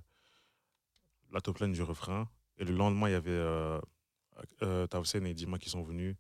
la 1.32 1.42
top 1.42 1.60
line 1.60 1.74
du 1.74 1.82
refrain. 1.84 2.28
Et 2.58 2.64
le 2.64 2.74
lendemain, 2.74 3.10
il 3.10 3.12
y 3.12 3.16
avait 3.16 3.30
euh, 3.32 3.80
euh, 4.62 4.88
Tausen 4.88 5.26
et 5.26 5.34
Dima 5.34 5.58
qui 5.58 5.70
sont 5.70 5.82
venus. 5.84 6.16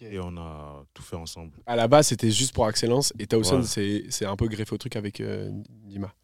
Et 0.00 0.20
on 0.20 0.36
a 0.36 0.84
tout 0.94 1.02
fait 1.02 1.16
ensemble. 1.16 1.58
À 1.66 1.74
la 1.74 1.88
base, 1.88 2.06
c'était 2.06 2.30
juste 2.30 2.54
pour 2.54 2.68
Excellence. 2.70 3.12
Et 3.18 3.26
Towson, 3.26 3.56
Ouais. 3.58 3.62
c'est 3.64 4.04
c'est 4.10 4.24
un 4.26 4.36
peu 4.36 4.46
greffé 4.46 4.72
au 4.74 4.78
truc 4.78 4.94
avec 4.94 5.20
euh, 5.20 5.50
Dima. 5.68 6.14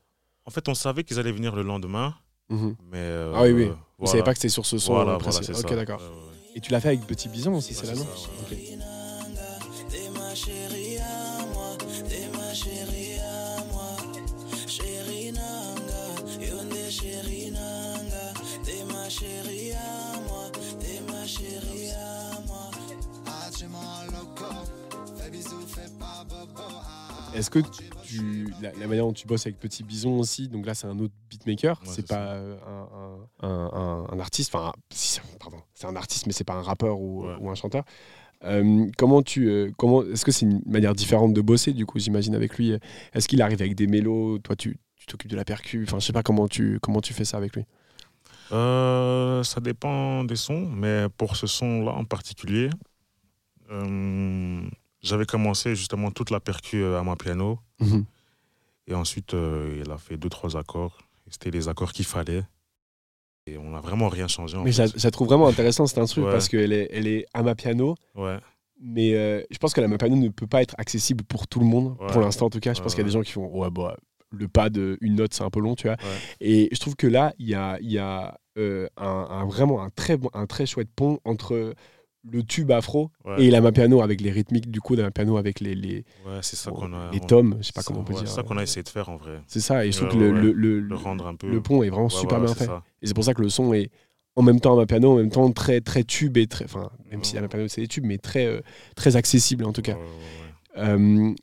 En 0.44 0.50
fait, 0.50 0.68
on 0.68 0.74
savait 0.74 1.02
qu'ils 1.04 1.18
allaient 1.18 1.32
venir 1.32 1.54
le 1.56 1.62
lendemain, 1.62 2.14
Mhm. 2.48 2.76
mais. 2.90 2.98
euh, 2.98 3.32
Ah 3.34 3.42
oui, 3.42 3.50
oui. 3.52 3.64
Vous 3.66 3.74
voilà. 3.98 4.12
savez 4.12 4.22
pas 4.22 4.32
que 4.32 4.38
c'était 4.38 4.48
sur 4.48 4.64
ce 4.64 4.78
son 4.78 4.94
Voilà, 4.94 5.18
voilà, 5.18 5.32
c'est 5.42 5.50
Ok, 5.58 5.68
ça. 5.68 5.74
d'accord. 5.76 6.00
Ouais, 6.00 6.06
ouais, 6.06 6.14
ouais. 6.14 6.52
Et 6.54 6.60
tu 6.60 6.70
l'as 6.72 6.80
fait 6.80 6.88
avec 6.88 7.00
Petit 7.06 7.28
Bison 7.28 7.52
aussi, 7.56 7.74
c'est 7.74 7.86
là, 7.86 7.94
c'est 7.94 7.98
non 7.98 8.06
Est-ce 27.38 27.50
que 27.50 27.60
tu, 28.02 28.52
la, 28.60 28.72
la 28.72 28.86
manière 28.86 29.04
dont 29.06 29.12
tu 29.12 29.26
bosses 29.26 29.46
avec 29.46 29.58
Petit 29.58 29.84
Bison 29.84 30.18
aussi, 30.18 30.48
donc 30.48 30.66
là 30.66 30.74
c'est 30.74 30.86
un 30.86 30.98
autre 30.98 31.14
beatmaker, 31.30 31.80
Ouais, 31.80 31.88
c'est 31.88 32.06
pas 32.06 32.32
euh, 32.34 32.56
un, 32.66 33.46
un- 33.46 33.48
un- 33.48 33.70
un- 33.72 34.06
un 34.12 34.18
artiste, 34.20 34.54
enfin, 34.54 34.72
si, 34.92 35.20
pardon, 35.38 35.58
c'est 35.74 35.86
un 35.86 35.94
artiste, 35.96 36.26
mais 36.26 36.32
c'est 36.32 36.44
pas 36.44 36.54
un 36.54 36.62
rappeur 36.62 37.00
ou, 37.00 37.26
Ouais. 37.26 37.34
ou 37.40 37.48
un 37.50 37.54
chanteur. 37.54 37.84
Euh, 38.44 38.86
comment 38.96 39.22
tu, 39.22 39.48
euh, 39.48 39.70
comment, 39.78 40.02
est-ce 40.04 40.24
que 40.24 40.30
c'est 40.32 40.46
une 40.46 40.62
manière 40.66 40.94
différente 40.94 41.32
de 41.34 41.40
bosser 41.40 41.72
du 41.72 41.86
coup, 41.86 41.98
j'imagine 41.98 42.34
avec 42.34 42.56
lui? 42.56 42.72
Est-ce 43.12 43.26
qu'il 43.28 43.40
arrive 43.42 43.60
avec 43.60 43.74
des 43.74 43.86
mélos? 43.86 44.38
Toi, 44.40 44.56
tu 44.56 44.78
tu 44.96 45.06
t'occupes 45.06 45.30
de 45.30 45.36
la 45.36 45.44
percu 45.44 45.84
Enfin, 45.86 46.00
je 46.00 46.06
sais 46.06 46.12
pas 46.12 46.22
comment 46.24 46.48
tu, 46.48 46.78
comment 46.82 47.00
tu 47.00 47.14
fais 47.14 47.24
ça 47.24 47.36
avec 47.36 47.54
lui. 47.54 47.64
Euh, 48.52 49.42
ça 49.44 49.60
dépend 49.60 50.24
des 50.24 50.36
sons, 50.36 50.68
mais 50.74 51.06
pour 51.16 51.36
ce 51.36 51.46
son-là 51.46 51.92
en 51.92 52.04
particulier, 52.04 52.68
j'avais 55.02 55.26
commencé 55.26 55.74
justement 55.76 56.10
toute 56.10 56.30
la 56.30 56.40
percu 56.40 56.82
euh, 56.82 56.98
à 56.98 57.02
mon 57.02 57.16
piano. 57.16 57.58
Et 58.86 58.94
ensuite, 58.94 59.34
euh, 59.34 59.82
il 59.84 59.90
a 59.90 59.98
fait 59.98 60.16
deux, 60.16 60.28
trois 60.30 60.56
accords. 60.56 60.98
C'était 61.30 61.50
les 61.50 61.68
accords 61.68 61.92
qu'il 61.92 62.06
fallait. 62.06 62.42
Et 63.46 63.58
on 63.58 63.70
n'a 63.70 63.80
vraiment 63.80 64.08
rien 64.08 64.28
changé. 64.28 64.56
En 64.56 64.64
Mais 64.64 64.72
je 64.72 64.82
fait. 64.82 64.92
la, 64.94 64.98
je 64.98 65.04
la 65.06 65.10
trouve 65.10 65.28
vraiment 65.28 65.48
intéressant 65.48 65.86
cet 65.86 65.98
instru 65.98 66.22
Ouais. 66.22 66.32
parce 66.32 66.48
qu'elle 66.48 66.72
est, 66.72 66.88
elle 66.92 67.06
est 67.06 67.26
à 67.34 67.42
ma 67.42 67.54
piano. 67.54 67.94
Ouais, 68.14 68.38
Mais 68.80 69.14
euh, 69.14 69.42
je 69.50 69.58
pense 69.58 69.72
que 69.74 69.80
la 69.80 69.88
Mapano 69.88 70.16
ne 70.16 70.28
peut 70.28 70.46
pas 70.46 70.62
être 70.62 70.74
accessible 70.78 71.24
pour 71.24 71.46
tout 71.48 71.60
le 71.60 71.66
monde, 71.66 71.96
Ouais. 72.00 72.06
pour 72.12 72.20
l'instant 72.20 72.46
en 72.46 72.50
tout 72.50 72.60
cas. 72.60 72.72
Je 72.74 72.80
pense 72.82 72.94
qu'il 72.94 73.02
y 73.02 73.04
a 73.04 73.08
des 73.08 73.12
gens 73.12 73.22
qui 73.22 73.32
font 73.32 73.46
ouais, 73.46 73.70
bah, 73.70 73.96
le 74.30 74.48
pas 74.48 74.68
de 74.70 74.98
une 75.00 75.16
note, 75.16 75.32
c'est 75.34 75.44
un 75.44 75.50
peu 75.50 75.60
long, 75.60 75.74
tu 75.74 75.86
vois. 75.86 75.96
Et 76.40 76.68
je 76.72 76.78
trouve 76.80 76.96
que 76.96 77.06
là, 77.06 77.32
il 77.38 77.48
y 77.48 77.54
a, 77.54 77.78
y 77.80 77.96
a 77.98 78.38
euh, 78.58 78.86
un, 78.96 79.06
un- 79.30 79.46
vraiment 79.46 79.82
un 79.82 79.90
très, 79.90 80.16
bon, 80.18 80.28
un 80.34 80.46
très 80.46 80.66
chouette 80.66 80.88
pont 80.94 81.18
entre 81.24 81.74
le 82.30 82.42
tube 82.42 82.70
afro 82.72 83.10
ouais, 83.24 83.44
et 83.44 83.50
la 83.50 83.60
Mapiano 83.60 84.02
avec 84.02 84.20
les 84.20 84.30
rythmiques 84.30 84.70
du 84.70 84.80
coup 84.80 84.96
de 84.96 85.02
la 85.02 85.06
Mapiano 85.08 85.36
avec 85.36 85.60
les, 85.60 85.74
les, 85.74 86.04
ouais, 86.26 86.40
ça 86.42 86.70
a. 86.70 87.10
les 87.12 87.20
tomes, 87.20 87.56
je 87.60 87.66
sais 87.66 87.72
pas 87.72 87.82
comment 87.82 88.00
on 88.00 88.04
peut 88.04 88.12
ouais, 88.14 88.20
dire. 88.20 88.28
C'est 88.28 88.34
ça 88.36 88.42
qu'on 88.42 88.56
a 88.58 88.62
essayé 88.62 88.82
de 88.82 88.88
faire 88.88 89.08
en 89.08 89.16
vrai. 89.16 89.40
C'est 89.46 89.60
ça, 89.60 89.86
et 89.86 89.92
je 89.92 89.96
trouve 89.98 90.10
que 90.10 90.16
le, 90.16 90.32
le, 90.32 90.52
le- 90.52 90.80
Le 90.80 90.94
rendre 90.96 91.26
un 91.26 91.34
peu. 91.36 91.48
le 91.48 91.62
pont 91.62 91.82
est 91.82 91.90
vraiment 91.90 92.08
super 92.08 92.40
bien 92.40 92.54
fait. 92.54 92.66
ça. 92.66 92.82
Et 93.02 93.06
c'est 93.06 93.14
pour 93.14 93.24
ça 93.24 93.34
que 93.34 93.42
le 93.42 93.48
son 93.48 93.72
est 93.72 93.90
en 94.36 94.42
même 94.42 94.60
temps 94.60 94.74
à 94.74 94.76
Mapiano, 94.76 95.12
en 95.12 95.16
même 95.16 95.30
temps 95.30 95.50
très, 95.52 95.80
très 95.80 96.04
tube 96.04 96.36
et 96.36 96.46
très. 96.46 96.64
Enfin, 96.64 96.90
même 97.10 97.24
si 97.24 97.34
la 97.34 97.40
Ouais. 97.40 97.42
Mapiano 97.44 97.68
c'est 97.68 97.80
des 97.80 97.88
tubes, 97.88 98.04
mais 98.04 98.18
très, 98.18 98.46
euh, 98.46 98.60
très 98.96 99.16
accessible 99.16 99.64
en 99.64 99.72
tout 99.72 99.82
cas. 99.82 99.96
Euh, 100.76 101.34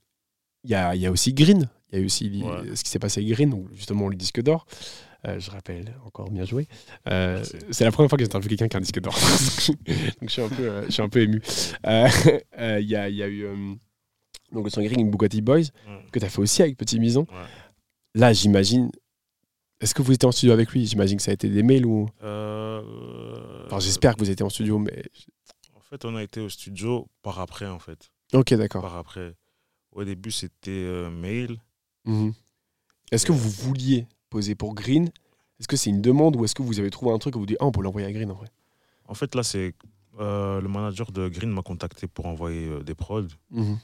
Il 0.63 0.71
y, 0.71 0.75
a, 0.75 0.95
il 0.95 1.01
y 1.01 1.05
a 1.05 1.11
aussi 1.11 1.33
Green. 1.33 1.69
Il 1.91 1.99
y 1.99 2.01
a 2.01 2.05
aussi 2.05 2.43
ce 2.73 2.83
qui 2.83 2.89
s'est 2.89 2.99
passé 2.99 3.21
avec 3.21 3.31
Green, 3.33 3.49
donc 3.49 3.67
justement 3.73 4.07
le 4.09 4.15
disque 4.15 4.41
d'or. 4.41 4.65
Euh, 5.27 5.39
je 5.39 5.49
rappelle, 5.49 5.95
encore 6.05 6.29
bien 6.29 6.45
joué. 6.45 6.67
Euh, 7.09 7.43
c'est 7.71 7.83
la 7.83 7.91
première 7.91 8.09
fois 8.09 8.17
que 8.17 8.23
j'interviewe 8.23 8.49
quelqu'un 8.49 8.67
qui 8.67 8.75
a 8.75 8.79
un 8.79 8.81
disque 8.81 8.99
d'or. 8.99 9.13
donc 9.67 9.79
je 10.21 10.27
suis 10.29 10.41
un 10.41 10.49
peu, 10.49 10.69
euh, 10.69 10.85
je 10.85 10.91
suis 10.91 11.01
un 11.01 11.09
peu 11.09 11.21
ému. 11.21 11.41
Il 11.83 12.87
y, 12.87 12.95
a, 12.95 13.09
il 13.09 13.15
y 13.15 13.23
a 13.23 13.27
eu 13.27 13.43
euh, 13.45 13.73
donc 14.51 14.65
le 14.65 14.69
son 14.69 14.81
Green 14.83 14.99
avec 14.99 15.09
Bugatti 15.11 15.41
Boys, 15.41 15.57
Ouais. 15.87 16.05
que 16.11 16.19
tu 16.19 16.25
as 16.25 16.29
fait 16.29 16.39
aussi 16.39 16.61
avec 16.61 16.77
Petit. 16.77 16.99
Ouais. 16.99 17.25
Là, 18.13 18.33
j'imagine. 18.33 18.91
Est-ce 19.81 19.95
que 19.95 20.01
vous 20.01 20.13
étiez 20.13 20.27
en 20.27 20.31
studio 20.31 20.53
avec 20.53 20.71
lui? 20.71 20.85
J'imagine 20.85 21.17
que 21.17 21.23
ça 21.23 21.31
a 21.31 21.33
été 21.33 21.49
des 21.49 21.63
mails 21.63 21.85
ou? 21.85 22.07
Enfin, 22.21 23.79
j'espère 23.79 24.15
que 24.15 24.19
vous 24.19 24.29
étiez 24.29 24.45
en 24.45 24.49
studio, 24.49 24.77
mais. 24.77 25.03
En 25.75 25.79
fait, 25.81 26.05
on 26.05 26.15
a 26.15 26.23
été 26.23 26.39
au 26.39 26.49
studio 26.49 27.07
par 27.23 27.39
après, 27.39 27.67
en 27.67 27.79
fait. 27.79 28.11
Ok, 28.33 28.53
d'accord. 28.53 28.81
Par 28.83 28.95
après. 28.95 29.33
Au 29.91 30.03
début, 30.03 30.31
c'était 30.31 31.09
mail. 31.09 31.57
Mhm. 32.05 32.33
Est-ce 33.11 33.25
que 33.25 33.31
vous 33.31 33.49
vouliez 33.49 34.07
poser 34.29 34.55
pour 34.55 34.75
Green 34.75 35.09
Est-ce 35.59 35.67
que 35.67 35.77
c'est 35.77 35.89
une 35.89 36.01
demande 36.01 36.35
ou 36.35 36.43
est-ce 36.45 36.55
que 36.55 36.61
vous 36.61 36.79
avez 36.79 36.89
trouvé 36.89 37.11
un 37.13 37.17
truc 37.17 37.35
et 37.35 37.39
vous 37.39 37.45
dites 37.45 37.57
Ah, 37.59 37.65
on 37.65 37.71
peut 37.71 37.81
l'envoyer 37.81 38.07
à 38.07 38.11
Green 38.11 38.29
en 38.31 38.35
vrai? 38.35 38.47
En 39.07 39.13
fait, 39.13 39.35
là, 39.35 39.43
c'est 39.43 39.73
euh, 40.19 40.61
le 40.61 40.67
manager 40.67 41.11
de 41.11 41.27
Green 41.27 41.51
m'a 41.51 41.61
contacté 41.61 42.07
pour 42.07 42.25
envoyer 42.25 42.67
euh, 42.67 42.83
des 42.83 42.95
prods. 42.95 43.27
Mhm. 43.51 43.77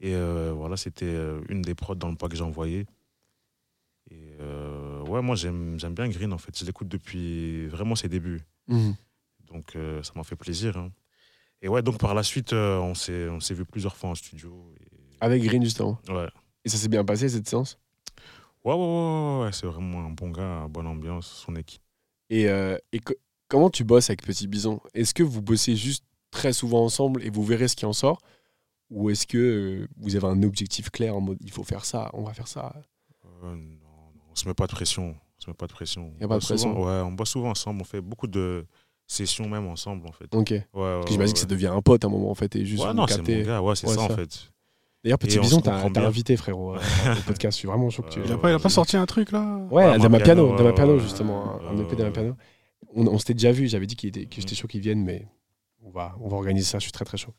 Et 0.00 0.14
euh, 0.14 0.52
voilà, 0.54 0.76
c'était 0.76 1.16
une 1.48 1.62
des 1.62 1.74
prods 1.74 1.94
dans 1.94 2.10
le 2.10 2.16
pack 2.16 2.30
que 2.30 2.36
j'ai 2.36 2.42
envoyé. 2.42 2.86
Et 4.10 4.34
ouais, 5.08 5.22
moi, 5.22 5.34
j'aime 5.36 5.76
bien 5.76 6.08
Green, 6.08 6.32
en 6.32 6.38
fait. 6.38 6.56
Je 6.58 6.64
l'écoute 6.64 6.88
depuis 6.88 7.66
vraiment 7.68 7.96
ses 7.96 8.08
débuts. 8.08 8.42
Mhm. 8.68 8.94
Donc, 9.46 9.76
ça 10.02 10.12
m'a 10.14 10.22
fait 10.22 10.36
plaisir. 10.36 10.76
hein. 10.76 10.90
Et 11.62 11.68
ouais, 11.68 11.80
donc 11.80 11.98
par 11.98 12.14
la 12.14 12.22
suite, 12.22 12.52
on 12.52 12.94
s'est 12.94 13.28
on 13.30 13.40
s'est 13.40 13.54
vu 13.54 13.64
plusieurs 13.64 13.96
fois 13.96 14.10
en 14.10 14.14
studio. 14.14 14.70
Et... 14.78 14.84
Avec 15.20 15.42
Green, 15.42 15.62
justement. 15.62 15.98
Ouais. 16.08 16.28
Et 16.64 16.68
ça 16.68 16.76
s'est 16.76 16.88
bien 16.88 17.04
passé 17.04 17.28
cette 17.30 17.48
séance? 17.48 17.78
Ouais, 18.66 18.74
ouais, 18.74 18.80
ouais, 18.80 19.44
ouais, 19.44 19.52
c'est 19.52 19.66
vraiment 19.66 20.00
un 20.06 20.10
bon 20.10 20.30
gars, 20.30 20.66
bonne 20.68 20.86
ambiance, 20.88 21.26
son 21.46 21.54
équipe. 21.54 21.82
Et, 22.30 22.48
euh, 22.48 22.76
et 22.92 22.98
co- 22.98 23.14
comment 23.48 23.70
tu 23.70 23.84
bosses 23.84 24.10
avec 24.10 24.22
Petit 24.22 24.48
Bison? 24.48 24.80
Est-ce 24.92 25.14
que 25.14 25.22
vous 25.22 25.40
bossez 25.40 25.76
juste 25.76 26.04
très 26.32 26.52
souvent 26.52 26.84
ensemble 26.84 27.22
et 27.22 27.30
vous 27.30 27.44
verrez 27.44 27.68
ce 27.68 27.76
qui 27.76 27.86
en 27.86 27.92
sort? 27.92 28.20
Ou 28.90 29.10
est-ce 29.10 29.26
que 29.26 29.38
euh, 29.38 29.88
vous 29.96 30.16
avez 30.16 30.26
un 30.26 30.42
objectif 30.42 30.90
clair 30.90 31.16
en 31.16 31.20
mode 31.20 31.38
il 31.40 31.50
faut 31.52 31.62
faire 31.64 31.84
ça, 31.84 32.10
on 32.12 32.22
va 32.24 32.34
faire 32.34 32.48
ça? 32.48 32.72
Euh, 33.44 33.54
non, 33.54 33.56
non, 33.56 34.22
on 34.30 34.34
se 34.34 34.48
met 34.48 34.54
pas 34.54 34.66
de 34.66 34.72
pression. 34.72 35.14
On 35.38 35.40
se 35.44 35.48
met 35.50 35.54
pas 35.54 35.66
de 35.68 35.72
pression. 35.72 36.12
Y 36.20 36.22
a 36.22 36.26
On 36.26 36.28
pas 36.28 36.34
de 36.36 36.40
bosse 36.40 36.46
souvent- 36.48 36.72
pression. 36.74 36.84
Ouais, 36.84 37.00
on 37.02 37.12
bosse 37.12 37.30
souvent 37.30 37.50
ensemble. 37.50 37.80
On 37.82 37.84
fait 37.84 38.00
beaucoup 38.00 38.26
de 38.26 38.66
sessions 39.06 39.48
même 39.48 39.66
ensemble, 39.68 40.06
en 40.08 40.12
fait. 40.12 40.34
Ok. 40.34 40.50
Ouais, 40.50 40.62
ouais, 40.74 41.00
J'imagine 41.08 41.18
ouais. 41.28 41.32
que 41.34 41.38
ça 41.38 41.46
devient 41.46 41.66
un 41.68 41.82
pote 41.82 42.02
à 42.04 42.08
un 42.08 42.10
moment 42.10 42.30
en 42.30 42.34
fait 42.34 42.56
et 42.56 42.64
juste 42.64 42.82
Ouais, 42.84 42.92
non, 42.94 43.06
c'est 43.06 43.16
captez. 43.16 43.38
mon 43.42 43.46
gars. 43.46 43.62
Ouais, 43.62 43.76
c'est 43.76 43.86
Ouais, 43.86 43.94
ça, 43.94 44.06
ça. 44.06 44.12
en 44.12 44.16
fait. 44.16 44.52
D'ailleurs, 45.06 45.18
Petit 45.20 45.36
Et 45.36 45.38
on 45.38 45.42
Bison, 45.42 45.60
t'as 45.60 46.04
invité 46.04 46.36
frérot 46.36 46.74
euh, 46.74 46.78
au 47.18 47.22
podcast. 47.26 47.56
Je 47.56 47.60
suis 47.60 47.68
vraiment 47.68 47.88
chaud 47.90 48.02
que 48.02 48.08
tu. 48.08 48.18
Ouais, 48.18 48.24
Il 48.26 48.32
a 48.32 48.38
pas, 48.38 48.50
il 48.50 48.54
a 48.54 48.58
pas 48.58 48.68
sorti 48.68 48.96
un 48.96 49.06
truc 49.06 49.30
là 49.30 49.56
Ouais, 49.70 49.84
Ouais, 49.92 49.98
Dama 50.00 50.18
Piano, 50.18 50.56
Dama 50.56 50.72
Piano 50.72 50.94
ouais. 50.94 51.00
justement, 51.00 51.60
un 51.62 51.76
Ouais, 51.76 51.82
EP 51.84 51.94
Dama 51.94 52.08
ouais. 52.08 52.12
Piano. 52.12 52.34
On, 52.92 53.06
on 53.06 53.18
s'était 53.18 53.34
déjà 53.34 53.52
vu, 53.52 53.68
j'avais 53.68 53.86
dit 53.86 53.94
qu'il 53.94 54.08
était, 54.08 54.26
que 54.26 54.34
j'étais 54.40 54.50
Mhm. 54.54 54.56
chaud 54.56 54.66
qu'il 54.66 54.80
vienne, 54.80 55.04
mais 55.04 55.28
on 55.84 55.90
va, 55.90 56.16
on 56.20 56.28
va 56.28 56.36
organiser 56.36 56.66
ça, 56.66 56.78
je 56.80 56.82
suis 56.84 56.92
très 56.92 57.04
très 57.04 57.18
chaud. 57.18 57.32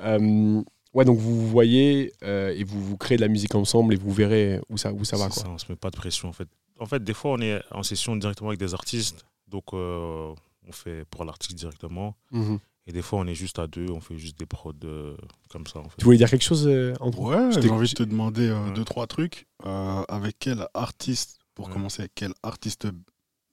Euh, 0.00 0.60
ouais, 0.92 1.04
donc 1.04 1.18
vous 1.18 1.40
vous 1.40 1.46
voyez 1.48 2.12
euh, 2.24 2.52
et 2.56 2.64
vous, 2.64 2.82
vous 2.82 2.96
créez 2.96 3.16
de 3.16 3.22
la 3.22 3.28
musique 3.28 3.54
ensemble 3.54 3.94
et 3.94 3.96
vous 3.96 4.10
verrez 4.12 4.60
où 4.68 4.76
ça, 4.76 4.92
où 4.92 5.04
ça 5.04 5.16
va. 5.16 5.28
Quoi. 5.28 5.42
ça, 5.42 5.48
on 5.48 5.58
se 5.58 5.66
met 5.68 5.76
pas 5.76 5.90
de 5.90 5.96
pression, 5.96 6.28
en 6.28 6.32
fait. 6.32 6.48
En 6.80 6.86
fait, 6.86 7.02
des 7.04 7.14
fois, 7.14 7.32
on 7.32 7.40
est 7.40 7.60
en 7.70 7.84
session 7.84 8.16
directement 8.16 8.48
avec 8.50 8.58
des 8.58 8.74
artistes. 8.74 9.24
Donc, 9.46 9.64
euh, 9.72 10.32
on 10.66 10.72
fait 10.72 11.04
pour 11.10 11.24
l'artiste 11.24 11.56
directement. 11.56 12.14
Mhm. 12.32 12.58
Et 12.88 12.92
des 12.92 13.02
fois, 13.02 13.18
on 13.18 13.26
est 13.26 13.34
juste 13.34 13.58
à 13.58 13.66
deux. 13.66 13.90
On 13.90 14.00
fait 14.00 14.16
juste 14.16 14.38
des 14.38 14.46
prods 14.46 14.72
euh, 14.84 15.14
comme 15.50 15.66
ça, 15.66 15.78
en 15.80 15.88
fait. 15.90 15.96
Tu 15.98 16.04
voulais 16.06 16.16
dire 16.16 16.30
quelque 16.30 16.42
chose, 16.42 16.66
euh, 16.66 16.94
Andrew 17.00 17.28
Ouais, 17.28 17.52
j'ai 17.52 17.68
envie 17.68 17.86
de 17.88 17.94
te 17.94 18.02
demander 18.02 18.48
euh, 18.48 18.64
Ouais. 18.68 18.72
deux, 18.72 18.84
trois 18.84 19.06
trucs. 19.06 19.46
Euh, 19.66 20.02
avec 20.08 20.36
quel 20.38 20.66
artiste, 20.72 21.38
pour 21.54 21.66
Ouais. 21.66 21.72
commencer, 21.74 22.00
avec 22.02 22.12
quel 22.14 22.32
artiste 22.42 22.88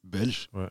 belge, 0.05 0.47
Ouais. 0.53 0.69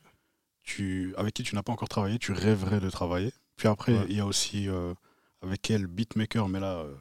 tu, 0.63 1.13
avec 1.19 1.35
qui 1.35 1.43
tu 1.43 1.55
n'as 1.55 1.63
pas 1.63 1.73
encore 1.73 1.91
travaillé, 1.91 2.19
tu 2.19 2.33
rêverais 2.33 2.81
de 2.81 2.89
travailler? 2.89 3.33
Puis 3.57 3.69
après, 3.69 3.95
il 4.09 4.17
y 4.17 4.21
a 4.21 4.25
aussi 4.27 4.67
euh, 4.69 4.95
avec 5.43 5.61
quel 5.61 5.87
beatmaker, 5.87 6.49
mais 6.49 6.59
là, 6.61 6.79
euh, 6.79 6.95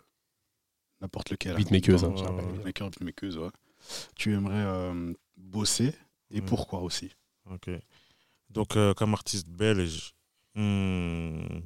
n'importe 1.00 1.32
lequel. 1.32 1.54
hein. 1.54 1.58
Beatmakeuse, 1.60 2.04
hein, 2.04 2.14
rappelle. 2.18 2.52
Beatmaker, 2.52 2.90
beatmakeuse, 2.90 3.38
ouais. 3.38 3.50
Tu 4.16 4.34
aimerais 4.34 4.56
euh, 4.66 5.14
bosser 5.38 5.94
et 6.30 6.42
Ouais. 6.42 6.46
pourquoi 6.46 6.82
aussi? 6.82 7.12
Ok. 7.50 7.70
Donc, 8.50 8.76
euh, 8.76 8.94
comme 8.94 9.14
artiste 9.14 9.48
belge, 9.48 10.14
hmm, 10.56 11.62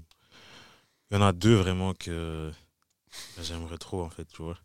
il 1.11 1.13
y 1.13 1.15
en 1.17 1.21
a 1.21 1.31
deux 1.31 1.55
vraiment 1.55 1.93
que 1.93 2.51
j'aimerais 3.41 3.77
trop, 3.77 4.01
en 4.03 4.09
fait, 4.09 4.25
tu 4.25 4.41
vois. 4.43 4.57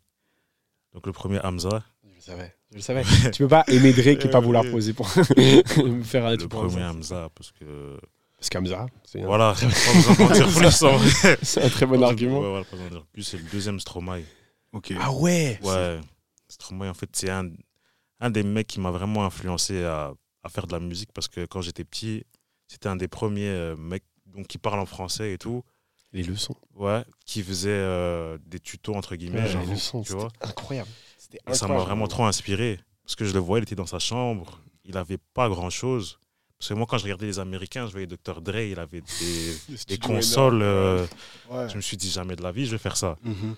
Donc, 0.93 1.05
le 1.07 1.13
premier, 1.13 1.39
Hamza. 1.43 1.83
Je 2.03 2.15
le 2.15 2.21
savais. 2.21 2.55
Je 2.71 2.75
le 2.77 2.81
savais. 2.81 3.03
tu 3.33 3.43
peux 3.43 3.47
pas 3.47 3.63
aimer 3.67 3.93
Drake 3.93 4.23
et 4.25 4.29
pas 4.29 4.39
vouloir 4.39 4.63
poser 4.69 4.93
pour 4.93 5.07
me 5.07 6.03
faire 6.03 6.29
le 6.29 6.37
pour 6.47 6.67
premier. 6.67 6.83
Hamza, 6.83 7.29
parce 7.35 7.51
que. 7.51 7.99
Parce 8.37 8.49
qu'Hamza, 8.49 8.87
c'est 9.05 9.21
un- 9.21 9.25
Voilà, 9.25 9.53
pas 9.59 9.65
besoin 9.93 10.15
d'en 10.27 10.33
dire 10.33 10.47
plus, 10.53 10.83
en 10.83 10.97
vrai. 10.97 11.37
c'est 11.41 11.63
un 11.63 11.69
très 11.69 11.85
bon 11.85 11.97
Ouais, 11.99 12.05
argument. 12.07 12.41
voilà, 12.41 12.65
pas 12.65 12.71
besoin 12.71 12.89
d'en 12.89 12.95
dire 12.97 13.05
plus. 13.05 13.23
C'est 13.23 13.37
le 13.37 13.43
deuxième 13.49 13.79
Stromae. 13.79 14.23
Ok. 14.73 14.93
Ah 14.99 15.11
ouais 15.13 15.57
Ouais. 15.63 16.01
Stromae, 16.49 16.89
en 16.89 16.93
fait, 16.93 17.09
c'est 17.13 17.29
un, 17.29 17.49
un 18.19 18.29
des 18.29 18.43
mecs 18.43 18.67
qui 18.67 18.81
m'a 18.81 18.91
vraiment 18.91 19.23
influencé 19.25 19.83
à 19.83 20.13
à 20.45 20.49
faire 20.49 20.67
de 20.67 20.73
la 20.73 20.81
musique 20.81 21.13
parce 21.13 21.29
que 21.29 21.45
quand 21.45 21.61
j'étais 21.61 21.85
petit, 21.85 22.25
c'était 22.67 22.89
un 22.89 22.97
des 22.97 23.07
premiers 23.07 23.47
euh, 23.47 23.77
mecs 23.77 24.03
donc, 24.33 24.47
qui 24.47 24.57
parle 24.57 24.79
en 24.79 24.85
français 24.85 25.33
et 25.33 25.37
tout, 25.37 25.63
Les 26.11 26.23
leçons. 26.23 26.55
ouais, 26.75 27.03
qui 27.25 27.43
faisait 27.43 27.69
euh, 27.69 28.37
des 28.45 28.59
tutos 28.59 28.95
entre 28.95 29.15
guillemets, 29.15 29.43
Ouais, 29.55 29.65
les 29.65 29.73
leçons, 29.73 30.01
tu 30.03 30.13
vois. 30.13 30.29
incroyable. 30.41 30.89
Et 31.31 31.37
ça 31.53 31.67
m'a 31.67 31.73
incroyable. 31.73 31.85
vraiment 31.87 32.07
trop 32.07 32.25
inspiré. 32.25 32.79
Parce 33.03 33.15
que 33.15 33.25
je 33.25 33.33
le 33.33 33.39
voyais, 33.39 33.61
il 33.61 33.63
était 33.63 33.75
dans 33.75 33.85
sa 33.85 33.99
chambre, 33.99 34.59
il 34.85 34.97
avait 34.97 35.17
pas 35.33 35.49
grand 35.49 35.69
chose. 35.69 36.19
Parce 36.59 36.69
que 36.69 36.73
moi, 36.75 36.85
quand 36.87 36.97
je 36.97 37.03
regardais 37.03 37.25
les 37.25 37.39
Américains, 37.39 37.87
je 37.87 37.91
voyais 37.91 38.07
Dr. 38.07 38.39
Dre, 38.41 38.59
il 38.59 38.79
avait 38.79 39.01
des, 39.01 39.97
consoles. 40.01 40.61
euh, 40.61 41.05
Ouais. 41.49 41.67
Je 41.69 41.75
me 41.75 41.81
suis 41.81 41.97
dit, 41.97 42.09
jamais 42.09 42.35
de 42.37 42.43
la 42.43 42.51
vie, 42.53 42.65
je 42.65 42.71
vais 42.71 42.77
faire 42.77 42.95
ça. 42.95 43.17
Mhm. 43.23 43.55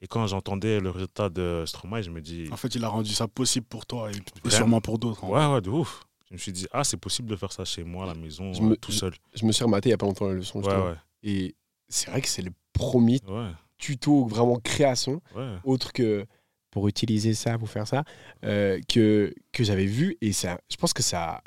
Et 0.00 0.06
quand 0.06 0.26
j'entendais 0.28 0.78
le 0.80 0.90
résultat 0.90 1.28
de 1.28 1.64
Stromae, 1.66 2.02
je 2.02 2.10
me 2.10 2.20
dis, 2.20 2.48
En 2.52 2.56
fait, 2.56 2.74
il 2.74 2.84
a 2.84 2.88
rendu 2.88 3.12
ça 3.12 3.26
possible 3.28 3.66
pour 3.66 3.84
toi 3.84 4.10
et, 4.10 4.50
sûrement 4.50 4.80
pour 4.80 4.98
d'autres. 4.98 5.24
ouais, 5.24 5.46
ouais, 5.46 5.60
de 5.60 5.68
ouf. 5.70 6.04
Je 6.28 6.34
me 6.34 6.38
suis 6.38 6.52
dit, 6.52 6.66
ah, 6.72 6.84
c'est 6.84 6.96
possible 6.98 7.28
de 7.30 7.36
faire 7.36 7.52
ça 7.52 7.64
chez 7.64 7.84
moi, 7.84 8.04
à 8.04 8.08
la 8.08 8.14
maison, 8.14 8.52
Je 8.52 8.60
me- 8.62 8.76
tout 8.76 8.92
seul. 8.92 9.14
Je 9.34 9.44
me 9.46 9.52
suis 9.52 9.64
rematé 9.64 9.88
il 9.88 9.92
y 9.92 9.94
a 9.94 9.98
pas 9.98 10.06
longtemps 10.06 10.26
la 10.28 10.34
leçon. 10.34 10.58
Ouais, 10.58 10.64
justement. 10.64 10.86
ouais, 10.90 10.96
Et 11.22 11.54
c'est 11.88 12.10
vrai 12.10 12.20
que 12.20 12.28
c'est 12.28 12.42
le 12.42 12.50
premier 12.72 13.20
ouais, 13.26 13.50
tuto 13.78 14.26
vraiment 14.26 14.56
création, 14.56 15.22
autre 15.64 15.92
que 15.92 16.26
pour 16.70 16.86
utiliser 16.86 17.32
ça, 17.32 17.56
pour 17.58 17.70
faire 17.70 17.86
ça, 17.86 18.04
euh, 18.44 18.78
que, 18.88 19.34
que 19.52 19.64
j'avais 19.64 19.86
vu. 19.86 20.16
Et 20.20 20.32
ça, 20.32 20.60
je 20.70 20.76
pense 20.76 20.92
que 20.92 21.02
ça 21.02 21.30
a 21.36 21.42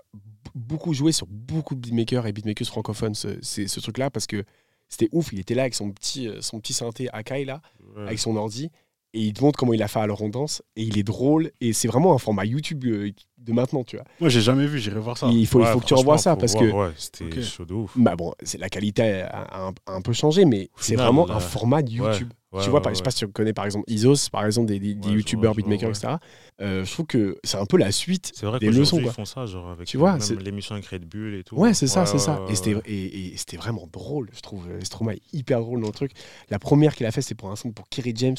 beaucoup 0.56 0.94
joué 0.94 1.12
sur 1.12 1.28
beaucoup 1.28 1.76
de 1.76 1.80
beatmakers 1.80 2.26
et 2.26 2.34
beatmakers 2.34 2.68
francophones, 2.68 3.14
ce, 3.16 3.40
ce 3.42 3.80
truc-là, 3.80 4.10
parce 4.10 4.26
que 4.26 4.44
c'était 4.90 5.10
ouf. 5.12 5.32
Il 5.32 5.40
était 5.40 5.54
là 5.54 5.62
avec 5.62 5.76
son 5.76 5.92
petit, 5.92 6.28
euh, 6.28 6.42
son 6.42 6.60
petit 6.60 6.74
synthé 6.74 7.08
Akai, 7.14 7.46
là, 7.46 7.62
avec 8.08 8.18
son 8.20 8.36
ordi. 8.36 8.72
Et 9.14 9.20
il 9.22 9.34
te 9.34 9.44
montre 9.44 9.60
comment 9.60 9.74
il 9.74 9.84
a 9.84 9.88
fait 9.88 10.00
à 10.00 10.08
leur 10.08 10.28
danse. 10.30 10.62
Et 10.76 10.84
il 10.84 10.98
est 10.98 11.04
drôle. 11.04 11.52
Et 11.60 11.74
c'est 11.74 11.88
vraiment 11.88 12.14
un 12.14 12.18
format 12.18 12.46
YouTube 12.46 12.86
euh, 12.86 13.12
de 13.38 13.52
maintenant, 13.54 13.84
tu 13.84 13.98
vois. 13.98 14.06
Moi, 14.20 14.30
j'ai 14.30 14.42
jamais 14.42 14.66
vu, 14.68 14.80
j'irai 14.80 15.00
voir 15.00 15.18
ça. 15.18 15.28
il 15.32 15.46
faut, 15.48 15.60
il 15.60 15.64
Ouais, 15.64 15.72
faut 15.74 15.80
que 15.80 15.86
tu 15.86 15.94
revois 15.96 16.18
ça 16.18 16.36
parce 16.36 16.54
voir, 16.54 16.64
que 16.66 16.72
Ouais, 16.72 16.94
c'était 16.98 17.26
Ok. 17.26 17.42
chaud 17.42 17.66
de 17.66 17.74
ouf. 17.74 17.92
bah 17.98 18.16
bon, 18.16 18.34
c'est 18.44 18.58
la 18.58 18.70
qualité 18.70 19.22
a, 19.24 19.28
a 19.28 19.68
un, 19.68 19.74
a 19.88 19.94
un 19.96 20.02
peu 20.02 20.14
changé, 20.14 20.46
mais 20.46 20.70
c'est 20.78 20.96
vraiment 20.96 21.26
là, 21.26 21.36
un 21.36 21.40
format 21.40 21.82
de 21.82 21.92
YouTube. 21.92 22.30
Ouais, 22.54 22.62
tu 22.64 22.70
vois, 22.70 22.82
par- 22.82 22.92
je 22.94 22.98
sais 22.98 23.04
pas 23.04 23.12
si 23.12 23.20
tu 23.20 23.28
connais 23.30 23.54
par 23.54 23.64
exemple 23.64 23.90
Isos, 23.90 24.30
par 24.30 24.46
exemple 24.46 24.68
des, 24.68 24.78
des, 24.78 24.94
vois, 25.38 25.54
beatmakers, 25.54 25.90
etc. 25.90 26.16
Euh, 26.60 26.84
je 26.84 26.92
trouve 26.92 27.06
que 27.08 27.38
c'est 27.46 27.56
un 27.58 27.66
peu 27.66 27.78
la 27.78 27.94
suite. 27.94 28.34
Vrai 28.44 28.60
des 28.60 28.70
leçons, 28.72 28.98
ils 29.00 29.04
quoi. 29.04 29.14
font 29.14 29.24
ça, 29.26 29.46
genre 29.46 29.70
avec 29.72 29.88
Tu 29.88 29.98
vois, 29.98 30.18
l'émission 30.44 30.76
avec 30.76 30.86
Red 30.88 31.06
Bull 31.06 31.34
et 31.36 31.44
tout. 31.46 31.56
Ouais, 31.56 31.74
c'est 31.74 31.88
ça, 31.88 32.06
c'est 32.06 32.20
ça. 32.20 32.44
Et 32.50 33.34
c'était 33.36 33.58
vraiment 33.58 33.88
drôle, 33.92 34.30
je 34.34 34.42
trouve. 34.42 34.68
euh, 34.70 34.80
Stromae 34.82 35.16
hyper 35.34 35.62
drôle 35.62 35.82
dans 35.82 35.88
le 35.88 35.94
truc. 35.94 36.12
La 36.50 36.60
première 36.60 36.96
qu'il 36.96 37.06
a 37.06 37.12
fait, 37.12 37.22
c'est 37.22 37.36
pour 37.36 37.50
un 37.52 37.56
son 37.56 37.72
pour 37.72 37.88
Kerry 37.90 38.14
James. 38.16 38.36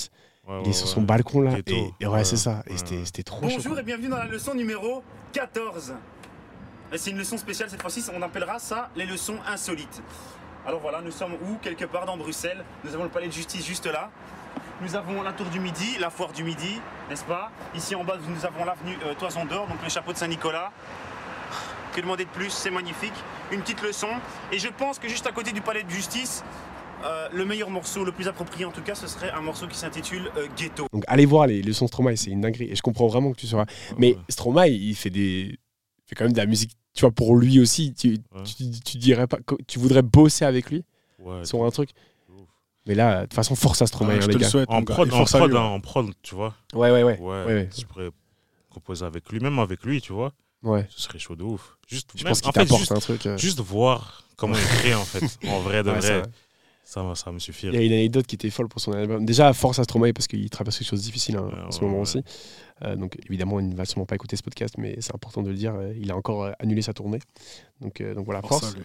Ouais, 0.48 0.56
il 0.60 0.62
ouais, 0.64 0.70
est 0.70 0.72
sur 0.72 0.86
ouais. 0.86 0.92
son 0.94 1.02
balcon 1.02 1.40
là. 1.40 1.54
Ghetto. 1.54 1.72
Et, 1.72 1.94
et 2.00 2.06
ouais, 2.06 2.14
Ouais, 2.14 2.24
c'est 2.24 2.36
ça. 2.36 2.62
Et 2.66 2.72
ouais, 2.72 2.78
c'était 3.04 3.22
trop 3.22 3.48
chaud. 3.48 3.54
Bonjour 3.56 3.78
et 3.78 3.82
bienvenue 3.82 4.08
dans 4.08 4.16
la 4.18 4.26
leçon 4.26 4.54
numéro 4.54 5.04
14. 5.32 5.94
Et 6.92 6.98
C'est 6.98 7.10
une 7.10 7.18
leçon 7.18 7.38
spéciale 7.38 7.70
cette 7.70 7.80
fois-ci, 7.80 8.04
on 8.12 8.20
appellera 8.22 8.58
ça 8.58 8.90
les 8.96 9.06
leçons 9.06 9.36
insolites. 9.46 10.02
Alors 10.66 10.80
voilà, 10.80 11.00
nous 11.00 11.12
sommes 11.12 11.34
où? 11.34 11.56
Quelque 11.62 11.84
part 11.84 12.06
dans 12.06 12.16
Bruxelles. 12.16 12.64
Nous 12.84 12.92
avons 12.94 13.04
le 13.04 13.10
palais 13.10 13.28
de 13.28 13.32
justice 13.32 13.64
juste 13.64 13.86
là. 13.86 14.10
Nous 14.80 14.96
avons 14.96 15.22
la 15.22 15.32
tour 15.32 15.46
du 15.46 15.60
midi, 15.60 15.96
la 16.00 16.10
foire 16.10 16.32
du 16.32 16.42
midi, 16.42 16.80
n'est-ce 17.08 17.24
pas? 17.24 17.52
Ici 17.74 17.94
en 17.94 18.02
bas, 18.02 18.16
nous 18.28 18.44
avons 18.44 18.64
l'avenue 18.64 18.98
euh, 19.06 19.14
Toison 19.14 19.44
d'Or, 19.44 19.68
donc 19.68 19.80
le 19.82 19.88
chapeau 19.88 20.12
de 20.12 20.18
Saint-Nicolas. 20.18 20.72
Que 21.94 22.00
demander 22.00 22.24
de 22.24 22.30
plus? 22.30 22.50
C'est 22.50 22.70
magnifique. 22.70 23.12
Une 23.52 23.60
petite 23.60 23.82
leçon. 23.82 24.08
Et 24.50 24.58
je 24.58 24.68
pense 24.68 24.98
que 24.98 25.06
juste 25.08 25.26
à 25.26 25.32
côté 25.32 25.52
du 25.52 25.60
palais 25.60 25.84
de 25.84 25.90
justice, 25.90 26.42
euh, 27.04 27.28
le 27.32 27.44
meilleur 27.44 27.70
morceau, 27.70 28.04
le 28.04 28.12
plus 28.12 28.28
approprié 28.28 28.64
en 28.64 28.70
tout 28.72 28.82
cas, 28.82 28.94
ce 28.94 29.06
serait 29.06 29.30
un 29.30 29.40
morceau 29.40 29.66
qui 29.66 29.76
s'intitule 29.76 30.30
euh, 30.36 30.46
Ghetto. 30.56 30.86
Donc 30.92 31.04
allez 31.08 31.26
voir 31.26 31.46
les 31.46 31.62
leçons 31.62 31.86
Stromae, 31.86 32.16
c'est 32.16 32.30
une 32.30 32.40
dinguerie. 32.40 32.68
Et 32.70 32.76
je 32.76 32.82
comprends 32.82 33.06
vraiment 33.08 33.32
que 33.32 33.36
tu 33.38 33.46
seras. 33.46 33.66
Mais 33.98 34.14
Ouais. 34.14 34.18
Stromae, 34.28 34.68
il 34.68 34.94
fait 34.94 35.10
des, 35.10 35.48
il 35.50 35.58
fait 36.06 36.14
quand 36.14 36.24
même 36.24 36.32
de 36.32 36.38
la 36.38 36.46
musique. 36.46 36.72
Tu 36.94 37.00
vois, 37.02 37.10
pour 37.10 37.36
lui 37.36 37.58
aussi, 37.60 37.94
tu, 37.94 38.18
Ouais. 38.34 38.42
tu, 38.44 38.70
tu 38.84 38.98
dirais 38.98 39.26
pas, 39.26 39.38
tu 39.66 39.78
voudrais 39.78 40.02
bosser 40.02 40.44
avec 40.44 40.70
lui 40.70 40.84
Ouais, 41.18 41.44
sur 41.44 41.64
un 41.64 41.70
truc. 41.70 41.90
Mais 42.86 42.94
là, 42.96 43.18
de 43.20 43.22
toute 43.26 43.34
façon, 43.34 43.54
force 43.54 43.80
à 43.80 43.86
Stromae, 43.86 44.14
Ah, 44.14 44.16
hein, 44.16 44.20
je 44.22 44.26
les 44.26 44.34
te 44.34 44.38
le 44.40 44.44
souhaite. 44.44 44.68
En 44.68 44.82
prod, 44.82 45.08
en 45.12 45.16
force 45.18 45.34
à 45.36 45.38
prod, 45.38 45.50
lui, 45.52 45.56
hein, 45.56 45.62
en 45.62 45.78
prod, 45.80 46.10
tu 46.22 46.34
vois. 46.34 46.52
Ouais, 46.74 46.90
ouais, 46.90 47.04
ouais. 47.04 47.18
Ouais, 47.20 47.44
ouais. 47.44 47.70
je 47.78 47.84
pourrais 47.84 48.10
composer 48.70 49.04
avec 49.06 49.28
lui, 49.30 49.38
même 49.38 49.58
avec 49.60 49.84
lui, 49.84 50.00
tu 50.00 50.12
vois. 50.12 50.32
ouais. 50.64 50.86
Ce 50.90 51.02
serait 51.02 51.18
chaud 51.20 51.36
de 51.36 51.44
ouf. 51.44 51.76
Juste, 51.88 52.10
Je 52.16 52.24
même- 52.24 52.32
pense 52.32 52.40
qu'il 52.40 52.50
t'apporte 52.52 52.80
juste, 52.80 52.90
un 52.92 52.98
truc. 52.98 53.24
euh, 53.26 53.38
juste 53.38 53.60
voir 53.60 54.24
comment 54.36 54.54
il 54.56 54.60
crée, 54.80 54.94
en 54.94 55.04
fait. 55.04 55.22
En 55.48 55.60
vrai 55.60 55.82
de 55.84 55.90
ouais, 55.90 55.98
vrai. 56.00 56.22
ça- 56.24 56.28
Ça, 56.92 57.02
va- 57.02 57.14
ça 57.14 57.24
va 57.26 57.32
me 57.32 57.38
Il 57.38 57.74
y 57.74 57.76
a 57.78 57.82
une 57.86 57.92
anecdote 57.92 58.26
qui 58.26 58.34
était 58.34 58.50
folle 58.50 58.68
pour 58.68 58.80
son 58.80 58.92
album. 58.92 59.24
Déjà, 59.24 59.52
force 59.54 59.78
à 59.78 59.84
Stromae 59.84 60.12
parce 60.12 60.26
qu'il 60.26 60.50
traverse 60.50 60.78
quelque 60.78 60.88
chose 60.88 61.00
de 61.00 61.04
difficile 61.06 61.36
hein, 61.36 61.48
Ouais, 61.50 61.62
en 61.66 61.70
ce 61.70 61.78
ouais, 61.78 61.84
moment 61.86 61.96
ouais. 61.96 62.02
aussi. 62.02 62.22
Euh, 62.82 62.96
donc, 62.96 63.16
évidemment, 63.28 63.60
il 63.60 63.68
ne 63.70 63.74
va 63.74 63.84
sûrement 63.86 64.04
pas 64.04 64.14
écouter 64.16 64.36
ce 64.36 64.42
podcast, 64.42 64.74
mais 64.76 64.96
c'est 65.00 65.14
important 65.14 65.42
de 65.42 65.48
le 65.48 65.54
dire. 65.56 65.74
euh, 65.74 65.94
Il 65.98 66.10
a 66.10 66.16
encore 66.16 66.44
euh, 66.44 66.52
annulé 66.58 66.82
sa 66.82 66.92
tournée. 66.92 67.20
Donc, 67.80 68.00
euh, 68.02 68.14
donc 68.14 68.26
voilà, 68.26 68.42
Force. 68.42 68.76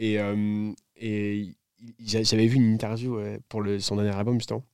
Et, 0.00 0.18
euh, 0.18 0.72
j'avais 2.00 2.46
vu 2.46 2.56
une 2.56 2.72
interview 2.74 3.16
euh, 3.18 3.38
pour 3.48 3.60
le, 3.62 3.78
son 3.78 3.96
dernier 3.96 4.10
album, 4.16 4.34
justement, 4.38 4.64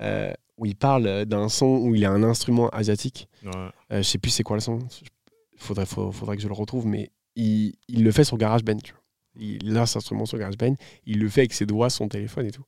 euh, 0.00 0.32
où 0.56 0.66
il 0.66 0.76
parle 0.76 1.24
d'un 1.24 1.48
son 1.48 1.66
où 1.78 1.94
il 1.94 2.04
a 2.04 2.10
un 2.10 2.22
instrument 2.22 2.68
asiatique. 2.70 3.28
Ouais. 3.44 3.50
Euh, 3.92 3.98
je 3.98 4.02
sais 4.02 4.18
plus 4.18 4.30
c'est 4.30 4.42
quoi 4.44 4.56
le 4.56 4.60
son. 4.60 4.78
Il 5.52 5.58
faudrait, 5.58 5.86
faudrait 5.86 6.36
que 6.36 6.42
je 6.42 6.48
le 6.48 6.54
retrouve, 6.54 6.86
mais 6.86 7.10
il, 7.36 7.74
il 7.88 8.04
le 8.04 8.12
fait 8.12 8.24
sur 8.24 8.36
GarageBand. 8.36 8.76
Tu 8.78 8.92
vois. 8.92 9.00
Il 9.36 9.76
a 9.76 9.86
cet 9.86 9.98
instrument 9.98 10.26
sur 10.26 10.38
GarageBand. 10.38 10.74
Il 11.06 11.18
le 11.20 11.28
fait 11.28 11.42
avec 11.42 11.52
ses 11.52 11.66
doigts, 11.66 11.90
son 11.90 12.08
téléphone 12.08 12.46
et 12.46 12.50
tout. 12.50 12.64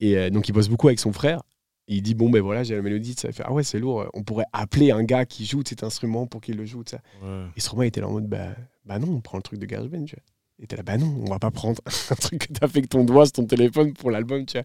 Et 0.00 0.16
euh, 0.16 0.30
donc, 0.30 0.48
il 0.48 0.52
bosse 0.52 0.68
beaucoup 0.68 0.88
avec 0.88 1.00
son 1.00 1.12
frère. 1.12 1.42
Et 1.86 1.96
il 1.96 2.02
dit 2.02 2.14
Bon, 2.14 2.30
ben 2.30 2.42
voilà, 2.42 2.62
j'ai 2.62 2.76
la 2.76 2.82
mélodie. 2.82 3.14
Ça 3.14 3.32
fait 3.32 3.42
Ah 3.46 3.52
ouais, 3.52 3.62
c'est 3.62 3.78
lourd. 3.78 4.06
On 4.14 4.22
pourrait 4.22 4.46
appeler 4.52 4.90
un 4.90 5.02
gars 5.04 5.24
qui 5.24 5.46
joue 5.46 5.62
de 5.62 5.68
cet 5.68 5.82
instrument 5.82 6.26
pour 6.26 6.40
qu'il 6.40 6.56
le 6.56 6.64
joue. 6.64 6.82
Ça. 6.86 7.00
Ouais. 7.22 7.44
Et 7.56 7.60
Stromae 7.60 7.86
était 7.86 8.00
là 8.00 8.08
en 8.08 8.12
mode 8.12 8.26
Bah, 8.26 8.48
bah 8.84 8.98
non, 8.98 9.08
on 9.08 9.20
prend 9.20 9.38
le 9.38 9.42
truc 9.42 9.58
de 9.58 9.66
GarageBand. 9.66 10.04
Tu 10.04 10.16
vois. 10.16 10.24
Et 10.60 10.66
t'es 10.66 10.76
là 10.76 10.82
Bah 10.82 10.98
non, 10.98 11.22
on 11.24 11.30
va 11.30 11.38
pas 11.38 11.50
prendre 11.50 11.80
un 12.10 12.14
truc 12.14 12.48
que 12.48 12.52
t'as 12.52 12.68
fait 12.68 12.78
avec 12.78 12.90
ton 12.90 13.04
doigt 13.04 13.26
sur 13.26 13.32
ton 13.34 13.46
téléphone 13.46 13.92
pour 13.94 14.10
l'album. 14.10 14.44
Tu 14.44 14.58
vois. 14.58 14.64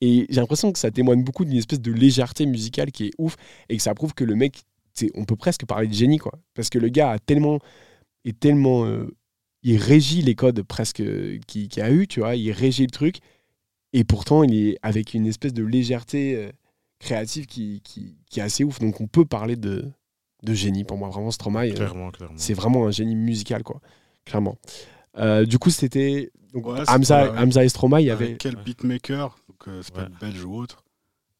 Et 0.00 0.26
j'ai 0.28 0.40
l'impression 0.40 0.72
que 0.72 0.78
ça 0.78 0.90
témoigne 0.90 1.24
beaucoup 1.24 1.44
d'une 1.44 1.56
espèce 1.56 1.80
de 1.80 1.92
légèreté 1.92 2.46
musicale 2.46 2.92
qui 2.92 3.06
est 3.06 3.12
ouf 3.18 3.36
et 3.68 3.76
que 3.76 3.82
ça 3.82 3.94
prouve 3.94 4.14
que 4.14 4.24
le 4.24 4.34
mec, 4.36 4.62
on 5.14 5.24
peut 5.24 5.36
presque 5.36 5.64
parler 5.66 5.88
de 5.88 5.94
génie, 5.94 6.18
quoi. 6.18 6.32
Parce 6.54 6.68
que 6.68 6.78
le 6.78 6.88
gars 6.88 7.10
a 7.10 7.18
tellement, 7.18 7.58
est 8.24 8.38
tellement, 8.38 8.84
euh, 8.84 9.08
il 9.62 9.76
régit 9.76 10.22
les 10.22 10.34
codes 10.34 10.62
presque 10.62 11.00
euh, 11.00 11.38
qu'il 11.46 11.68
qu'il 11.68 11.82
a 11.82 11.90
eu, 11.90 12.06
tu 12.06 12.20
vois, 12.20 12.34
il 12.36 12.50
régit 12.52 12.84
le 12.84 12.90
truc, 12.90 13.16
et 13.92 14.04
pourtant 14.04 14.42
il 14.42 14.54
est 14.54 14.78
avec 14.82 15.14
une 15.14 15.26
espèce 15.26 15.52
de 15.52 15.62
légèreté 15.64 16.34
euh, 16.36 16.50
créative 16.98 17.46
qui, 17.46 17.80
qui, 17.82 18.16
qui 18.30 18.40
est 18.40 18.42
assez 18.42 18.64
ouf. 18.64 18.78
Donc 18.78 19.00
on 19.00 19.06
peut 19.06 19.24
parler 19.24 19.56
de, 19.56 19.84
de 20.42 20.54
génie 20.54 20.84
pour 20.84 20.96
moi, 20.98 21.08
vraiment 21.10 21.30
Stromae. 21.30 21.70
euh, 21.70 21.74
Clairement, 21.74 22.10
clairement. 22.10 22.36
c'est 22.38 22.54
vraiment 22.54 22.86
un 22.86 22.90
génie 22.90 23.16
musical, 23.16 23.62
quoi, 23.62 23.80
clairement. 24.24 24.56
Euh, 25.18 25.44
du 25.44 25.58
coup, 25.58 25.70
c'était 25.70 26.30
donc, 26.54 26.66
Ouais, 26.66 26.84
c'est 26.84 26.90
Hamza, 26.92 27.64
et 27.64 27.68
Stromae, 27.68 28.00
il 28.00 28.06
y 28.06 28.10
avait. 28.10 28.24
Avec 28.26 28.38
quel 28.38 28.56
beatmaker, 28.56 29.36
donc 29.48 29.68
euh, 29.68 29.82
c'est 29.82 29.92
pas 29.94 30.02
Ouais. 30.04 30.08
belge 30.20 30.44
ou 30.44 30.54
autre, 30.56 30.84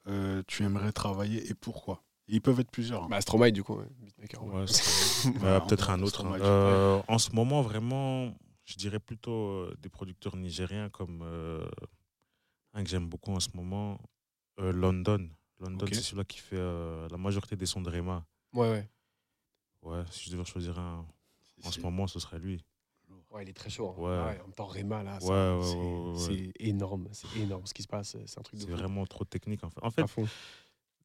euh, 0.08 0.42
tu 0.46 0.64
aimerais 0.64 0.92
travailler 0.92 1.48
et 1.50 1.54
pourquoi? 1.54 2.02
Ils 2.30 2.40
peuvent 2.40 2.60
être 2.60 2.70
plusieurs. 2.70 3.04
hein. 3.04 3.08
Bah, 3.10 3.20
Stromae, 3.20 3.50
du 3.50 3.62
coup, 3.62 3.74
ouais, 3.76 3.86
beatmaker. 4.00 4.44
ouais. 4.44 4.54
Ouais, 4.60 4.66
c'est- 4.66 5.28
Ouais, 5.28 5.38
Ouais, 5.42 5.56
en 5.56 5.66
Peut-être 5.66 5.90
un 5.90 6.00
autre. 6.02 6.24
hein. 6.24 6.38
Euh, 6.40 7.02
en 7.08 7.18
ce 7.18 7.30
moment, 7.32 7.60
vraiment, 7.62 8.32
je 8.64 8.76
dirais 8.76 9.00
plutôt 9.00 9.32
euh, 9.32 9.74
des 9.80 9.88
producteurs 9.88 10.36
nigériens 10.36 10.88
comme 10.90 11.20
euh, 11.22 11.66
un 12.72 12.82
que 12.84 12.88
j'aime 12.88 13.08
beaucoup 13.08 13.32
en 13.32 13.40
ce 13.40 13.48
moment, 13.54 14.00
euh, 14.60 14.72
London. 14.72 15.28
London, 15.58 15.86
c'est 15.88 16.00
celui-là 16.00 16.24
qui 16.24 16.38
fait 16.38 16.56
euh, 16.56 17.06
la 17.10 17.16
majorité 17.18 17.54
des 17.56 17.66
sons 17.66 17.82
de 17.82 17.90
Rema. 17.90 18.24
Ouais, 18.54 18.70
ouais. 18.70 18.88
Ouais, 19.82 20.02
si 20.10 20.26
je 20.26 20.34
devais 20.34 20.44
choisir 20.44 20.78
un 20.78 21.06
en 21.64 21.70
ce 21.70 21.80
moment, 21.80 22.06
ce 22.06 22.18
serait 22.18 22.38
lui. 22.38 22.64
Ouais, 23.30 23.42
il 23.44 23.48
est 23.50 23.52
très 23.54 23.70
chaud. 23.70 23.94
hein. 23.98 24.00
Ouais. 24.00 24.38
en 24.40 24.44
même 24.44 24.52
temps, 24.54 24.66
Réma, 24.66 25.02
là, 25.02 25.18
Ouais, 25.22 25.28
ouais, 25.28 25.58
c'est 25.62 25.76
ouais, 25.76 25.84
ouais, 25.84 26.10
ouais. 26.12 26.18
c'est 26.18 26.52
énorme. 26.66 27.08
C'est 27.12 27.36
énorme 27.38 27.66
ce 27.66 27.74
qui 27.74 27.82
se 27.82 27.88
passe. 27.88 28.16
C'est 28.26 28.38
un 28.38 28.42
truc 28.42 28.58
de 28.60 28.64
C'est 28.64 28.70
vraiment 28.72 29.04
trop 29.06 29.24
technique. 29.24 29.62
En 29.64 29.70
fait, 29.70 29.80
en 29.82 29.88
À 29.88 29.90
fait 29.90 30.06
fond. 30.06 30.26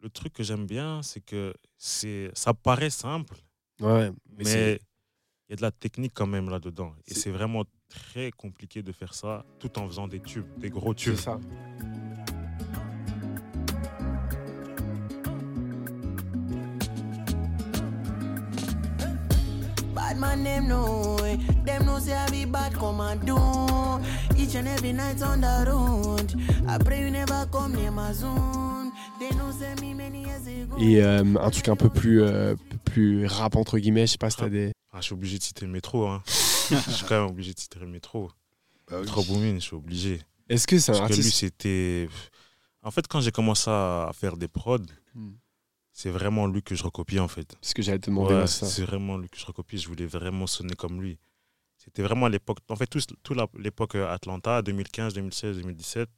Le 0.01 0.09
truc 0.09 0.33
que 0.33 0.43
j'aime 0.43 0.65
bien, 0.65 1.01
c'est 1.01 1.21
que 1.21 1.53
c'est 1.77 2.29
ça 2.33 2.53
paraît 2.53 2.89
simple, 2.89 3.35
Ouais, 3.81 4.11
mais, 4.37 4.43
c'est- 4.45 4.79
il 5.47 5.51
y 5.51 5.53
a 5.53 5.55
de 5.57 5.61
la 5.61 5.71
technique 5.71 6.13
quand 6.15 6.27
même 6.27 6.49
là-dedans. 6.49 6.93
Et 7.07 7.13
C'est- 7.13 7.21
c'est 7.21 7.31
vraiment 7.31 7.63
très 7.89 8.31
compliqué 8.31 8.81
de 8.83 8.91
faire 8.91 9.13
ça 9.13 9.45
tout 9.59 9.77
en 9.79 9.87
faisant 9.87 10.07
des 10.07 10.19
tubes, 10.19 10.47
des 10.57 10.69
gros 10.69 10.93
c'est 10.97 11.03
tubes. 11.11 11.15
ça. 11.15 11.39
Bad 19.93 20.17
man, 20.17 20.43
them 20.43 20.67
know 20.67 21.17
it. 21.25 21.39
Them 21.65 21.85
know 21.85 21.99
say 21.99 22.13
I 22.13 22.29
be 22.29 22.45
bad, 22.45 22.73
come 22.73 22.99
and 23.01 23.25
do. 23.25 23.37
Each 24.37 24.55
and 24.55 24.67
every 24.67 24.93
night 24.93 25.21
on 25.21 25.41
the 25.41 25.65
road. 25.67 26.33
I 26.67 26.77
pray 26.77 27.01
you 27.01 27.11
never 27.11 27.45
come 27.51 27.73
near 27.75 27.91
my 27.91 28.11
zone. 28.13 28.84
Et 30.79 31.01
euh, 31.01 31.23
un 31.39 31.49
truc 31.51 31.67
un 31.69 31.75
peu 31.75 31.89
plus, 31.89 32.21
euh, 32.21 32.55
plus 32.83 33.25
rap, 33.25 33.55
entre 33.55 33.77
guillemets. 33.79 34.05
Je 34.07 34.13
sais 34.13 34.17
pas 34.17 34.29
si 34.29 34.37
t'as 34.37 34.49
des. 34.49 34.71
Ah, 34.91 34.97
je 34.99 35.05
suis 35.05 35.13
obligé 35.13 35.37
de 35.37 35.43
citer 35.43 35.65
le 35.65 35.71
métro. 35.71 36.07
Hein. 36.07 36.21
je 36.27 36.91
suis 36.91 37.05
quand 37.05 37.21
même 37.21 37.29
obligé 37.31 37.53
de 37.53 37.59
citer 37.59 37.79
le 37.79 37.87
métro. 37.87 38.29
Bah 38.89 38.97
oui. 38.99 39.05
Trop 39.05 39.23
booming, 39.23 39.55
je 39.55 39.59
suis 39.61 39.75
obligé. 39.75 40.21
Est-ce 40.49 40.67
que 40.67 40.77
c'est 40.77 40.91
un 40.95 40.99
Parce 40.99 41.11
que 41.11 41.21
lui, 41.21 41.31
c'était. 41.31 42.09
En 42.83 42.91
fait, 42.91 43.07
quand 43.07 43.19
j'ai 43.21 43.31
commencé 43.31 43.69
à 43.69 44.11
faire 44.13 44.37
des 44.37 44.47
prods, 44.47 44.77
Hmm. 45.15 45.31
c'est 45.93 46.09
vraiment 46.09 46.45
lui 46.45 46.61
que 46.61 46.75
je 46.75 46.83
recopie 46.83 47.19
en 47.21 47.29
fait. 47.29 47.55
Ce 47.61 47.73
que 47.73 47.81
j'allais 47.81 47.99
te 47.99 48.07
demander. 48.07 48.35
Ouais, 48.35 48.47
c'est 48.47 48.65
ça. 48.65 48.67
c'est 48.67 48.81
vraiment 48.83 49.17
lui 49.17 49.29
que 49.29 49.39
je 49.39 49.45
recopie. 49.45 49.77
Je 49.77 49.87
voulais 49.87 50.05
vraiment 50.05 50.45
sonner 50.45 50.75
comme 50.75 51.01
lui. 51.01 51.17
C'était 51.77 52.01
vraiment 52.01 52.25
à 52.25 52.29
l'époque, 52.29 52.57
en 52.69 52.75
fait, 52.75 52.87
toute 52.87 53.07
tout 53.23 53.33
la- 53.33 53.47
l'époque 53.57 53.95
euh, 53.95 54.11
Atlanta, 54.13 54.61
2015, 54.61 55.13
2016, 55.13 55.55
2017, 55.57 56.09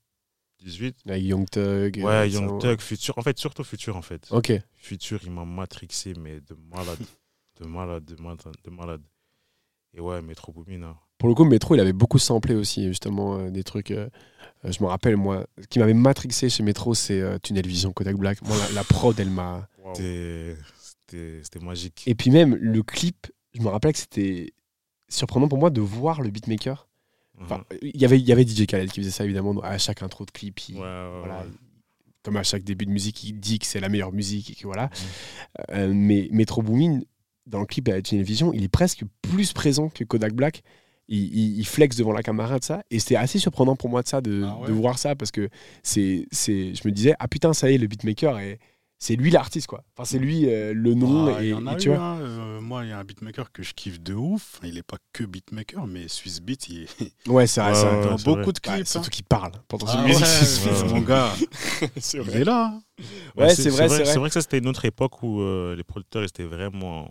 18. 0.59 0.97
Avec 1.07 1.23
Young 1.23 1.49
Thug. 1.49 1.99
euh, 1.99 2.03
Ouais, 2.03 2.11
ça, 2.11 2.25
Young 2.27 2.59
Thug, 2.59 2.81
Future. 2.81 3.17
En 3.17 3.21
fait, 3.21 3.37
surtout 3.37 3.63
Future, 3.63 3.95
en 3.95 4.01
fait. 4.01 4.27
Ok. 4.31 4.53
Future, 4.75 5.19
il 5.23 5.31
m'a 5.31 5.45
matrixé, 5.45 6.13
mais 6.19 6.39
de 6.41 6.55
malade. 6.75 6.99
de 7.61 7.65
malade, 7.67 8.05
de 8.05 8.21
malade, 8.21 8.39
de 8.63 8.69
malade. 8.69 9.01
Et 9.95 10.01
ouais, 10.01 10.21
Metro 10.21 10.51
Boomin, 10.51 10.83
hein. 10.83 10.97
Pour 11.17 11.29
le 11.29 11.33
coup, 11.35 11.45
Metro, 11.45 11.73
il 11.73 11.79
avait 11.79 11.93
beaucoup 11.93 12.19
samplé 12.19 12.53
aussi, 12.53 12.85
justement, 12.87 13.37
euh, 13.39 13.49
des 13.49 13.63
trucs. 13.63 13.89
euh, 13.89 14.07
euh, 14.65 14.71
je 14.71 14.83
me 14.83 14.87
rappelle, 14.87 15.17
moi, 15.17 15.47
ce 15.59 15.65
qui 15.67 15.79
m'avait 15.79 15.95
matrixé 15.95 16.47
chez 16.49 16.61
Metro, 16.61 16.93
c'est 16.93 17.19
euh, 17.19 17.39
Tunnel 17.41 17.65
Vision, 17.65 17.91
Kodak 17.93 18.15
Black. 18.17 18.41
Moi, 18.43 18.55
la, 18.57 18.71
la 18.75 18.83
prod, 18.83 19.19
elle 19.19 19.31
m'a. 19.31 19.67
C'était 19.95 21.39
c'était 21.41 21.59
magique. 21.59 22.03
Et 22.05 22.13
puis 22.15 22.29
même, 22.29 22.53
le 22.55 22.83
clip, 22.83 23.27
je 23.53 23.61
me 23.61 23.67
rappelle 23.69 23.93
que 23.93 23.99
c'était 23.99 24.53
surprenant 25.09 25.47
pour 25.47 25.57
moi 25.57 25.69
de 25.69 25.81
voir 25.81 26.21
le 26.21 26.29
beatmaker. 26.29 26.86
Enfin, 27.41 27.63
Mhm. 27.71 27.77
il 27.93 28.01
y 28.01 28.05
avait, 28.05 28.19
il 28.19 28.27
y 28.27 28.31
avait 28.31 28.45
DJ 28.45 28.65
Khaled 28.65 28.89
qui 28.91 28.99
faisait 29.01 29.11
ça, 29.11 29.23
évidemment, 29.25 29.59
à 29.61 29.77
chaque 29.77 30.01
intro 30.03 30.25
de 30.25 30.31
clip. 30.31 30.59
il- 30.69 30.75
Ouais, 30.75 30.81
ouais, 30.81 31.19
voilà, 31.19 31.39
ouais. 31.41 31.51
Comme 32.23 32.37
à 32.37 32.43
chaque 32.43 32.63
début 32.63 32.85
de 32.85 32.91
musique, 32.91 33.23
il 33.23 33.39
dit 33.39 33.59
que 33.59 33.65
c'est 33.65 33.79
la 33.79 33.89
meilleure 33.89 34.11
musique 34.11 34.49
et 34.51 34.55
que 34.55 34.63
voilà. 34.65 34.85
Mhm. 34.85 35.63
Euh, 35.77 35.91
mais 35.93 36.27
Metro 36.31 36.61
Boomin, 36.61 36.99
dans 37.45 37.59
le 37.61 37.65
clip 37.65 37.87
à 37.89 37.91
la 37.93 38.01
télévision, 38.01 38.51
il 38.53 38.63
est 38.63 38.67
presque 38.69 39.03
plus 39.21 39.53
présent 39.53 39.89
que 39.89 40.03
Kodak 40.03 40.33
Black. 40.33 40.61
Il, 41.09 41.19
il- 41.33 41.59
il 41.59 41.65
flex 41.65 41.95
devant 41.95 42.11
la 42.11 42.21
caméra 42.21 42.59
de 42.59 42.63
ça. 42.65 42.83
Et 42.91 42.99
c'était 42.99 43.15
assez 43.15 43.39
surprenant 43.39 43.77
pour 43.77 43.89
moi 43.89 44.01
de 44.03 44.07
ça, 44.09 44.19
de, 44.19 44.43
Ah 44.45 44.67
de 44.67 44.73
voir 44.73 44.99
ça, 44.99 45.15
parce 45.15 45.31
que 45.31 45.47
c'est, 45.83 46.25
c'est, 46.31 46.73
je 46.75 46.81
me 46.85 46.91
disais, 46.91 47.13
ah 47.19 47.29
putain, 47.29 47.53
ça 47.53 47.71
y 47.71 47.75
est, 47.75 47.77
le 47.77 47.87
beatmaker, 47.87 48.39
est, 48.39 48.59
c'est 48.99 49.15
lui 49.15 49.29
l'artiste, 49.29 49.67
quoi. 49.67 49.83
Enfin, 49.95 50.05
c'est 50.05 50.17
lui 50.19 50.45
euh, 50.49 50.73
le 50.73 50.93
nom. 50.95 51.27
Ah, 51.35 51.41
et, 51.43 51.47
il 51.47 51.49
y 51.51 51.53
en 51.53 51.67
a 51.67 51.73
et 51.73 51.77
tu 51.77 51.89
eu, 51.89 51.93
vois. 51.93 52.03
hein. 52.03 52.19
Euh, 52.21 52.61
moi, 52.61 52.83
il 52.83 52.89
y 52.89 52.91
a 52.91 52.97
un 52.99 53.03
beatmaker 53.03 53.51
que 53.51 53.61
je 53.63 53.73
kiffe 53.73 53.99
de 54.01 54.13
ouf. 54.15 54.59
Il 54.63 54.73
n'est 54.75 54.81
pas 54.83 54.97
que 55.13 55.23
beatmaker, 55.23 55.85
mais 55.87 56.07
Swiss 56.07 56.41
Beat, 56.41 56.69
il 56.69 56.83
est 56.83 56.87
Ouais, 57.27 57.45
c'est 57.47 57.61
vrai, 57.61 57.71
Ouais, 57.73 57.83
ouais, 57.83 58.03
dans 58.05 58.15
beaucoup 58.15 58.25
vrai. 58.25 58.53
de 58.53 58.59
Bah, 58.63 58.73
clips. 58.75 58.87
surtout 58.87 59.07
hein. 59.07 59.09
qu'il 59.11 59.25
parle 59.25 59.51
pendant 59.67 59.85
Ah 59.87 60.03
musique. 60.05 60.25
Swiss 60.25 60.63
Beat, 60.65 60.91
mon 60.91 61.01
gars, 61.01 61.31
c'est 61.97 62.17
il 62.17 62.23
vrai. 62.23 62.41
est 62.41 62.43
là. 62.45 62.71
hein. 62.73 62.81
Ouais, 63.35 63.53
c'est 63.53 63.69
vrai, 63.69 63.87
c'est 63.89 63.95
vrai. 63.97 64.05
C'est 64.05 64.17
vrai 64.19 64.29
que 64.29 64.33
ça, 64.33 64.41
c'était 64.41 64.57
une 64.57 64.67
autre 64.67 64.85
époque 64.85 65.21
où 65.21 65.41
euh, 65.41 65.75
les 65.75 65.83
producteurs 65.83 66.23
étaient 66.23 66.43
vraiment, 66.43 67.07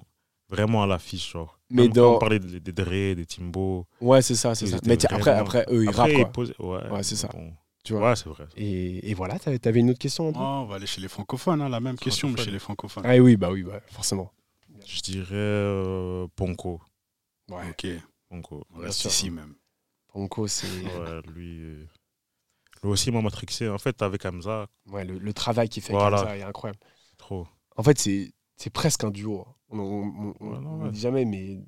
vraiment 0.49 0.83
à 0.83 0.87
l'affiche. 0.87 1.33
Genre. 1.33 1.59
Mais 1.71 1.83
Même 1.83 1.93
dans- 1.93 2.17
on 2.17 2.19
parlait 2.19 2.39
des, 2.41 2.59
des 2.61 2.73
Dre, 2.73 3.15
des 3.15 3.27
Timbo. 3.27 3.87
Ouais, 4.01 4.23
c'est 4.23 4.35
ça, 4.35 4.55
c'est 4.57 4.67
ça. 4.67 4.79
Mais 4.87 4.99
après, 5.07 5.31
après, 5.33 5.65
eux, 5.71 5.85
ils 5.85 5.91
rappent, 5.91 6.33
quoi. 6.33 6.45
Ouais, 6.91 7.03
c'est 7.03 7.17
ça. 7.17 7.29
Tu 7.87 7.93
vois. 7.93 8.11
Ouais, 8.11 8.17
c'est 8.17 8.29
vrai. 8.29 8.47
Et, 8.57 9.11
et 9.11 9.15
voilà, 9.15 9.39
t'avais, 9.39 9.61
t'avais 9.61 9.79
une 9.79 9.91
autre 9.91 10.01
question, 10.01 10.33
Oh, 10.35 10.39
on 10.39 10.65
va 10.67 10.75
aller 10.77 10.87
chez 10.89 11.01
les 11.01 11.07
francophones, 11.09 11.63
hein, 11.63 11.69
la 11.69 11.79
même 11.79 11.97
question, 11.97 12.29
mais 12.29 12.43
chez 12.43 12.51
les 12.51 12.59
francophones. 12.59 13.05
Ah 13.07 13.17
oui, 13.19 13.37
bah 13.37 13.51
oui, 13.53 13.63
bah, 13.63 13.81
forcément. 13.93 14.33
Je 14.85 15.01
dirais 15.03 15.29
euh, 15.35 16.27
Ponko. 16.35 16.81
Ouais. 17.49 17.71
Ok, 17.71 17.87
Ponko. 18.29 18.65
on 18.75 18.79
reste 18.81 19.05
ici 19.05 19.31
même. 19.31 19.55
Ponko, 20.09 20.49
c'est 20.49 20.67
Ouais, 20.67 21.21
lui, 21.35 21.61
euh, 21.63 21.85
lui 22.83 22.91
aussi 22.91 23.13
m'a 23.13 23.23
matrixé. 23.23 23.69
En 23.69 23.79
fait, 23.79 24.03
avec 24.03 24.25
Hamza, 24.27 24.67
ouais, 24.87 25.05
le, 25.05 25.19
le 25.19 25.33
travail 25.33 25.69
qu'il 25.69 25.83
fait 25.83 25.93
Voilà. 25.93 26.19
avec 26.19 26.29
ça 26.29 26.37
est 26.37 26.43
incroyable. 26.43 26.81
trop. 27.19 27.47
En 27.77 27.83
fait, 27.85 27.99
c'est, 28.01 28.71
presque 28.73 29.05
un 29.05 29.11
duo. 29.13 29.43
hein. 29.47 29.55
On, 29.71 30.35
on- 30.41 30.83
Ouais, 30.85 30.91
dit 30.91 31.01
jamais, 31.01 31.25
mais 31.25 31.61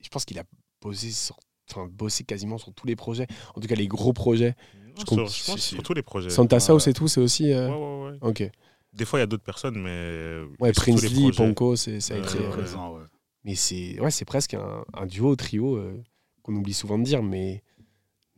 je 0.00 0.08
pense 0.08 0.24
qu'il 0.24 0.38
a 0.38 0.44
sur, 0.92 1.36
enfin, 1.70 1.88
bossé 1.90 2.22
quasiment 2.24 2.58
sur 2.58 2.72
tous 2.74 2.86
les 2.86 2.94
projets. 2.94 3.26
En 3.56 3.60
tout 3.60 3.66
cas, 3.66 3.74
les 3.74 3.88
gros 3.88 4.12
projets. 4.12 4.54
Je, 4.98 5.04
compte- 5.04 5.18
pense 5.20 5.32
si, 5.34 5.50
si. 5.52 5.74
sur 5.74 5.82
tous 5.82 5.94
les 5.94 6.02
projets. 6.02 6.30
Santa 6.30 6.56
ouais. 6.56 6.60
South 6.60 6.86
et 6.88 6.92
tout, 6.92 7.08
c'est 7.08 7.20
aussi. 7.20 7.44
Ouais, 7.44 7.54
euh, 7.54 7.68
ouais, 7.68 8.10
ouais. 8.12 8.18
Ok. 8.22 8.50
Des 8.92 9.04
fois, 9.04 9.18
il 9.18 9.22
y 9.22 9.24
a 9.24 9.26
d'autres 9.26 9.42
personnes, 9.44 9.80
mais. 9.82 9.90
euh, 9.90 10.46
Ouais, 10.60 10.72
sur 10.72 10.84
tous 10.84 10.90
les 10.90 10.96
Prince 10.96 11.10
Lee, 11.12 11.20
projets. 11.32 11.36
Ponko, 11.48 11.76
c'est, 11.76 12.00
ça 12.00 12.14
a 12.14 12.18
Ouais, 12.18 12.22
été. 12.22 12.34
Très 12.36 12.44
euh, 12.44 12.48
ouais. 12.48 12.52
présent, 12.56 12.94
ouais. 12.94 13.02
Mais 13.44 13.54
c'est 13.56 14.00
ouais, 14.00 14.10
c'est 14.10 14.24
presque 14.24 14.54
un, 14.54 14.84
un 14.94 15.06
duo, 15.06 15.34
trio 15.36 15.76
euh, 15.76 16.00
qu'on 16.42 16.54
oublie 16.54 16.72
souvent 16.74 16.98
de 16.98 17.04
dire, 17.04 17.22
mais 17.22 17.62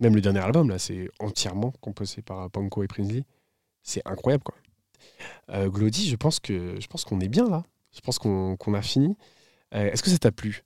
même 0.01 0.15
le 0.15 0.21
dernier 0.21 0.41
album 0.41 0.69
là, 0.69 0.79
c'est 0.79 1.09
entièrement 1.21 1.73
composé 1.81 2.23
par 2.23 2.51
Panko 2.51 2.83
et 2.83 2.89
Prinsley. 2.89 3.23
C'est 3.83 4.03
incroyable 4.05 4.43
quoi. 4.43 4.55
Euh, 5.51 5.69
Glody, 5.69 6.09
je 6.09 6.17
pense 6.17 6.41
que 6.41 6.75
je 6.81 6.87
pense 6.89 7.05
qu'on 7.05 7.21
est 7.21 7.29
bien 7.29 7.49
là. 7.49 7.63
Je 7.95 8.01
pense 8.01 8.19
qu'on 8.19 8.57
a 8.75 8.83
fini. 8.83 9.17
Euh, 9.75 9.91
Est-ce 9.93 10.03
que 10.03 10.11
ça 10.11 10.19
t'a 10.19 10.33
plu? 10.33 10.65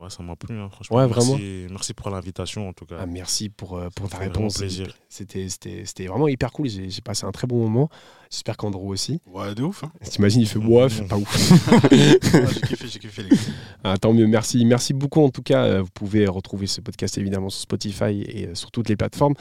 Ouais, 0.00 0.10
ça 0.10 0.22
m'a 0.22 0.36
plu, 0.36 0.56
hein, 0.56 0.68
franchement. 0.70 0.96
Ouais, 0.98 1.06
merci, 1.08 1.28
vraiment. 1.32 1.68
Merci 1.70 1.92
pour 1.94 2.10
l'invitation, 2.10 2.68
en 2.68 2.72
tout 2.72 2.86
cas. 2.86 2.98
Ah, 3.00 3.06
Merci 3.06 3.48
pour, 3.48 3.76
euh, 3.76 3.88
pour 3.96 4.08
ta 4.08 4.18
réponse. 4.18 4.62
C'était 5.08 5.48
c'était- 5.48 5.84
c'était 5.84 6.06
vraiment 6.06 6.28
hyper 6.28 6.52
cool. 6.52 6.68
J'ai 6.68 7.00
passé 7.02 7.26
un 7.26 7.32
très 7.32 7.48
bon 7.48 7.58
moment. 7.68 7.88
J'espère 8.30 8.56
qu'Andrew 8.56 8.88
aussi. 8.90 9.20
Ouais, 9.26 9.54
de 9.56 9.62
ouf. 9.64 9.82
Hein. 9.82 9.90
T'imagines, 10.04 10.42
il 10.42 10.46
fait 10.46 10.58
bof, 10.60 11.02
pas 11.08 11.16
ouf. 11.16 11.50
Ouais, 11.90 12.46
j'ai 12.54 12.60
kiffé, 12.60 12.88
j'ai 12.88 12.98
kiffé 13.00 13.22
les 13.24 13.30
gars. 13.30 13.36
Ah, 13.82 13.96
tant 13.98 14.12
mieux, 14.12 14.26
merci. 14.28 14.64
Merci 14.64 14.92
beaucoup 14.94 15.20
en 15.22 15.30
tout 15.30 15.42
cas. 15.42 15.64
Euh, 15.64 15.82
Vous 15.82 15.90
pouvez 15.92 16.26
retrouver 16.28 16.66
ce 16.68 16.80
podcast 16.80 17.18
évidemment 17.18 17.48
sur 17.50 17.62
Spotify 17.62 18.22
et 18.22 18.46
euh, 18.48 18.54
sur 18.54 18.70
toutes 18.70 18.88
les 18.88 18.96
plateformes. 18.96 19.34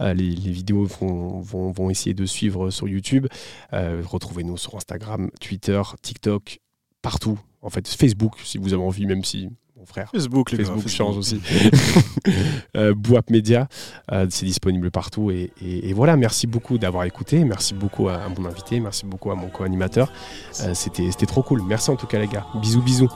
Euh, 0.00 0.14
les, 0.14 0.30
les 0.30 0.50
vidéos 0.52 0.84
vont, 0.84 1.40
vont, 1.40 1.72
vont 1.72 1.90
essayer 1.90 2.14
de 2.14 2.26
suivre 2.26 2.70
sur 2.70 2.86
YouTube. 2.86 3.26
Euh, 3.72 4.02
Retrouvez-nous 4.06 4.58
sur 4.58 4.76
Instagram, 4.76 5.30
Twitter, 5.40 5.82
TikTok, 6.02 6.60
partout. 7.02 7.38
En 7.62 7.70
fait, 7.70 7.88
Facebook 7.88 8.34
si 8.44 8.58
vous 8.58 8.74
avez 8.74 8.82
envie, 8.82 9.06
même 9.06 9.24
si 9.24 9.48
mon 9.84 9.92
frère. 9.92 10.10
Facebook, 10.10 10.50
les 10.52 10.58
Facebook 10.64 10.84
gars. 10.84 10.90
change 10.90 11.16
aussi. 11.16 11.40
euh, 12.76 12.94
Boap 12.94 13.30
Media, 13.30 13.68
euh, 14.12 14.26
c'est 14.30 14.46
disponible 14.46 14.90
partout. 14.90 15.30
Et, 15.30 15.52
et- 15.62 15.88
et 15.90 15.92
voilà, 15.92 16.16
merci 16.16 16.46
beaucoup 16.46 16.78
d'avoir 16.78 17.04
écouté. 17.04 17.44
Merci 17.44 17.74
beaucoup 17.74 18.08
à, 18.08 18.14
à 18.14 18.28
mon 18.28 18.46
invité. 18.46 18.80
Merci 18.80 19.04
beaucoup 19.06 19.30
à 19.30 19.34
mon 19.34 19.48
co-animateur. 19.48 20.12
Euh, 20.62 20.72
C'était 20.74 21.10
c'était 21.10 21.26
trop 21.26 21.42
cool. 21.42 21.62
Merci 21.66 21.90
en 21.90 21.96
tout 21.96 22.06
cas, 22.06 22.18
les 22.18 22.28
gars. 22.28 22.46
Bisous, 22.60 22.82
bisous. 22.82 23.10